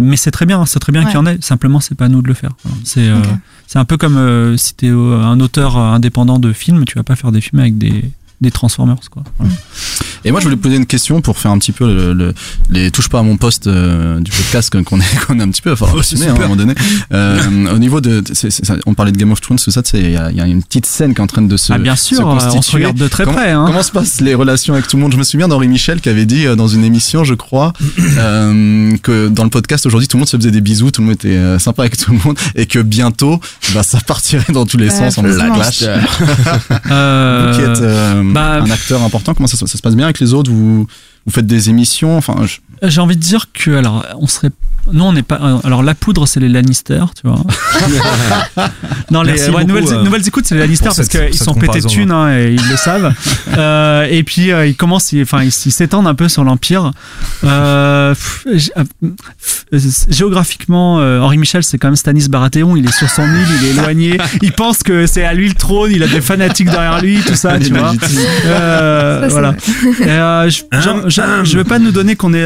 [0.00, 1.06] Mais c'est très bien, c'est très bien Ouais.
[1.08, 1.38] qu'il y en ait.
[1.40, 2.52] Simplement, c'est pas à nous de le faire.
[2.96, 3.22] Euh,
[3.66, 7.02] c'est un peu comme euh, si t'es euh, un auteur indépendant de films, tu vas
[7.04, 8.10] pas faire des films avec des
[8.42, 9.22] des Transformers quoi.
[9.38, 9.52] Voilà.
[10.24, 12.32] Et moi, je voulais poser une question pour faire un petit peu le, le-
[12.70, 15.62] les touche pas à mon poste euh, du podcast qu'on est, qu'on est un petit
[15.62, 16.74] peu à falloir Oh, assumer hein, à un moment donné.
[17.12, 19.82] Euh, au niveau de, c'est- c'est- ça- on parlait de Game of Thrones, tout ça,
[19.94, 21.72] il y, a- il y a une petite scène qui est en train de se.
[21.72, 22.76] ah bien sûr, se on se constituer.
[22.78, 23.50] regarde de très Comment- près.
[23.50, 23.64] Hein.
[23.66, 25.12] Comment se passent les relations avec tout le monde?
[25.12, 27.72] Je me souviens d'Henri Michel qui avait dit euh, dans une émission, je crois,
[28.18, 31.08] euh, que dans le podcast aujourd'hui, tout le monde se faisait des bisous, tout le
[31.08, 33.40] monde était euh, sympa avec tout le monde, et que bientôt,
[33.74, 35.54] bah, ça partirait dans tous les Ouais, sens en forcément.
[35.54, 35.82] clash.
[36.90, 37.80] Euh, Vous qui êtes
[38.32, 39.94] bah, un acteur important, comment ça, se- passe?
[39.94, 40.50] Bien avec les autres?
[41.26, 44.50] Vous faites des émissions Enfin, je- J'ai envie de dire que alors on serait
[44.92, 47.38] nous on n'est pas euh, alors la poudre c'est les Lannister tu vois.
[49.12, 51.86] Non les ouais, nouvelles, euh, nouvelles écoutes c'est les Lannister parce qu'ils sont pétés de
[51.86, 53.12] thunes hein, et ils le savent.
[53.58, 56.90] Euh, et puis euh, ils commencent enfin ils ils s'étendent un peu sur l'empire.
[57.44, 58.14] Euh,
[58.46, 58.58] euh,
[59.74, 59.78] euh,
[60.08, 63.66] géographiquement euh, Henri Michel c'est quand même Stanis Baratheon il est sur son île il
[63.66, 64.18] est éloigné.
[64.40, 67.34] Il pense que c'est à lui le trône il a des fanatiques derrière lui tout
[67.34, 67.92] ça tu vois.
[68.46, 69.54] Euh, Ça, voilà.
[70.00, 70.50] euh,
[71.12, 72.44] je, veux pas nous donner qu'on est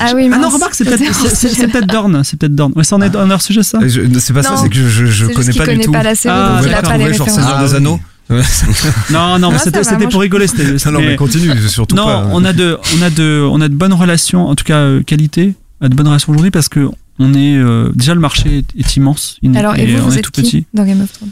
[0.00, 0.54] Ah oui, ah non, mince.
[0.54, 2.72] remarque, c'est peut-être c'est- c'est- c'est peut-être Dorn, c'est peut-être Dorn.
[2.76, 3.78] Ouais, ça en est un hors sujet ça.
[3.86, 4.56] Je- C'est pas ça, Non.
[4.62, 5.92] c'est que je, je, connais pas du tout.
[5.92, 7.30] pas la série, Ah, il a pas les références.
[7.34, 7.74] Seigneur Ah des.
[7.74, 8.00] Anneaux
[9.10, 9.80] Non, non, c'était
[10.10, 10.46] pour rigoler.
[10.46, 12.28] c'était- Non, non, mais- mais continue, surtout non, pas.
[12.32, 15.02] on a de, on a de, on a de bonnes relations, en tout cas euh,
[15.02, 16.88] qualité, à de bonnes relations aujourd'hui parce que
[17.18, 19.38] on est euh, déjà le marché est, est immense.
[19.42, 20.66] Il- Alors, et vous, on vous est êtes tout qui petit.
[20.74, 21.30] dans Game of Thrones?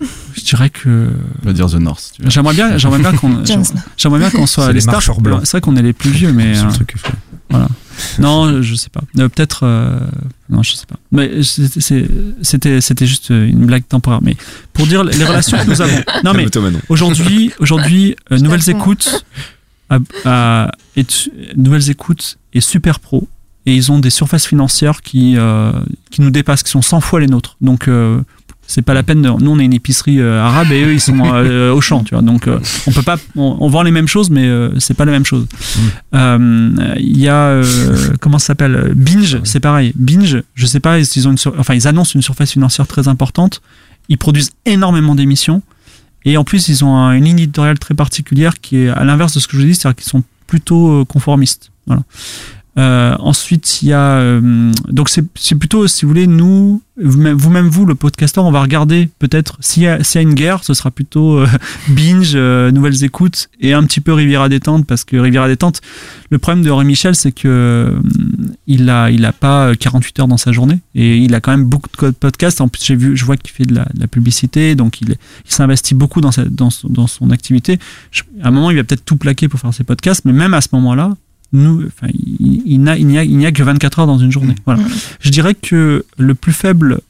[0.00, 1.10] Je dirais que
[1.42, 2.12] on va dire The North.
[2.26, 3.42] j'aimerais bien, j'aimerais bien qu'on,
[3.96, 5.02] j'aimerais bien qu'on soit les les stars.
[5.02, 7.12] C'est vrai qu'on est les plus vieux, mais C'est le euh, truc que je fais.
[8.18, 9.00] Non, je sais pas.
[9.18, 9.60] Euh, Peut-être.
[9.64, 9.98] euh,
[10.50, 10.96] non, je sais pas.
[11.12, 14.20] Mais c'était c'était juste une blague temporaire.
[14.22, 14.36] Mais
[14.74, 16.02] pour dire les relations que nous avons.
[16.24, 16.46] Non, mais
[16.90, 19.24] aujourd'hui, aujourd'hui, euh, nouvelles écoutes,
[19.88, 20.70] à-
[21.56, 23.28] nouvelles écoutes est super pro
[23.64, 25.72] et ils ont des surfaces financières qui euh,
[26.10, 27.56] qui nous dépassent, qui sont 100 fois les nôtres.
[27.60, 28.20] Donc euh,
[28.66, 29.22] c'est pas la peine.
[29.22, 32.02] De, nous, on est une épicerie euh, arabe et eux, ils sont euh, au champ,
[32.04, 32.22] tu vois.
[32.22, 33.16] Donc euh, on peut pas.
[33.36, 34.48] On, on vend les mêmes choses, mais
[34.78, 35.46] c'est pas la même chose.
[36.14, 37.60] Euh, Il y a
[38.20, 39.92] comment ça s'appelle Binge, c'est pareil.
[39.96, 43.08] Binge, je sais pas, ils ont une sur- enfin ils annoncent une surface financière très
[43.08, 43.60] importante.
[44.08, 45.62] Ils produisent énormément d'émissions
[46.24, 49.34] et en plus ils ont un- une ligne éditoriale très particulière qui est à l'inverse
[49.34, 51.70] de ce que je dis, c'est-à-dire qu'ils sont plutôt conformistes.
[51.86, 52.02] Voilà.
[52.78, 57.84] Euh, ensuite, il y a euh, donc c'est plutôt si vous voulez nous vous-même vous
[57.84, 60.72] le podcasteur on va regarder peut-être s'il y a s'il y a une guerre ce
[60.72, 61.46] sera plutôt euh,
[61.88, 65.80] binge euh, nouvelles écoutes et un petit peu Riviera détente parce que Riviera détente
[66.30, 67.98] le problème de Henri Michel c'est que euh,
[68.66, 71.64] il a il a pas 48 heures dans sa journée et il a quand même
[71.64, 72.60] beaucoup de podcasts.
[72.60, 75.10] En plus j'ai vu je vois qu'il fait de la, de la publicité donc il,
[75.10, 77.78] il s'investit beaucoup dans sa, dans, son- dans son activité.
[78.42, 80.60] À un moment il va peut-être tout plaquer pour faire ses podcasts mais même à
[80.60, 81.14] ce moment-là
[81.52, 84.54] nous, enfin, il, il n'y a, a que 24 heures dans une journée.
[84.64, 84.82] Voilà.
[84.82, 84.88] Mhm.
[85.20, 87.00] Je dirais que le plus faible,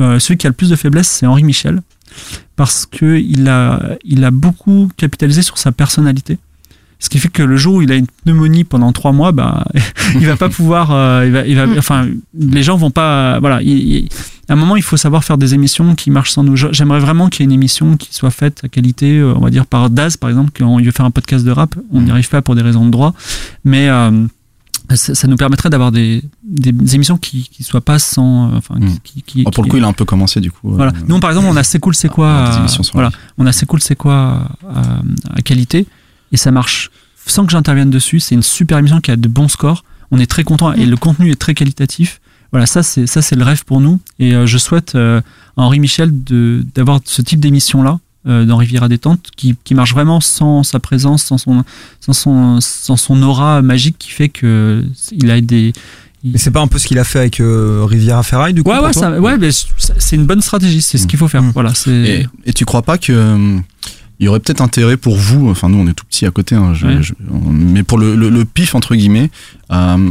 [0.00, 1.82] euh, celui qui a le plus de faiblesse, c'est Henri Michel,
[2.56, 6.38] parce que il a, il a beaucoup capitalisé sur sa personnalité.
[7.00, 9.64] Ce qui fait que le jour où il a une pneumonie pendant trois mois, bah,
[10.14, 11.78] il va pas pouvoir, euh, il va, il va, Mm.
[11.78, 12.06] enfin,
[12.38, 13.60] les gens vont pas, voilà.
[13.62, 13.68] il-
[14.04, 14.08] il-
[14.48, 16.54] à un moment, il faut savoir faire des émissions qui marchent sans nous.
[16.56, 19.48] J'aimerais vraiment qu'il y ait une émission qui soit faite à qualité, euh, on va
[19.50, 22.10] dire par Daz par exemple, quand il veut faire un podcast de rap, on n'y
[22.10, 23.14] arrive pas pour des raisons de droit,
[23.64, 24.26] mais euh,
[24.94, 28.74] ça, ça nous permettrait d'avoir des, des émissions qui, qui soient pas sans, euh, enfin,
[28.78, 28.88] Mm.
[29.02, 30.70] qui, qui- Oh, pour le coup, il a un peu commencé du coup.
[30.72, 30.92] voilà.
[31.08, 33.10] Nous, par exemple, on a C'est cool, c'est quoi Ah, euh, Voilà.
[33.38, 34.46] On a C'est cool, c'est quoi
[35.34, 35.86] à qualité
[36.34, 36.90] et ça marche
[37.26, 38.20] sans que j'intervienne dessus.
[38.20, 39.84] C'est une super émission qui a de bons scores.
[40.10, 42.20] On est très content et le contenu est très qualitatif.
[42.50, 45.20] Voilà, ça c'est ça c'est le rêve pour nous et euh, je souhaite euh,
[45.56, 49.92] à Henri Michel de d'avoir ce type d'émission là dans Riviera détente qui, qui marche
[49.92, 51.62] vraiment sans sa présence, sans son
[52.00, 54.82] sans son sans son aura magique qui fait que
[55.12, 55.74] il a des
[56.22, 58.70] Mais c'est pas un peu ce qu'il a fait avec euh, Riviera Ferraille du coup
[58.70, 60.80] Ouais, ouais, ça, ouais, mais c'est une bonne stratégie.
[60.80, 61.42] C'est ce qu'il faut faire.
[61.42, 61.50] Mm.
[61.52, 61.72] Voilà.
[61.86, 63.58] Et, et tu crois pas que euh,
[64.20, 66.54] il y aurait peut-être intérêt pour vous, enfin nous on est tout petits à côté,
[66.54, 67.02] hein, je- Ouais.
[67.02, 67.14] je-
[67.50, 69.30] mais pour le, le- le pif entre guillemets,
[69.72, 70.10] euh,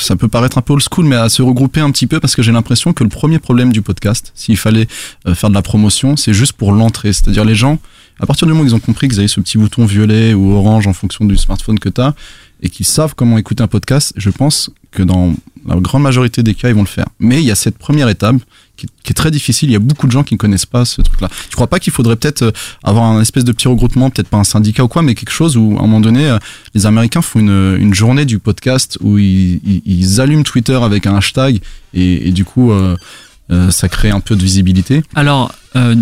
[0.00, 2.36] ça peut paraître un peu old school, mais à se regrouper un petit peu parce
[2.36, 4.86] que j'ai l'impression que le premier problème du podcast, s'il fallait
[5.26, 7.12] euh, faire de la promotion, c'est juste pour l'entrée.
[7.14, 7.78] C'est-à-dire les gens,
[8.20, 10.52] à partir du moment où ils ont compris qu'ils avaient ce petit bouton violet ou
[10.52, 12.14] orange en fonction du smartphone que tu as,
[12.62, 15.34] et qu'ils savent comment écouter un podcast, je pense que dans
[15.66, 17.06] la grande majorité des cas, ils vont le faire.
[17.18, 18.36] Mais il y a cette première étape
[18.76, 19.68] qui, est très difficile.
[19.68, 21.28] Il y a beaucoup de gens qui ne connaissent pas ce truc-là.
[21.48, 22.52] Tu crois pas qu'il faudrait peut-être euh,
[22.82, 25.56] avoir un espèce de petit regroupement, peut-être pas un syndicat ou quoi, mais quelque chose
[25.56, 26.38] où, à un moment donné, euh,
[26.74, 31.60] les Américains font une, journée du podcast où ils, allument Twitter avec un hashtag
[31.92, 32.72] et, du coup,
[33.50, 35.02] euh, ça crée un peu de visibilité.
[35.14, 35.96] Alors, euh,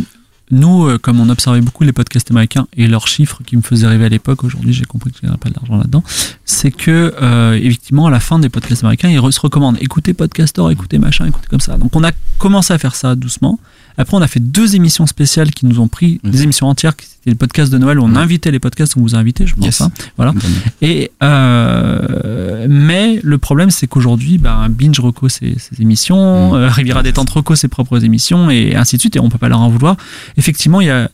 [0.51, 3.87] nous, euh, comme on observait beaucoup les podcasts américains et leurs chiffres qui me faisaient
[3.87, 6.03] rêver à l'époque, aujourd'hui j'ai compris qu'il n'y avait pas d'argent là-dedans,
[6.45, 10.63] c'est que, euh, effectivement, à la fin des podcasts américains, ils se recommandent écoutez Podcaster,
[10.71, 11.77] écoutez machin, écoutez comme ça.
[11.77, 13.59] Donc on a commencé à faire ça doucement.
[14.01, 17.05] Après, on a fait deux émissions spéciales qui nous ont pris, des émissions entières, qui
[17.07, 19.57] étaient les podcasts de Noël où on invitait les podcasts, on vous a invité, je
[19.57, 19.65] pense.
[19.65, 19.81] Yes.
[19.81, 19.91] hein.
[20.17, 20.33] voilà.
[20.81, 27.03] Et euh, mais le problème, c'est qu'aujourd'hui, ben, Binge reco ses, ses émissions, euh, Riviera
[27.03, 29.69] Détente reco ses propres émissions, et ainsi de suite, et on peut pas leur en
[29.69, 29.97] vouloir.
[30.37, 31.11] Effectivement, il y a,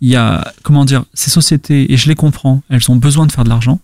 [0.00, 3.32] il y a, comment dire, ces sociétés, et je les comprends, elles ont besoin de
[3.32, 3.80] faire de l'argent,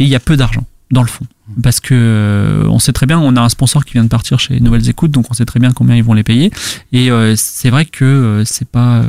[0.00, 1.26] et il y a peu d'argent, dans le fond.
[1.62, 4.38] Parce que euh, on sait très bien, on a un sponsor qui vient de partir
[4.38, 6.50] chez Nouvelles Écoutes, donc on sait très bien combien ils vont les payer.
[6.92, 9.02] Et euh, c'est vrai que euh, c'est pas,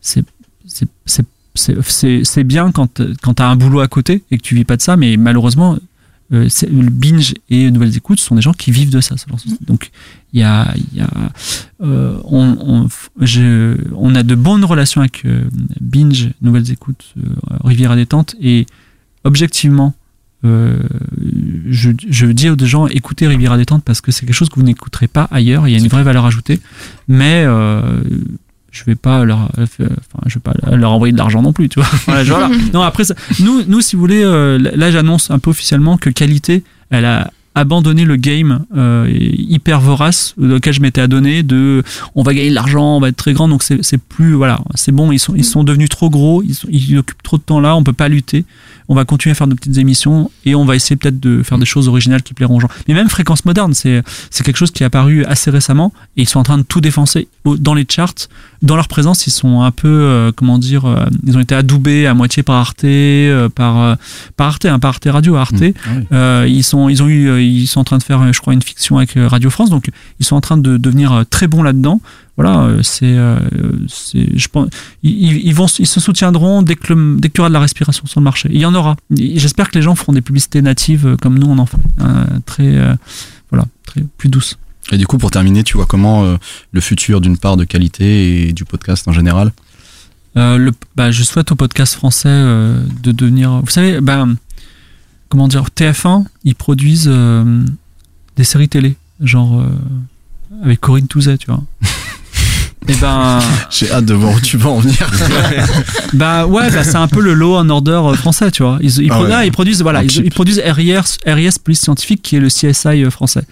[0.00, 0.24] c'est,
[1.54, 4.76] c'est, bien quand, quand tu as un boulot à côté et que tu vis pas
[4.76, 5.78] de ça, mais malheureusement,
[6.30, 9.14] le binge et Nouvelles Écoutes sont des gens qui vivent de ça.
[9.14, 9.90] de- Donc
[10.32, 11.08] il y a, y a
[11.80, 12.88] on, on,
[13.20, 15.24] je- on a de bonnes relations avec
[15.80, 17.22] binge, Nouvelles Écoutes, euh,
[17.64, 18.66] Riviera Détente et
[19.24, 19.94] objectivement.
[20.44, 20.76] Euh,
[21.70, 24.62] je, je dis aux gens écoutez Riviera Détente parce que c'est quelque chose que vous
[24.66, 25.66] n'écouterez pas ailleurs.
[25.68, 26.60] Il y a une vraie valeur ajoutée,
[27.08, 27.80] mais euh,
[28.70, 31.80] je vais pas leur, enfin, je vais pas leur envoyer de l'argent non plus, tu
[31.80, 31.88] vois.
[32.06, 32.50] Voilà, genre là.
[32.72, 36.10] Non, après, ça- nous, nous, si vous voulez, euh, là, j'annonce un peu officiellement que
[36.10, 41.84] Qualité, elle a abandonné le game euh, hyper vorace auquel je m'étais adonné de
[42.16, 44.58] on va gagner de l'argent on va être très grand donc c'est c'est plus voilà
[44.74, 47.42] c'est bon ils sont ils sont devenus trop gros ils, sont- ils occupent trop de
[47.44, 48.44] temps là on peut pas lutter
[48.88, 51.58] on va continuer à faire de petites émissions et on va essayer peut-être de faire
[51.58, 52.68] des choses originales qui plairont aux gens.
[52.88, 54.02] Mais même fréquence moderne c'est
[54.44, 57.28] quelque chose qui est apparu assez récemment et ils sont en train de tout défoncer.
[57.44, 58.28] Dans les charts
[58.62, 62.06] dans leur présence ils sont un peu euh, comment dire euh, ils ont été adoubés
[62.06, 63.96] à moitié par Arte euh, par
[64.36, 65.60] par Arte hein, par Arte Radio Arte.
[65.60, 65.72] Mmh.
[66.10, 66.52] Ah oui.
[66.52, 68.98] ils sont ils ont eu ils sont en train de faire je crois une fiction
[68.98, 69.70] avec Radio France.
[69.70, 69.90] Donc
[70.20, 72.00] ils sont en train de devenir très bons là-dedans
[72.36, 73.38] voilà euh, c'est euh,
[73.88, 74.68] c'est je pense
[75.02, 78.06] ils, vont ils se soutiendront dès que le- dès qu'il y aura de la respiration
[78.06, 81.06] sur le marché il y en aura j'espère que les gens feront des publicités natives
[81.06, 82.94] euh, comme nous on en fait hein, très euh,
[83.50, 84.56] voilà très plus douces
[84.92, 86.36] Et du coup, pour terminer, tu vois comment euh,
[86.72, 89.52] le futur d'une part de qualité et du podcast en général?
[90.36, 93.60] Euh, le, bah, je souhaite au podcast français de devenir.
[93.64, 94.26] Vous savez, bah,
[95.28, 97.10] comment dire, TF1, ils produisent
[98.36, 99.64] des séries télé, genre
[100.62, 101.62] avec Corinne Touzet, tu vois.
[102.88, 103.38] Et ben,
[103.70, 105.10] J'ai hâte de voir où tu vas en venir.
[106.12, 108.78] bah ouais, bah, c'est un peu le law and order euh, français, tu vois.
[108.82, 109.46] Ils, ils, Ah produ- ouais.
[109.46, 113.10] ils produisent, voilà, ils, ils produisent RIS, RIS Police Scientifique, qui est le CSI euh,
[113.10, 113.44] français.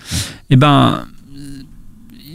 [0.51, 1.05] Et ben,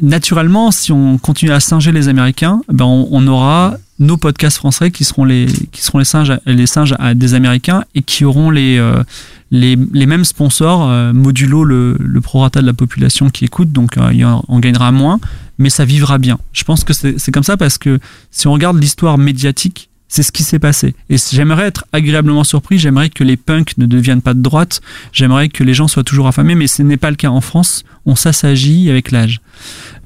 [0.02, 4.92] naturellement, si on continue à singer les Américains, ben on, on aura nos podcasts français
[4.92, 8.52] qui seront les qui seront les singes les singes à des Américains et qui auront
[8.52, 9.02] les euh,
[9.50, 13.98] les, les mêmes sponsors euh, modulo le, le prorata de la population qui écoute donc
[13.98, 15.20] euh, en- on gagnera moins
[15.58, 18.00] mais ça vivra bien je pense que c'est comme ça parce que
[18.32, 20.96] si on regarde l'histoire médiatique c'est ce qui s'est passé.
[21.10, 24.80] Et j'aimerais être agréablement surpris, j'aimerais que les punks ne deviennent pas de droite,
[25.12, 27.84] j'aimerais que les gens soient toujours affamés, mais ce n'est pas le cas en France,
[28.06, 29.42] on s'assagit avec l'âge.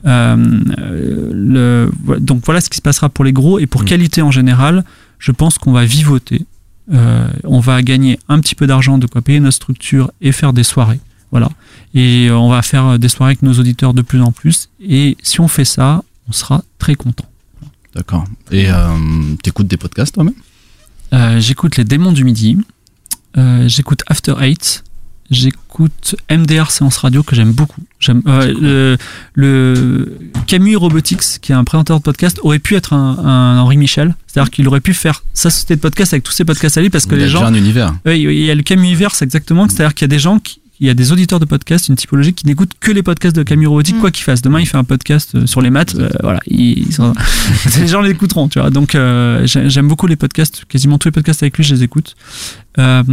[0.07, 1.87] Euh,
[2.19, 4.83] donc voilà ce qui se passera pour les gros, et pour qualité en général,
[5.19, 6.45] je pense qu'on va vivoter,
[6.91, 10.51] Euh, on va gagner un petit peu d'argent de quoi payer notre structure et faire
[10.51, 10.99] des soirées.
[11.31, 11.49] Voilà.
[11.93, 15.17] Et euh, on va faire des soirées avec nos auditeurs de plus en plus, et
[15.23, 17.25] si on fait ça, on sera très content.
[17.95, 18.25] D'accord.
[18.51, 18.75] Et euh,
[19.43, 20.33] t'écoutes des podcasts toi-même?
[21.13, 22.57] Euh, j'écoute les démons du midi.
[23.37, 24.83] Euh, j'écoute After Eight.
[25.29, 27.81] J'écoute MDR Séance Radio que j'aime beaucoup.
[27.99, 28.97] J'aime euh, le,
[29.33, 33.77] le Camus Robotics qui est un présentateur de podcast aurait pu être un, un Henri
[33.77, 34.15] Michel.
[34.27, 36.89] C'est-à-dire qu'il aurait pu faire sa société de podcast avec tous ses podcasts à lui
[36.89, 37.93] parce que Il y a les gens déjà un univers.
[38.07, 40.89] il y a le Camuiverse exactement, c'est-à-dire qu'il y a des gens qui il y
[40.89, 43.95] a des auditeurs de podcasts, une typologie qui n'écoute que les podcasts de Camille Robotique,
[43.95, 43.99] Mm.
[43.99, 44.41] quoi qu'il fasse.
[44.41, 47.13] Demain, il fait un podcast euh, sur les maths, euh, voilà, ils, sont-
[47.79, 48.71] les gens l'écouteront, tu vois.
[48.71, 51.83] Donc, euh, j'ai- j'aime beaucoup les podcasts, quasiment tous les podcasts avec lui, je les
[51.83, 52.15] écoute.
[52.79, 53.03] Euh,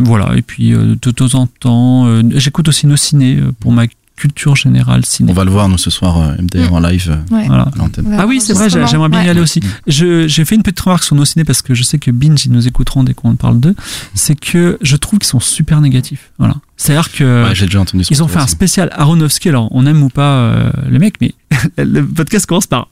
[0.00, 3.84] voilà, et puis de temps en temps, j'écoute aussi nos ciné pour ma
[4.20, 5.30] culture générale ciné.
[5.30, 7.46] On va le voir, nous, ce soir, euh, MDR en live euh, Ouais.
[7.46, 7.62] Voilà.
[7.74, 8.06] à l'antenne.
[8.06, 9.60] Ouais, Ah oui, c'est vrai, j'aimerais bien y aller aussi.
[9.86, 12.44] Je- J'ai fait une petite remarque sur nos ciné parce que je sais que Binge,
[12.44, 13.74] ils nous écouteront dès qu'on parle d'eux.
[14.14, 16.30] C'est que je trouve qu'ils sont super négatifs.
[16.38, 16.54] Voilà.
[16.76, 19.48] C'est-à-dire que Ouais, j'ai déjà entendu ce ils ont fait un spécial Aronofsky.
[19.48, 21.34] Alors, on aime ou pas euh, le mec, mais
[21.78, 22.88] le podcast commence par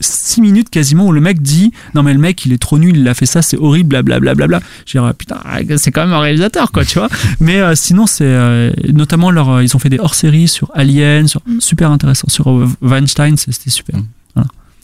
[0.00, 2.96] 6 minutes quasiment où le mec dit non mais le mec il est trop nul
[2.96, 4.68] il a fait ça c'est horrible blablabla bla, bla, bla.
[4.86, 5.38] je dirais putain
[5.76, 7.08] c'est quand même un réalisateur quoi tu vois
[7.40, 11.28] mais euh, sinon c'est euh, notamment leur euh, ils ont fait des hors-séries sur Alien
[11.28, 11.60] sur Mm.
[11.60, 13.98] super intéressant sur euh, Weinstein c'était super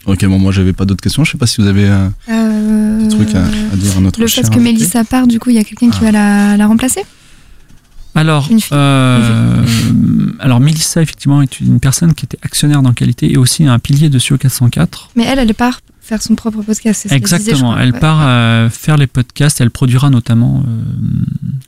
[0.06, 1.22] Ok, bon, moi, j'avais pas d'autres questions.
[1.24, 4.18] Je sais pas si vous avez euh, Euh, des trucs à, à dire à notre
[4.18, 4.58] Le fait que.
[4.58, 7.02] Mélissa part, du coup, il y a quelqu'un qui va la, la remplacer?
[8.18, 8.76] Alors, Une fille.
[8.76, 9.64] euh,
[10.40, 14.08] alors Mélissa, effectivement, est une personne qui était actionnaire dans Qualité et aussi un pilier
[14.10, 15.10] de SEO 404.
[15.16, 17.02] Mais elle, elle part faire son propre podcast.
[17.02, 18.00] c'est ce qu'elle disait, je Exactement, elle Ouais.
[18.00, 20.62] part euh, faire les podcasts, elle produira notamment.
[20.66, 20.82] euh,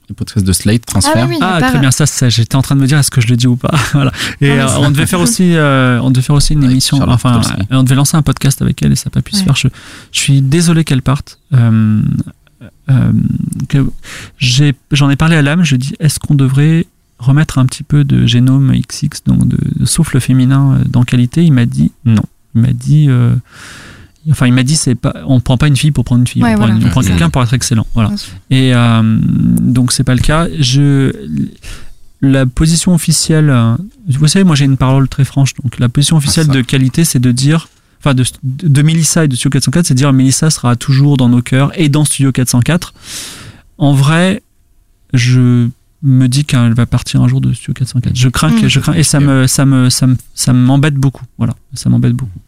[0.09, 1.12] Le podcast de Slate, transfert.
[1.16, 3.10] Ah oui, oui, ah, très bien, ça, ça, j'étais en train de me dire est-ce
[3.10, 3.74] que je le dis ou pas?
[3.93, 4.12] voilà.
[4.40, 7.40] Et euh, on devait faire aussi, euh, on devait faire aussi une émission, Charlotte enfin,
[7.60, 9.56] euh, on devait lancer un podcast avec elle et ça n'a pas pu se faire.
[9.56, 9.68] Je,
[10.10, 11.39] je suis désolé qu'elle parte.
[12.91, 13.12] Euh,
[13.69, 13.87] que
[14.39, 16.87] j'ai- J'en ai, parlé à l'âme, je dis est-ce qu'on devrait
[17.19, 21.43] remettre un petit peu de génome XX, donc de, de souffle féminin euh, dans qualité?
[21.45, 22.23] Il m'a dit non.
[22.55, 23.07] Il m'a dit.
[23.09, 23.35] euh,
[24.31, 26.43] Enfin, il m'a dit, c'est pas, on prend pas une fille pour prendre une fille,
[26.43, 26.78] Ouais, on prend, voilà.
[26.78, 27.07] une- on prend Ouais.
[27.07, 27.87] quelqu'un pour être excellent.
[27.95, 28.11] Voilà.
[28.51, 30.47] Et euh, donc c'est pas le cas.
[30.59, 31.11] Je
[32.20, 33.77] la position officielle, euh,
[34.09, 35.55] vous savez, moi j'ai une parole très franche.
[35.55, 36.53] Donc la position officielle ça.
[36.53, 37.69] de qualité, c'est de dire,
[38.01, 41.28] enfin de, de Mélissa et de Studio 404, c'est de dire Mélissa sera toujours dans
[41.28, 42.93] nos cœurs et dans Studio 404.
[43.78, 44.43] En vrai,
[45.12, 45.68] je
[46.02, 48.16] me dis qu'elle va partir un jour de Studio 404.
[48.16, 48.68] Je crains que Mm.
[48.68, 50.06] je crains et ça me ça me ça
[50.52, 51.24] me m'embête beaucoup.
[51.39, 52.39] Voilà, ça m'embête beaucoup.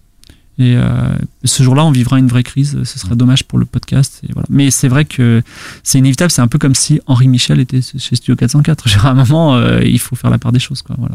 [0.58, 1.08] Et euh,
[1.44, 2.78] ce jour-là, on vivra une vraie crise.
[2.84, 4.20] Ce serait dommage pour le podcast.
[4.50, 5.42] Mais c'est vrai que
[5.82, 6.30] c'est inévitable.
[6.30, 8.86] C'est un peu comme si Henri Michel était chez Studio 404.
[8.88, 10.82] Genre, à un moment, euh, il faut faire la part des choses.
[10.82, 10.94] Quoi.
[10.98, 11.14] Voilà.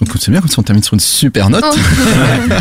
[0.00, 1.64] Donc, c'est bien comme on termine sur une super note.
[1.66, 1.76] Oh.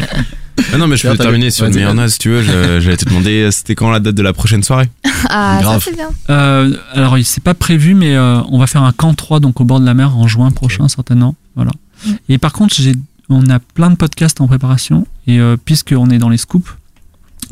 [0.73, 2.41] Ah non, mais je peux terminer sur une meilleure note si tu veux.
[2.41, 4.89] Je- J'allais te demander euh, c'était quand la date de la prochaine soirée?
[5.29, 5.79] Ah, Grave.
[5.83, 6.09] ça c'est bien.
[6.31, 9.61] Euh, alors, il c'est pas prévu, mais euh, on va faire un camp 3 donc
[9.61, 11.35] au bord de la mer en juin prochain, certainement.
[11.55, 11.71] Voilà.
[12.05, 12.11] Mm.
[12.29, 12.93] Et par contre, j'ai,
[13.29, 15.05] on a plein de podcasts en préparation.
[15.27, 16.71] Et euh, puisqu'on est dans les scoops,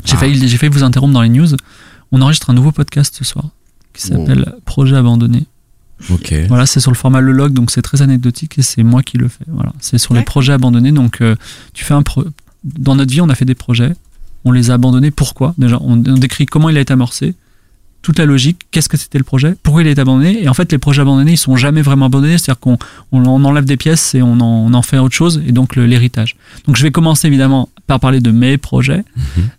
[0.04, 0.18] j'ai, Ah.
[0.18, 1.46] failli, j'ai failli vous interrompre dans les news.
[2.10, 3.44] On enregistre un nouveau podcast ce soir
[3.94, 4.18] qui Wow.
[4.26, 5.44] s'appelle Projet abandonné.
[6.48, 9.16] Voilà, c'est sur le format Le Log, donc c'est très anecdotique et c'est moi qui
[9.18, 9.44] le fais.
[9.48, 10.92] Voilà, c'est sur les projets abandonnés.
[10.92, 11.34] Donc, euh,
[11.72, 12.24] tu fais un pro-
[12.64, 13.92] dans notre vie, on a fait des projets,
[14.44, 15.10] on les a abandonnés.
[15.10, 15.54] Pourquoi?
[15.58, 17.34] Déjà, on, on décrit comment il a été amorcé,
[18.02, 20.42] toute la logique, qu'est-ce que c'était le projet, pourquoi il a été abandonné.
[20.44, 22.38] Et en fait, les projets abandonnés, ils sont jamais vraiment abandonnés.
[22.38, 22.78] C'est-à-dire qu'on
[23.10, 25.42] on, on enlève des pièces et on en, on en fait autre chose.
[25.46, 26.36] Et donc l'héritage.
[26.66, 29.04] Donc, je vais commencer évidemment par parler de mes projets,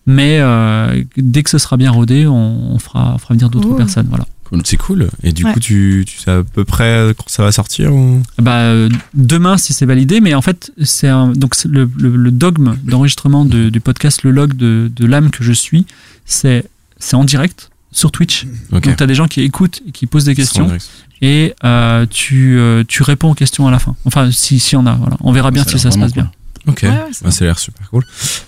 [0.05, 3.69] mais euh, dès que ce sera bien rodé, on, on fera, on fera venir d'autres
[3.76, 4.07] personnes.
[4.09, 4.26] Voilà.
[4.63, 5.09] C'est cool.
[5.23, 5.53] Et du Ouais.
[5.53, 8.21] coup, tu, tu sais à peu près quand ça va sortir ou...
[8.39, 12.77] Bah, euh, demain, si c'est validé, mais en fait, c'est donc le, le- le dogme
[12.83, 15.85] d'enregistrement de- du podcast Le Log de, de l'âme que je suis,
[16.25, 16.65] c'est
[16.99, 18.45] c'est en direct sur Twitch.
[18.71, 20.77] Donc, tu as des gens qui écoutent et qui posent des questions en
[21.21, 23.95] et euh, tu, euh, tu réponds aux questions à la fin.
[24.05, 25.17] Enfin, si, si on a, voilà.
[25.21, 26.31] On verra bien Ça si ça se passe bien.
[26.68, 28.03] Ok, Ouais, ouais, c'est Bah, ça a l'air super cool.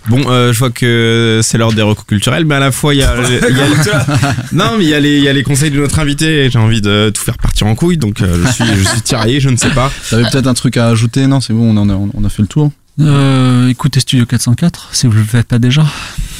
[0.09, 2.97] Bon, euh, je vois que c'est l'heure des recours culturels, mais à la fois il
[2.99, 3.15] y a,
[3.49, 4.05] il y a-
[4.51, 6.45] non, mais il y a les, il y a les conseils de notre invité.
[6.45, 9.01] et J'ai envie de tout faire partir en couille, donc euh, je suis, je suis
[9.01, 9.91] tiraillé, je ne sais pas.
[10.09, 12.41] T'avais peut-être un truc à ajouter Non, c'est bon, on, en a, on a fait
[12.41, 12.71] le tour.
[12.99, 15.85] Euh, écoutez Studio 404, si vous le faites pas déjà.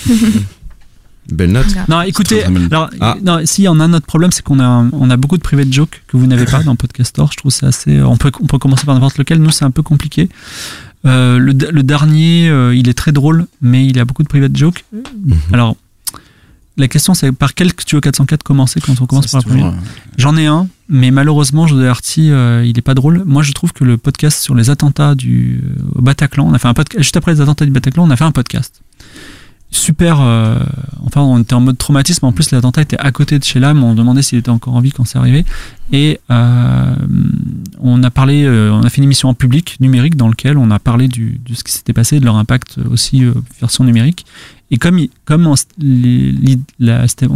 [1.32, 1.68] Belle note.
[1.88, 3.16] Non, écoutez, alors, Ah.
[3.24, 5.72] non, si on a un autre problème, c'est qu'on a, on a beaucoup de private
[5.72, 7.30] jokes que vous n'avez pas dans Podcastor.
[7.32, 8.02] Je trouve c'est assez.
[8.02, 9.38] On peut, on peut commencer par n'importe lequel.
[9.38, 10.28] Nous, c'est un peu compliqué.
[11.06, 14.56] Euh, le, le dernier, euh, il est très drôle, mais il a beaucoup de private
[14.56, 14.84] jokes.
[14.92, 15.04] Mhm.
[15.54, 15.76] Alors,
[16.78, 19.74] la question, c'est par quel Studio 404 commencer quand on commence Ça, par la première
[19.74, 19.86] euh,
[20.18, 23.24] J'en ai un, mais malheureusement, José Arty, euh, il est pas drôle.
[23.26, 25.62] Moi, je trouve que le podcast sur les attentats du
[25.96, 28.16] au Bataclan, on a fait un podcast juste après les attentats du Bataclan, on a
[28.16, 28.82] fait un podcast.
[29.72, 30.20] Super.
[30.20, 30.58] euh,
[31.06, 32.26] enfin, on était en mode traumatisme.
[32.26, 33.84] En plus, l'attentat était à côté de chez l'âme.
[33.84, 35.46] On demandait s'il était encore en vie quand c'est arrivé.
[35.91, 36.96] Et euh,
[37.80, 40.72] on a parlé, euh, on a fait une émission en public numérique dans lequel on
[40.72, 44.26] a parlé du, de ce qui s'était passé, de leur impact aussi euh, version numérique.
[44.72, 45.56] Et comme, il- comme on,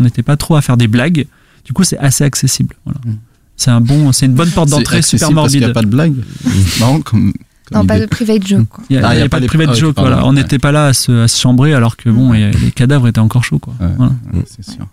[0.02, 1.28] n'était pas trop à faire des blagues,
[1.66, 2.76] du coup, c'est assez accessible.
[2.86, 3.00] Voilà.
[3.06, 3.18] Mm.
[3.56, 5.78] C'est un bon, c'est une bonne porte d'entrée super parce qu'il n'y morbide.
[5.78, 6.16] a pas de blague.
[6.80, 7.34] marrant comme.
[7.72, 8.68] Non, pas de private joke.
[8.70, 8.84] Quoi.
[8.90, 10.26] Il n'y a, Ah, y a pas de les- private ah, ok, joke, voilà.
[10.26, 10.36] On ouais.
[10.36, 13.20] n'était pas là à se, à se chambrer alors que bon, a- les cadavres étaient
[13.20, 13.74] encore chauds, quoi.
[13.80, 13.88] Ouais.
[13.98, 14.12] Voilà.
[14.34, 14.86] Ouais, c'est sûr.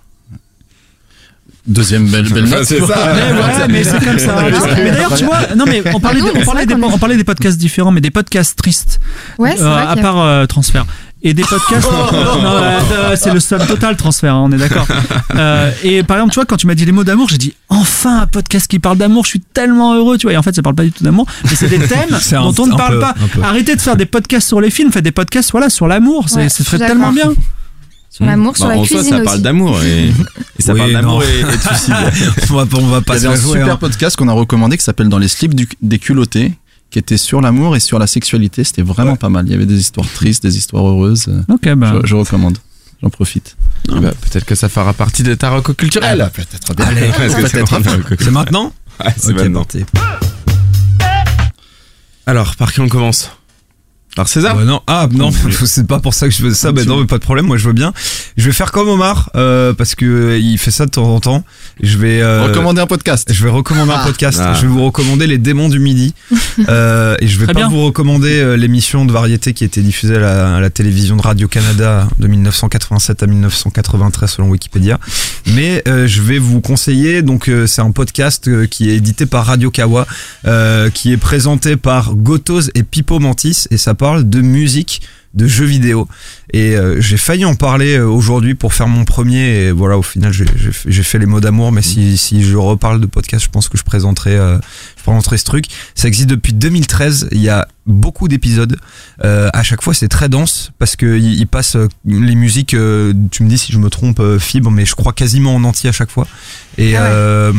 [1.66, 2.64] Deuxième belle, belle note.
[2.64, 3.12] c'est ça.
[3.14, 4.34] Mais ouais, mais c'est comme ça.
[4.76, 6.98] Mais d'ailleurs, tu vois, non mais on parlait, Ah non, des, on, parlait des, on
[6.98, 8.98] parlait des podcasts différents, mais des podcasts tristes,
[9.38, 10.86] Ouais, c'est euh, vrai à a- part euh, transfert.
[11.22, 11.90] Et des podcasts.
[11.90, 14.86] non, euh, c'est le seul total transfert, hein, on est d'accord.
[15.36, 17.54] Euh, et par exemple, tu vois, quand tu m'as dit les mots d'amour, j'ai dit
[17.68, 20.32] enfin un podcast qui parle d'amour, je suis tellement heureux, tu vois.
[20.32, 22.50] Et en fait, ça parle pas du tout d'amour, mais c'est des thèmes C'est un-
[22.50, 23.14] dont on ne parle peu, pas.
[23.42, 26.36] Arrêtez de faire des podcasts sur les films, faites des podcasts voilà, sur l'amour, c'est
[26.36, 27.32] Ouais, c'est très tellement bien.
[28.12, 29.42] Sur l'amour, sur Bah, la en soi, cuisine ça parle aussi.
[29.42, 31.94] d'amour et, et ça Oui, parle d'amour et, et de suicide.
[32.50, 33.76] on va, on va pas Il y avait un super hein.
[33.76, 36.54] podcast qu'on a recommandé qui s'appelle Dans les slips du- des culottés,
[36.90, 38.64] qui était sur l'amour et sur la sexualité.
[38.64, 39.46] C'était vraiment pas mal.
[39.46, 41.26] Il y avait des histoires tristes, des histoires heureuses.
[41.48, 42.00] Ok, bah.
[42.02, 42.58] Je, je recommande.
[43.02, 43.56] J'en profite.
[43.90, 46.30] Ah bah, peut-être que ça fera partie de ta reco culturelle.
[46.34, 46.86] peut-être bien.
[46.86, 48.22] Allez, Parce que c'est peut-être.
[48.22, 48.72] C'est maintenant
[49.02, 49.60] Ouais, c'est Ok, maintenant.
[49.60, 49.84] parti.
[52.26, 53.30] Alors, par qui on commence?
[54.16, 55.30] Par César Bah non, ah non,
[55.64, 57.56] c'est pas pour ça que je fais ça, mais non, mais pas de problème, moi
[57.56, 57.92] je veux bien.
[58.36, 61.20] Je vais faire comme Omar, euh, parce que euh, il fait ça de temps en
[61.20, 61.44] temps.
[61.80, 63.32] Je vais euh, Recommander un podcast.
[63.32, 64.40] Je vais recommander un podcast.
[64.42, 64.54] Ah.
[64.54, 66.14] Je vais vous recommander les démons du midi.
[66.68, 67.68] Euh, et je vais Très pas bien.
[67.70, 71.22] vous recommander euh, l'émission de variété qui était diffusée à la, à la télévision de
[71.22, 74.98] Radio Canada de 1987 à 1993 selon Wikipédia.
[75.46, 77.22] Mais euh, je vais vous conseiller.
[77.22, 80.06] Donc euh, c'est un podcast euh, qui est édité par Radio Kawa,
[80.46, 85.02] euh, qui est présenté par Gotos et Pipo Mantis et ça parle de musique
[85.34, 86.08] de jeux vidéo.
[86.52, 90.02] Et euh, j'ai failli en parler euh, aujourd'hui pour faire mon premier et voilà au
[90.02, 93.68] final j'ai- fait- les mots d'amour mais si, si je reparle de podcast je pense
[93.68, 94.58] que je présenterai euh,
[94.98, 95.66] je présenterai ce truc.
[95.94, 98.76] Ça existe depuis 2013 il y a beaucoup d'épisodes.
[99.24, 102.74] Euh, à chaque fois c'est très dense parce que il, il passe les musiques
[103.30, 105.92] tu me dis si je me trompe fibre mais je crois quasiment en entier à
[105.92, 106.26] chaque fois.
[106.76, 107.02] Et Ah
[107.52, 107.54] ouais.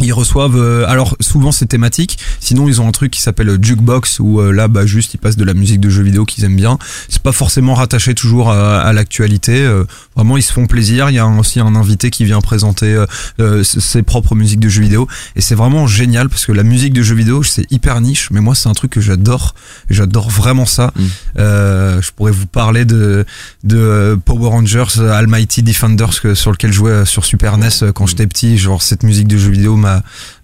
[0.00, 2.18] Ils reçoivent euh, alors souvent c'est thématique.
[2.40, 5.18] Sinon ils ont un truc qui s'appelle euh, jukebox où euh, là bah juste ils
[5.18, 6.78] passent de la musique de jeux vidéo qu'ils aiment bien.
[7.08, 9.84] C'est pas forcément rattaché toujours à, à l'actualité euh,
[10.16, 11.10] vraiment ils se font plaisir.
[11.10, 13.06] Il y a un- aussi un invité qui vient présenter euh,
[13.40, 15.08] euh, ses propres musiques de jeux vidéo.
[15.36, 18.40] Et c'est vraiment génial parce que la musique de jeux vidéo c'est hyper niche mais
[18.40, 19.54] moi c'est un truc que j'adore.
[19.90, 20.92] J'adore vraiment ça.
[20.96, 21.02] Mm.
[21.38, 23.24] Euh, je pourrais vous parler de
[23.64, 28.06] de Power Rangers Almighty Defenders que, sur lequel je jouais sur Super NES euh, quand
[28.06, 28.58] j'étais petit.
[28.58, 29.76] Genre cette musique de jeux vidéo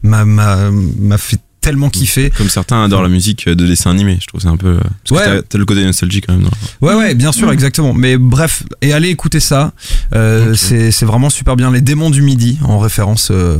[0.02, 4.18] m'a m'a m'a m'a fait tellement kiffer Comme certains adorent la musique de dessin animé,
[4.20, 4.76] je trouve que c'est un peu.
[5.08, 5.36] Parce Ouais.
[5.36, 6.42] que t'as- le côté nostalgique quand même.
[6.42, 6.50] non
[6.82, 7.94] Ouais, ouais, bien sûr, exactement.
[7.94, 9.72] Mais bref, et allez écouter ça.
[10.14, 11.70] Euh, c'est, c'est vraiment super bien.
[11.70, 13.56] Les démons du midi, en référence euh,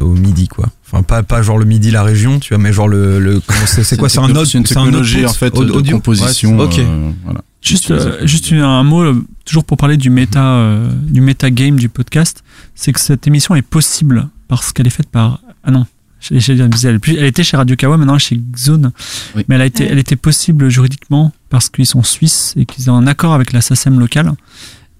[0.00, 0.66] au, au midi, quoi.
[0.90, 3.40] Enfin, pas, pas genre le midi, la région, tu vois, mais genre le.
[3.66, 4.98] c'est, quoi C'est un autre C'est une un
[5.28, 5.80] en fait audio?
[5.80, 6.58] de composition.
[6.58, 6.78] Ouais, ok.
[6.80, 7.40] euh, voilà.
[7.62, 9.04] Juste, euh, juste un mot,
[9.44, 12.42] toujours pour parler du méta, euh, du méta game du podcast,
[12.74, 14.28] c'est que cette émission est possible
[14.60, 15.40] parce qu'elle est faite par.
[15.64, 15.86] Ah non,
[16.20, 16.70] j'ai elle,
[17.06, 18.92] elle était chez Radio Kawa, maintenant elle est chez Zone.
[19.34, 19.44] Oui.
[19.48, 19.90] Mais elle, a été, Ouais.
[19.92, 23.60] elle était possible juridiquement parce qu'ils sont suisses et qu'ils ont un accord avec la
[23.60, 24.32] SACEM locale.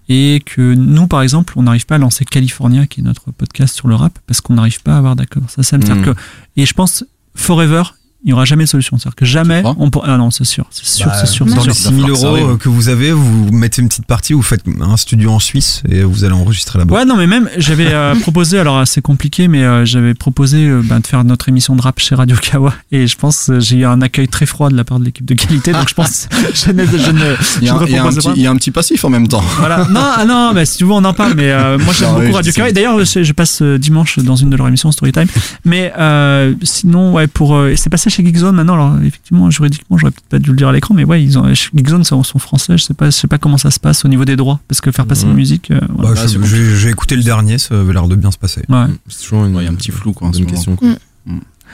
[0.09, 3.75] Et que nous, par exemple, on n'arrive pas à lancer California, qui est notre podcast
[3.77, 5.81] sur le rap, parce qu'on n'arrive pas à avoir d'accord SACEM.
[5.81, 6.03] Mm.
[6.05, 6.11] que,
[6.57, 7.05] et je pense,
[7.35, 7.83] forever,
[8.25, 8.97] il n'y aura jamais de solution.
[8.99, 10.07] C'est-à-dire que jamais on pourra.
[10.15, 11.45] Ah non, c'est sûr, c'est sûr, Bah, c'est sûr.
[11.47, 11.75] Dans les sûr.
[11.75, 14.63] 6000 que ça euros euh, que vous avez, vous mettez une petite partie, vous faites
[14.81, 16.95] un studio en Suisse et vous allez enregistrer là-bas.
[16.95, 20.83] Ouais, non, mais même, j'avais euh, proposé, alors c'est compliqué, mais euh, j'avais proposé euh,
[20.85, 22.75] ben, de faire notre émission de rap chez Radio Kawa.
[22.93, 25.25] Et je pense euh, j'ai eu un accueil très froid de la part de l'équipe
[25.27, 25.73] de qualité.
[25.73, 27.97] Donc je pense je ne, je ne, Il y, a, je ne un- il y
[27.97, 28.33] a un repropose petit, pas.
[28.37, 29.43] il y a un petit passif en même temps.
[29.59, 29.85] Voilà.
[29.93, 31.35] Non, ah non, bah, si tu veux, on en parle.
[31.35, 32.53] Mais euh, moi, j'aime Ah oui, beaucoup Radio.
[32.53, 32.71] Kawa.
[32.71, 35.27] Et d'ailleurs, je, je passe euh, dimanche dans une de leurs émissions Storytime.
[35.65, 37.55] Mais euh, sinon, ouais, pour.
[37.57, 38.75] euh, c'est passé chez Geekzone maintenant.
[38.75, 40.95] Alors, effectivement, juridiquement, j'aurais peut-être pas dû le dire à l'écran.
[40.95, 42.79] Mais ouais, ils ont, chez Geekzone, sont, sont français.
[42.79, 44.61] Je sais pas, je sais pas comment ça se passe au niveau des droits.
[44.69, 45.71] Parce que faire passer une musique.
[45.71, 46.15] euh, voilà.
[46.15, 48.63] Bah, Bah, j'ai, écouté le dernier, ça avait l'air de bien se passer.
[48.69, 48.85] Ouais.
[49.09, 50.77] C'est toujours une, Ouais, y a un petit flou, quoi, en ce question.
[50.77, 50.89] quoi.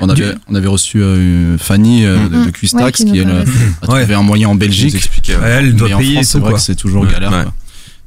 [0.00, 2.52] On avait, on avait reçu euh, Fanny euh, de, de Ouais,
[2.92, 3.42] qui qui elle, parlait.
[3.82, 4.94] a trouvé un moyen en Belgique.
[5.28, 6.58] Ouais, elle doit mais en payer France, et c'est tout, vrai quoi.
[6.60, 7.10] que c'est toujours Ouais.
[7.10, 7.50] galère.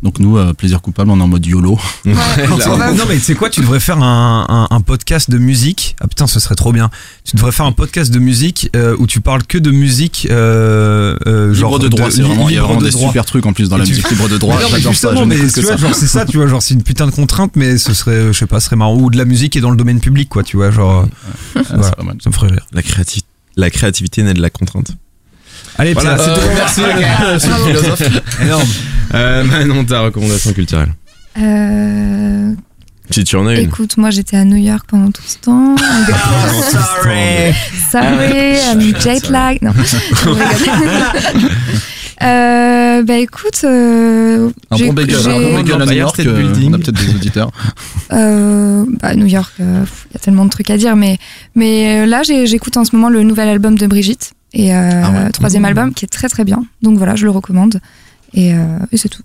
[0.04, 0.10] Ouais.
[0.10, 1.78] Donc nous, euh, plaisir coupable, on est en mode YOLO.
[2.06, 2.14] Ouais.
[2.48, 5.96] non mais tu sais quoi, tu devrais faire un, un, un podcast de musique.
[6.02, 6.90] Ah putain, ce serait trop bien.
[7.24, 10.28] Tu devrais faire un podcast de musique euh, où tu parles que de musique.
[10.32, 13.08] Euh, euh, genre Libre de droit, c'est vraiment, il y a vraiment de des droit.
[13.10, 14.56] super trucs en plus dans la tu- musique libre de droit.
[14.56, 15.78] Non, mais J'adore ça, justement, je mais n'écoute tu que vois, ça.
[15.78, 18.38] genre c'est ça, tu vois, genre c'est une putain de contrainte, mais ce serait, je
[18.38, 18.96] sais pas, ce serait marrant.
[18.96, 21.04] Ou de la musique et dans le domaine public, quoi, tu vois, genre,
[21.56, 21.84] Ouais, voilà.
[21.84, 22.16] c'est pas mal.
[22.24, 22.66] ça me ferait rire.
[22.74, 23.24] La, créati-
[23.56, 24.92] la créativité naît de la contrainte.
[25.82, 26.42] Allez, Voilà, c'est euh, tout.
[26.56, 26.82] Merci.
[27.40, 28.02] C'est le philosophe.
[28.40, 28.68] énorme.
[29.16, 30.94] Euh, Manon, ta recommandation culturelle.
[31.40, 32.54] Euh,
[33.10, 33.62] Si tu en as une.
[33.68, 35.76] écoute, moi j'étais à New York pendant tout ce temps.
[36.70, 37.54] Sorry.
[37.92, 39.58] Sorry, I'm jet lag.
[39.64, 39.72] Non.
[42.24, 46.20] Euh, bah écoute, euh, Un bon bagel, un bon bagel à New York.
[46.20, 46.54] Euh.
[46.68, 47.50] On a peut-être des auditeurs.
[48.14, 51.18] Euh, bah, New York, il y a tellement de trucs à dire, mais,
[51.56, 55.12] mais euh, là j'écoute en ce moment le nouvel album de Brigitte, et euh, Ah
[55.12, 55.30] ouais.
[55.32, 57.80] troisième album qui est très très bien, donc voilà, je le recommande,
[58.34, 59.24] et, euh, et c'est tout.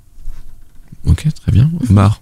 [1.07, 1.71] Ok, très bien.
[1.89, 2.21] Omar.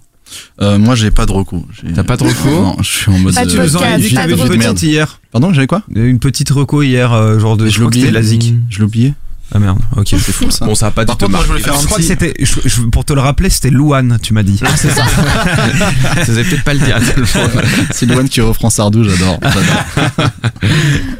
[0.61, 1.65] Euh, moi, j'ai pas de recours.
[1.93, 3.35] T'as pas de recours Non, je suis en mode.
[3.35, 5.21] Pas de podcast, de une petite hier.
[5.31, 5.83] Pardon, j'avais quoi?
[5.93, 7.67] Une petite reco hier, euh, genre de.
[7.67, 8.11] Je oublié.
[8.11, 8.53] la zik.
[8.69, 9.13] Je l'ai oublié.
[9.53, 10.07] Ah merde, ok.
[10.09, 10.65] C'est fou ça.
[10.65, 12.33] Bon, ça a pas Par du tout contre, moi, je voulais Je crois que c'était.
[12.39, 14.57] je- je- Pour te le rappeler, c'était Louane, tu m'as dit.
[14.57, 14.65] Ça
[16.25, 16.97] faisait peut-être pas le dire.
[17.91, 19.39] C'est Luan qui reprend Sardou, j'adore.
[19.41, 20.29] j'adore.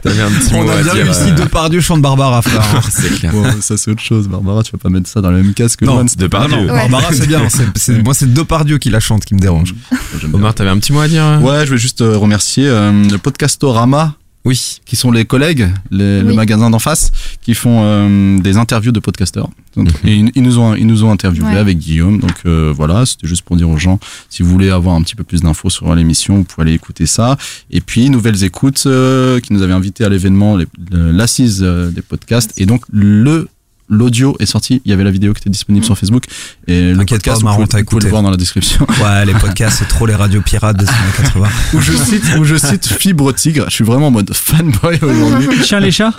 [0.01, 1.05] T'avais un petit On mot a à bien dire.
[1.05, 2.61] réussi euh, de par Dieu chante Barbara, frère.
[2.75, 2.81] hein.
[2.89, 3.31] C'est clair.
[3.31, 5.79] Bon, ça c'est autre chose, Barbara, tu vas pas mettre ça dans le même casque
[5.79, 6.05] que Luan.
[6.17, 6.67] de par Non, Dieu.
[6.67, 7.41] non, Barbara, c'est bien.
[7.49, 9.75] c'est- c'est- Moi, c'est Depardieu qui la chante qui me dérange.
[10.33, 11.39] Omar, t'avais un petit mot à dire euh?
[11.39, 14.15] Ouais, je vais juste euh, remercier euh, le Podcastorama,
[14.45, 14.79] Oui.
[14.85, 17.11] qui sont les collègues, les- le magasin d'en face,
[17.41, 19.49] qui font euh, des interviews de podcasteurs.
[19.75, 20.09] Donc, Mhm.
[20.09, 21.57] Et ils, ils nous ont, ils nous ont interviewés Ouais.
[21.57, 22.19] avec Guillaume.
[22.19, 23.99] Donc euh, voilà, c'était juste pour dire aux gens,
[24.29, 27.05] si vous voulez avoir un petit peu plus d'infos sur l'émission, vous pouvez aller écouter
[27.07, 27.37] ça.
[27.71, 30.57] Et puis, Nouvelles Écoutes, euh, qui nous avait invités à l'événement,
[30.91, 32.53] l'assise euh, des podcasts.
[32.57, 33.47] Et donc, le
[33.87, 36.23] L'audio est sorti, il y avait la vidéo qui était disponible sur Facebook
[36.67, 38.05] et le podcast, pas, Marron, vous, t'as pouvez, vous pouvez écouté.
[38.05, 38.87] le voir dans la description.
[39.03, 41.47] Ouais, les podcasts, c'est trop les radios pirates des années 80.
[41.75, 43.65] où je cite, où je cite Fibre Tigre.
[43.69, 45.47] Je suis vraiment en mode fanboy aujourd'hui.
[45.63, 46.13] Chien les chats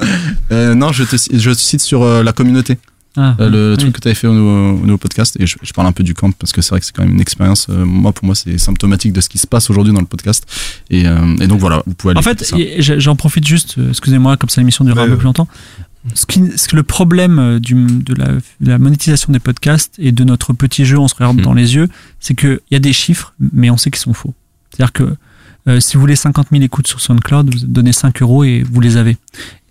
[0.52, 2.78] Euh, non, je te, je te cite sur euh, la communauté,
[3.16, 3.78] Ah, euh, le oui.
[3.78, 5.36] truc que tu avais fait au, nouveau- au nouveau podcast.
[5.40, 7.02] Et je, je parle un peu du camp parce que c'est vrai que c'est quand
[7.02, 7.66] même une expérience.
[7.68, 10.44] euh, moi, pour moi, c'est symptomatique de ce qui se passe aujourd'hui dans le podcast.
[10.90, 12.20] Et, euh, et donc voilà, vous pouvez aller.
[12.20, 12.54] En fait,
[13.00, 15.48] j'en profite juste, excusez-moi, comme ça l'émission durera un peu plus longtemps.
[16.14, 20.12] Ce, qui, ce le problème euh, du, de, la, de la monétisation des podcasts et
[20.12, 21.42] de notre petit jeu, on se regarde Mhm.
[21.44, 21.88] dans les yeux,
[22.20, 24.34] c'est qu'il y a des chiffres, mais on sait qu'ils sont faux.
[24.70, 25.16] C'est-à-dire que
[25.68, 28.80] euh, si vous voulez 50 000 écoutes sur SoundCloud, vous donnez 5 euros et vous
[28.80, 29.16] les avez.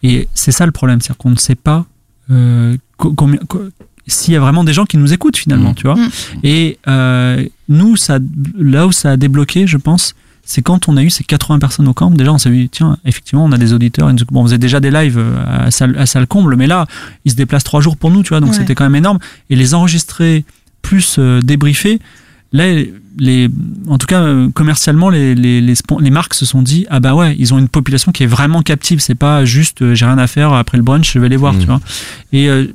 [0.03, 1.85] Et c'est ça le problème, c'est-à-dire qu'on ne sait pas
[2.31, 3.39] euh, co- combien.
[3.47, 3.63] co-
[4.07, 5.75] s'il y a vraiment des gens qui nous écoutent finalement, Mhm.
[5.75, 5.95] tu vois.
[5.95, 6.09] Mhm.
[6.43, 8.19] Et euh, nous, ça,
[8.57, 10.13] là où ça a débloqué, je pense,
[10.45, 12.11] c'est quand on a eu ces 80 personnes au camp.
[12.11, 14.11] Déjà, on s'est dit, tiens, effectivement, on a des auditeurs.
[14.31, 16.85] Bon, on faisait déjà des lives euh, à salle, à salle comble, mais là,
[17.25, 18.55] ils se déplacent trois jours pour nous, tu vois, donc Ouais.
[18.55, 19.17] c'était quand même énorme.
[19.49, 20.45] Et les enregistrer
[20.81, 21.99] plus euh, débriefer,
[22.53, 22.65] là,
[23.17, 23.49] les,
[23.87, 27.15] en tout cas, euh, commercialement, les, les, les, les marques se sont dit, ah bah
[27.15, 28.99] ouais, ils ont une population qui est vraiment captive.
[28.99, 31.53] C'est pas juste, euh, j'ai rien à faire après le brunch, je vais les voir,
[31.53, 31.59] Mhm.
[31.61, 31.79] tu vois.
[32.33, 32.67] Et euh,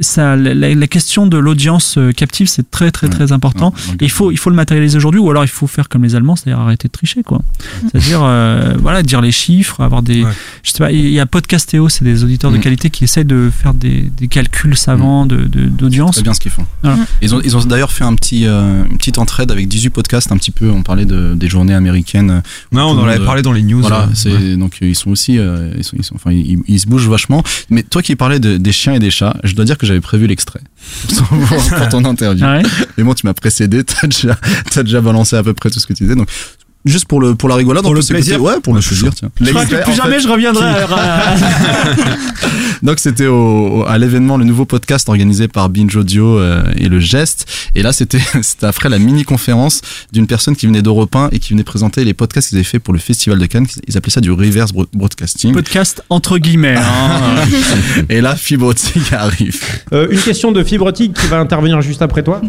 [0.00, 3.12] ça, la, question de l'audience euh, captive, c'est très, très, Ouais.
[3.12, 3.72] très important.
[3.76, 5.88] Ouais, donc, Et il faut, il faut le matérialiser aujourd'hui, ou alors il faut faire
[5.88, 7.40] comme les Allemands, c'est-à-dire arrêter de tricher, quoi.
[7.90, 10.24] C'est-à-dire, euh, voilà, dire les chiffres, avoir des.
[10.24, 10.30] Ouais.
[10.62, 12.60] Je sais pas, il y a Podcastéo, c'est des auditeurs de Mm.
[12.60, 16.16] qualité qui essaient de faire des, des calculs savants de- de- d'audience.
[16.16, 16.66] C'est bien ce qu'ils font.
[16.82, 16.98] Voilà.
[17.22, 20.30] Ils ont, ils ont d'ailleurs fait un petit, euh, une petite entraide avec 18 podcasts,
[20.32, 20.70] un petit peu.
[20.70, 22.42] On parlait de, des journées américaines.
[22.72, 23.80] Non, on en avait parlé dans les news.
[23.80, 24.56] Voilà, euh, c'est ouais.
[24.56, 27.42] donc ils sont aussi, euh, ils sont, ils sont, enfin, ils, ils se bougent vachement.
[27.70, 30.00] Mais toi qui parlais de, des chiens et des chats, je dois dire que j'avais
[30.00, 30.60] prévu l'extrait
[31.16, 32.44] pour, ton interview.
[32.46, 32.62] Ah ouais
[32.96, 34.38] Mais bon, tu m'as précédé, t'as déjà,
[34.70, 36.16] t'as déjà balancé à peu près tout ce que tu disais.
[36.16, 36.28] Donc,
[36.86, 39.30] juste pour le, pour la rigolade, Pour le plaisir Ouais, pour le plaisir, tiens.
[39.40, 40.64] Je crois que plus jamais fait, je reviendrai.
[40.90, 41.34] à-
[42.82, 46.88] donc c'était au, au- à l'événement le nouveau podcast organisé par Binge Audio euh, et
[46.88, 49.80] le Geste et là c'était c'était après la mini conférence
[50.12, 52.78] d'une personne qui venait d'Europe 1 et qui venait présenter les podcasts qu'ils avaient fait
[52.78, 56.76] pour le festival de Cannes ils appelaient ça du reverse bro- broadcasting Podcast entre guillemets.
[56.76, 57.44] hein.
[58.08, 59.60] et là Fibre Optique arrive
[59.92, 62.40] Euh, une question de Fibre qui va intervenir juste après toi.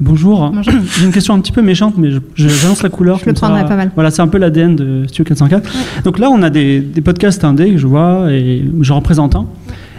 [0.00, 0.52] Bonjour.
[0.98, 3.18] J'ai une question un petit peu méchante, mais je- je- j'annonce la couleur.
[3.18, 3.46] Je le comme ça.
[3.48, 3.90] prendrai pas mal.
[3.94, 5.70] Voilà, c'est un peu l'ADN de Studio 404.
[6.04, 9.46] Donc là, on a des, des podcasts indés que je vois et j'en représente un.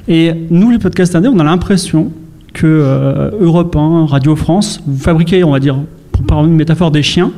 [0.07, 2.11] Et nous, les podcasts indés, on a l'impression
[2.53, 5.77] que euh, Europe 1, Radio France, vous fabriquez, on va dire,
[6.11, 7.31] pour parler une métaphore, des chiens,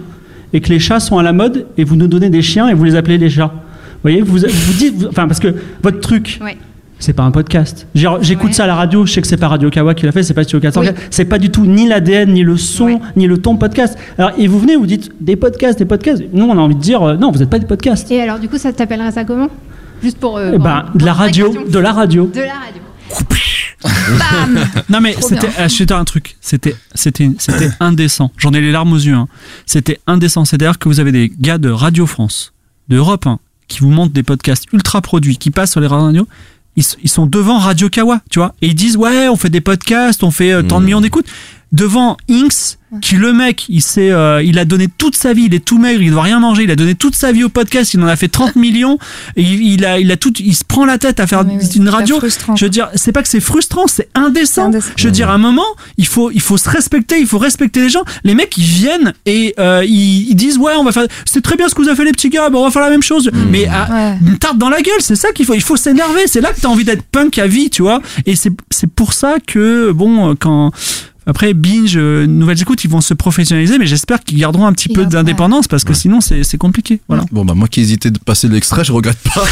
[0.54, 2.74] et que les chats sont à la mode, et vous nous donnez des chiens et
[2.74, 3.52] vous les appelez les chats.
[3.54, 6.58] Vous voyez, vous, vous dites, vous- enfin, parce que votre truc, Ouais.
[7.00, 7.88] C'est pas un podcast.
[7.94, 8.54] J'écoute Ouais.
[8.54, 10.34] ça à la radio, je sais que c'est pas Radio Kawa qui l'a fait, c'est
[10.34, 11.04] pas Studio 404, Oui.
[11.12, 13.00] c'est pas du tout ni l'ADN, ni le son, Ouais.
[13.16, 13.98] ni le ton podcast.
[14.18, 16.24] Alors, et vous venez, vous dites des podcasts, des podcasts.
[16.34, 18.10] Nous, on a envie de dire, euh, non, vous n'êtes pas des podcasts.
[18.12, 19.50] Et alors, du coup, ça t'appellerait ça comment?
[20.02, 20.38] Juste pour.
[20.38, 21.72] euh, Eh ben, de la radio, question.
[21.72, 22.32] de la radio.
[22.34, 22.82] De la radio.
[23.84, 24.60] Bam
[24.90, 28.32] Non mais c'était c'était un truc, c'était c'était c'était indécent.
[28.38, 29.14] J'en ai les larmes aux yeux.
[29.14, 29.28] hein.
[29.66, 30.46] C'était indécent.
[30.46, 32.54] C'est-à-dire que vous avez des gars de Radio France,
[32.90, 36.28] de Europe 1, qui vous montrent des podcasts ultra produits, qui passent sur les radios.
[36.78, 39.62] Ils, ils sont devant Radio Kawa, tu vois, et ils disent ouais, on fait des
[39.62, 40.86] podcasts, on fait euh, tant de Mmh.
[40.86, 41.26] millions d'écoutes.
[41.74, 45.54] Devant Inks, qui le mec, il s'est, euh, il a donné toute sa vie, il
[45.54, 47.94] est tout maigre, il doit rien manger, il a donné toute sa vie au podcast,
[47.94, 48.98] il en a fait 30 millions,
[49.36, 51.58] et il, il a, il a tout, il se prend la tête à faire Mais
[51.58, 52.18] oui, une c'est radio.
[52.20, 52.56] frustrant.
[52.56, 54.72] Je veux dire, c'est pas que c'est frustrant, c'est indécent.
[54.96, 55.66] Je veux dire, à un moment,
[55.98, 58.04] il faut, il faut se respecter, il faut respecter les gens.
[58.24, 61.06] Les mecs, ils viennent et euh, ils, ils disent ouais, on va faire.
[61.26, 62.82] C'est très bien ce que vous avez fait les petits gars, bon, on va faire
[62.82, 63.30] la même chose.
[63.52, 64.18] Mais à, Ouais.
[64.26, 65.54] une tarte dans la gueule, c'est ça qu'il faut.
[65.54, 66.28] Il faut s'énerver.
[66.28, 68.02] C'est là que t'as envie d'être punk à vie, tu vois.
[68.26, 70.72] Et c'est, c'est pour ça que bon, quand
[71.28, 74.90] après binge, euh, nouvelles écoutes, ils vont se professionnaliser, mais j'espère qu'ils garderont un petit
[74.90, 77.02] peu d'indépendance parce que sinon c'est compliqué.
[77.08, 77.24] Voilà.
[77.32, 79.44] Bon bah moi qui hésitais de passer l'extrait, je regrette pas.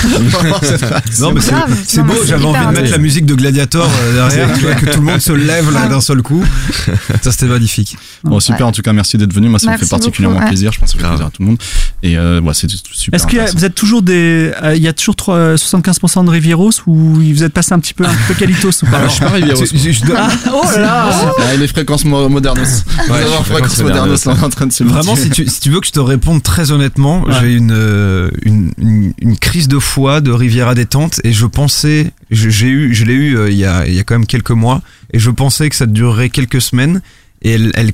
[1.19, 1.41] Non, mais
[1.85, 4.85] c'est beau, j'avais envie de mettre la musique de Gladiator euh, derrière, tu vois, que
[4.85, 6.43] tout le monde se lève là d'un seul coup.
[7.21, 7.97] Ça, c'était magnifique.
[8.23, 8.63] Bon super, Ouais.
[8.63, 9.49] en tout cas merci d'être venu.
[9.49, 10.49] Moi ça me fait particulièrement beaucoup, ouais.
[10.51, 10.71] plaisir.
[10.71, 11.57] Je pense que ça fait plaisir à tout le monde.
[12.03, 13.17] Et euh, ouais, c'est super.
[13.19, 16.29] Est-ce que vous êtes toujours des, euh, il y a toujours trois- euh, 75% de
[16.29, 18.97] Rivieros ou vous êtes passé un petit peu un peu Calitos ou pas?
[18.97, 19.65] Alors, je suis pas Rivieros.
[19.65, 22.83] Je dois- Oh là là Les fréquences mo- modernos.
[23.07, 24.83] Vous allez je voir suis fréquences fréquence modernos là, on est en train de se
[24.83, 27.33] Vraiment, si tu, si tu veux que je te réponde très honnêtement, Ouais.
[27.41, 32.11] j'ai une, euh, une, une, une crise de foi de Riviera détente et je pensais,
[32.29, 34.27] je- j'ai eu, je l'ai eu euh, il y, a, il y a quand même
[34.27, 34.81] quelques mois
[35.11, 37.01] et je pensais que ça durerait quelques semaines
[37.41, 37.91] et elle, elle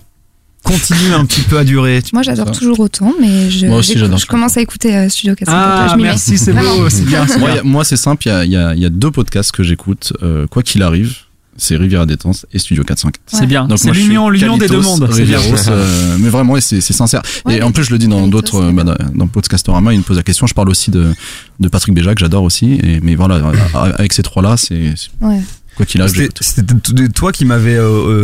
[0.64, 2.02] continue un petit peu à durer.
[2.14, 5.10] Moi, j'adore toujours autant, mais je, Moi aussi, j'écoute- j'adore je commence à écouter euh,
[5.10, 5.58] Studio 404.
[5.90, 7.26] Ah je merci, c'est beau, c'est bien.
[7.26, 9.52] c'est Moi, c'est simple, il y a, il y, a, il y a deux podcasts
[9.52, 11.16] que j'écoute, euh, quoi qu'il arrive.
[11.58, 13.22] C'est Riviera Détente et Studio 404.
[13.28, 13.66] C'est bien.
[13.68, 15.08] Donc C'est l'union, l'union des deux mondes.
[15.12, 15.38] C'est bien.
[15.40, 17.22] Rivieros, euh, mais vraiment, c'est c'est sincère.
[17.46, 20.00] Ouais, et en plus, je le dis dans d'autres, euh, bah, dans dans Podcastorama, il
[20.00, 20.48] me pose la question.
[20.48, 21.14] Je parle aussi de,
[21.60, 22.80] de Patrick Béja, que j'adore aussi.
[22.84, 25.42] Et, mais voilà, euh, avec ces trois-là, c'est c'est- Ouais.
[25.76, 26.30] quoi qu'il arrive.
[26.40, 27.84] C'était toi qui m'avais euh,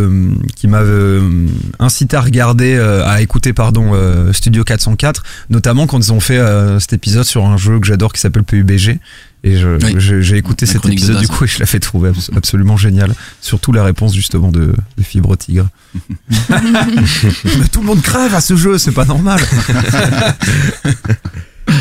[0.10, 1.48] euh, qui m'avait euh,
[1.80, 6.38] incité à regarder, euh, à écouter pardon euh, Studio 404, notamment quand ils ont fait
[6.40, 9.00] euh, cet épisode sur un jeu que j'adore qui s'appelle PUBG.
[9.48, 9.96] Et Oui.
[10.00, 13.14] j'ai écouté La cet épisode du coup et je l'ai fait trouver abs- absolument génial.
[13.42, 15.68] Surtout la réponse justement de, de Fibre Tigre.
[16.50, 19.40] Mais tout le monde crève à ce jeu, c'est pas normal.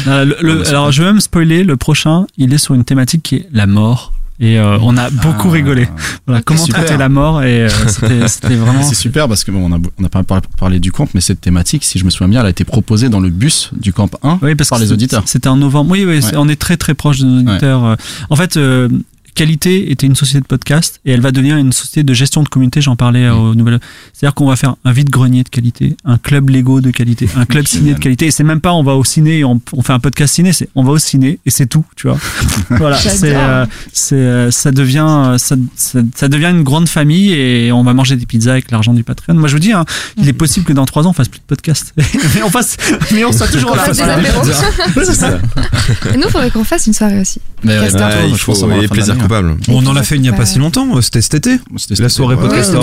[0.08, 2.74] Euh, le- le- c'est alors pas- je vais même spoiler, le prochain, il est sur
[2.74, 4.12] une thématique qui est la mort.
[4.38, 5.52] Et euh, on a beaucoup Ah.
[5.52, 5.88] rigolé.
[6.26, 6.84] Voilà, comment Super.
[6.84, 8.82] traiter la mort et euh, c'était c'était vraiment.
[8.82, 11.20] C'est super parce que bon, on a, on a pas par- parlé du camp, mais
[11.22, 13.92] cette thématique, si je me souviens bien, elle a été proposée dans le bus du
[13.94, 15.22] camp 1 Oui, parce par que les c'était- auditeurs.
[15.26, 15.90] C'était en novembre.
[15.90, 16.36] Oui, oui, Ouais.
[16.36, 17.84] on est très très proche de nos auditeurs.
[17.84, 17.96] Euh,
[18.28, 18.88] En fait, euh,
[19.36, 22.48] Qualité était une société de podcast et elle va devenir une société de gestion de
[22.48, 22.80] communauté.
[22.80, 23.38] J'en parlais euh, Mm.
[23.50, 23.80] aux nouvelles.
[24.12, 27.66] C'est-à-dire qu'on va faire un vide-grenier de qualité, un club Lego de qualité, un club
[27.66, 28.26] ciné de qualité.
[28.26, 30.52] Et c'est même pas on va au ciné, et on, on fait un podcast ciné,
[30.52, 32.18] c'est on va au ciné et c'est tout, tu vois.
[32.70, 37.70] voilà, c'est euh, c'est euh, ça devient ça, ça, ça devient une grande famille et
[37.72, 39.34] on va manger des pizzas avec l'argent du Patreon.
[39.34, 39.84] Moi, je vous dis, hein,
[40.16, 41.92] il est possible que dans trois ans on fasse plus de podcast,
[42.34, 42.76] mais on fasse,
[43.12, 43.82] mais on soit toujours là.
[43.82, 45.38] fasse des c'est ça.
[46.14, 47.40] Et nous, il faudrait qu'on fasse une soirée aussi.
[47.62, 47.86] Mais Ouais,
[48.28, 49.14] il je faut et de plaisir.
[49.26, 49.56] Coupable.
[49.68, 51.58] On en a fait il n'y a pas si longtemps, euh, c'était cet été.
[51.76, 52.74] C'était La soirée podcast.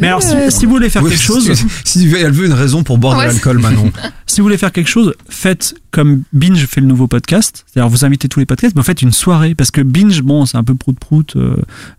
[0.00, 1.50] Mais alors, si, vous voulez faire quelque chose,
[1.84, 3.92] Si, elle veut une raison pour boire de l'alcool, Manon.
[4.26, 7.64] si vous voulez faire quelque chose, faites comme Binge fait le nouveau podcast.
[7.66, 9.54] C'est-à-dire, vous invitez tous les podcasts, mais faites une soirée.
[9.54, 11.34] Parce que Binge, bon, c'est un peu prout-prout.
[11.36, 11.56] euh,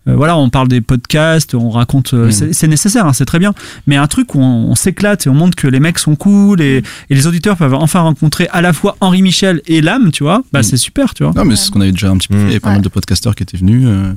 [0.08, 2.12] euh, voilà, on parle des podcasts, on raconte.
[2.14, 2.30] Mm.
[2.30, 3.52] c'est- nécessaire, hein, c'est très bien.
[3.88, 6.82] Mais un truc où on, s'éclate et on montre que les mecs sont cool et,
[7.10, 10.60] les auditeurs peuvent enfin rencontrer à la fois Henri Michel et l'âme, tu vois, bah
[10.60, 10.62] Mm.
[10.62, 11.32] c'est super, tu vois.
[11.34, 12.42] Non, mais c'est ce qu'on avait déjà un petit peu fait.
[12.42, 13.86] Il y avait pas mal de podcasteurs qui étaient venus.
[13.90, 14.12] Euh,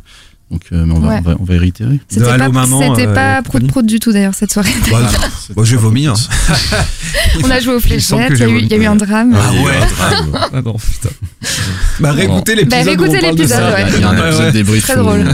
[0.51, 1.19] donc, euh, mais on va, Ouais.
[1.19, 1.99] on va, on va réitérer.
[2.07, 3.67] C'était Allô, pas, maman, c'était euh, pas compagnie.
[3.67, 4.69] prout-prout du tout d'ailleurs cette soirée.
[4.91, 4.99] Bah,
[5.55, 6.05] bah, j'ai vomi.
[6.05, 6.13] Hein.
[7.43, 9.33] On a joué aux fléchettes, il y, a eu- il y a eu un drame.
[9.35, 9.71] Ah Il y a eu ouais.
[9.77, 10.49] un drame.
[10.53, 11.09] Ah non, putain.
[11.99, 12.81] Bah réécoutez Bah, l'épisode.
[12.99, 13.85] où réécoutez l'épisode, ouais.
[13.95, 14.51] Il y a un épisode ouais.
[14.51, 15.25] débrief Très drôle.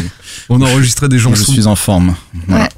[0.50, 1.52] On a enregistré des gens je sous.
[1.52, 2.16] suis en forme.
[2.48, 2.64] Voilà.
[2.64, 2.70] Ouais.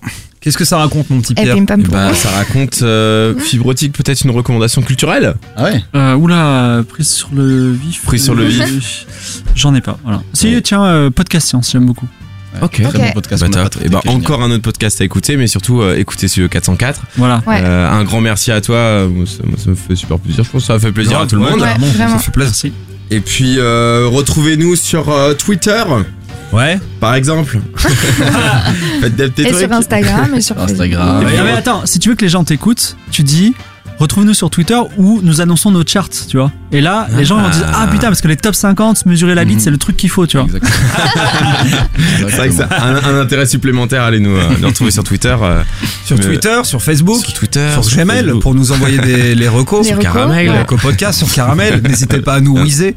[0.41, 1.83] Qu'est-ce que ça raconte, mon petit Pierre Eh poum.
[1.83, 5.35] ben, ça raconte euh, fibrotique, peut-être une recommandation culturelle.
[5.55, 8.01] Ah ouais Euh, oula, prise sur le vif.
[8.03, 9.05] Prise sur le vif.
[9.55, 10.23] J'en ai pas, voilà.
[10.33, 12.07] Si, tiens, euh, podcast science, j'aime beaucoup.
[12.61, 12.81] Ok.
[12.81, 13.43] Très bon podcast.
[13.49, 14.21] Bah, Et bah, est génial.
[14.23, 17.01] encore un autre podcast à écouter, mais surtout euh, écoutez sur le 404.
[17.17, 17.41] Voilà.
[17.47, 17.61] Ouais.
[17.63, 18.75] Euh, un grand merci à toi.
[18.75, 20.43] euh, ça, moi, ça me fait super plaisir.
[20.43, 21.59] Je pense que ça fait plaisir à tout le monde.
[21.59, 21.85] Vraiment.
[21.85, 22.49] Ça fait plaisir.
[22.51, 22.73] Merci.
[23.09, 25.83] Et puis euh, retrouvez-nous sur euh, Twitter,
[26.51, 26.79] Ouais.
[26.99, 27.59] par exemple.
[29.01, 29.59] Faites des petits Et trucs.
[29.67, 30.71] sur Instagram et sur Facebook.
[30.71, 31.23] Instagram.
[31.25, 33.53] Mais, mais attends, si tu veux que les gens t'écoutent, tu dis
[34.01, 36.51] retrouve-nous sur Twitter où nous annonçons nos charts, tu vois.
[36.71, 39.35] Et là, les gens vont dire ah putain parce que les top 50 se mesurer
[39.35, 39.59] la bite, Mhm.
[39.61, 40.45] c'est le truc qu'il faut, tu vois.
[40.45, 40.71] Exactement.
[42.17, 44.03] C'est vrai que c'est un, un intérêt supplémentaire.
[44.03, 45.35] Allez nous, euh, nous retrouver sur Twitter.
[45.41, 45.61] euh,
[46.05, 47.67] Sur Mais- Twitter, sur Facebook, sur Twitter.
[47.73, 48.41] sur Gmail Facebook.
[48.41, 49.81] pour nous envoyer des, les recos.
[49.85, 50.49] Les Sur recos, Caramel.
[50.49, 50.65] ouais.
[50.81, 51.81] Podcast sur Caramel.
[51.87, 52.95] N'hésitez pas à nous whizzer.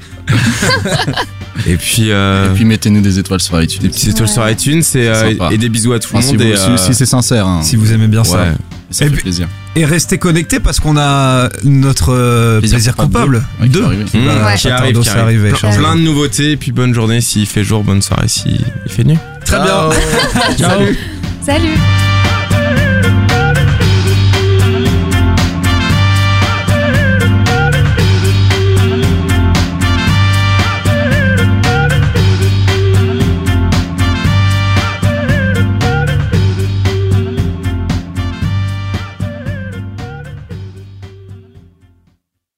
[1.66, 3.82] Et puis, euh, Et puis mettez-nous des étoiles sur iTunes.
[3.82, 5.51] des petits étoiles sur iTunes et, euh, Sympa.
[5.52, 6.43] et des bisous à tout le Enfin, si, monde.
[6.43, 7.60] vous- et, si- euh, si c'est sincère, hein.
[7.62, 8.47] Si vous aimez bien ça.
[8.90, 9.48] ça Et fait puis- plaisir.
[9.76, 13.46] Et restez connectés parce qu'on a notre euh, Plaisir plaisir, coupable coupable.
[13.60, 13.80] Ouais, qui Deux.
[13.80, 14.05] va arriver.
[14.05, 14.22] Qui Mmh,
[14.56, 18.02] qui arrive, qui arriver, Plein, de nouveautés, et puis bonne journée s'il fait jour, bonne
[18.02, 19.18] soirée s'il fait nuit.
[19.44, 19.90] Très bien.
[20.56, 20.80] Ciao.
[21.44, 21.76] Salut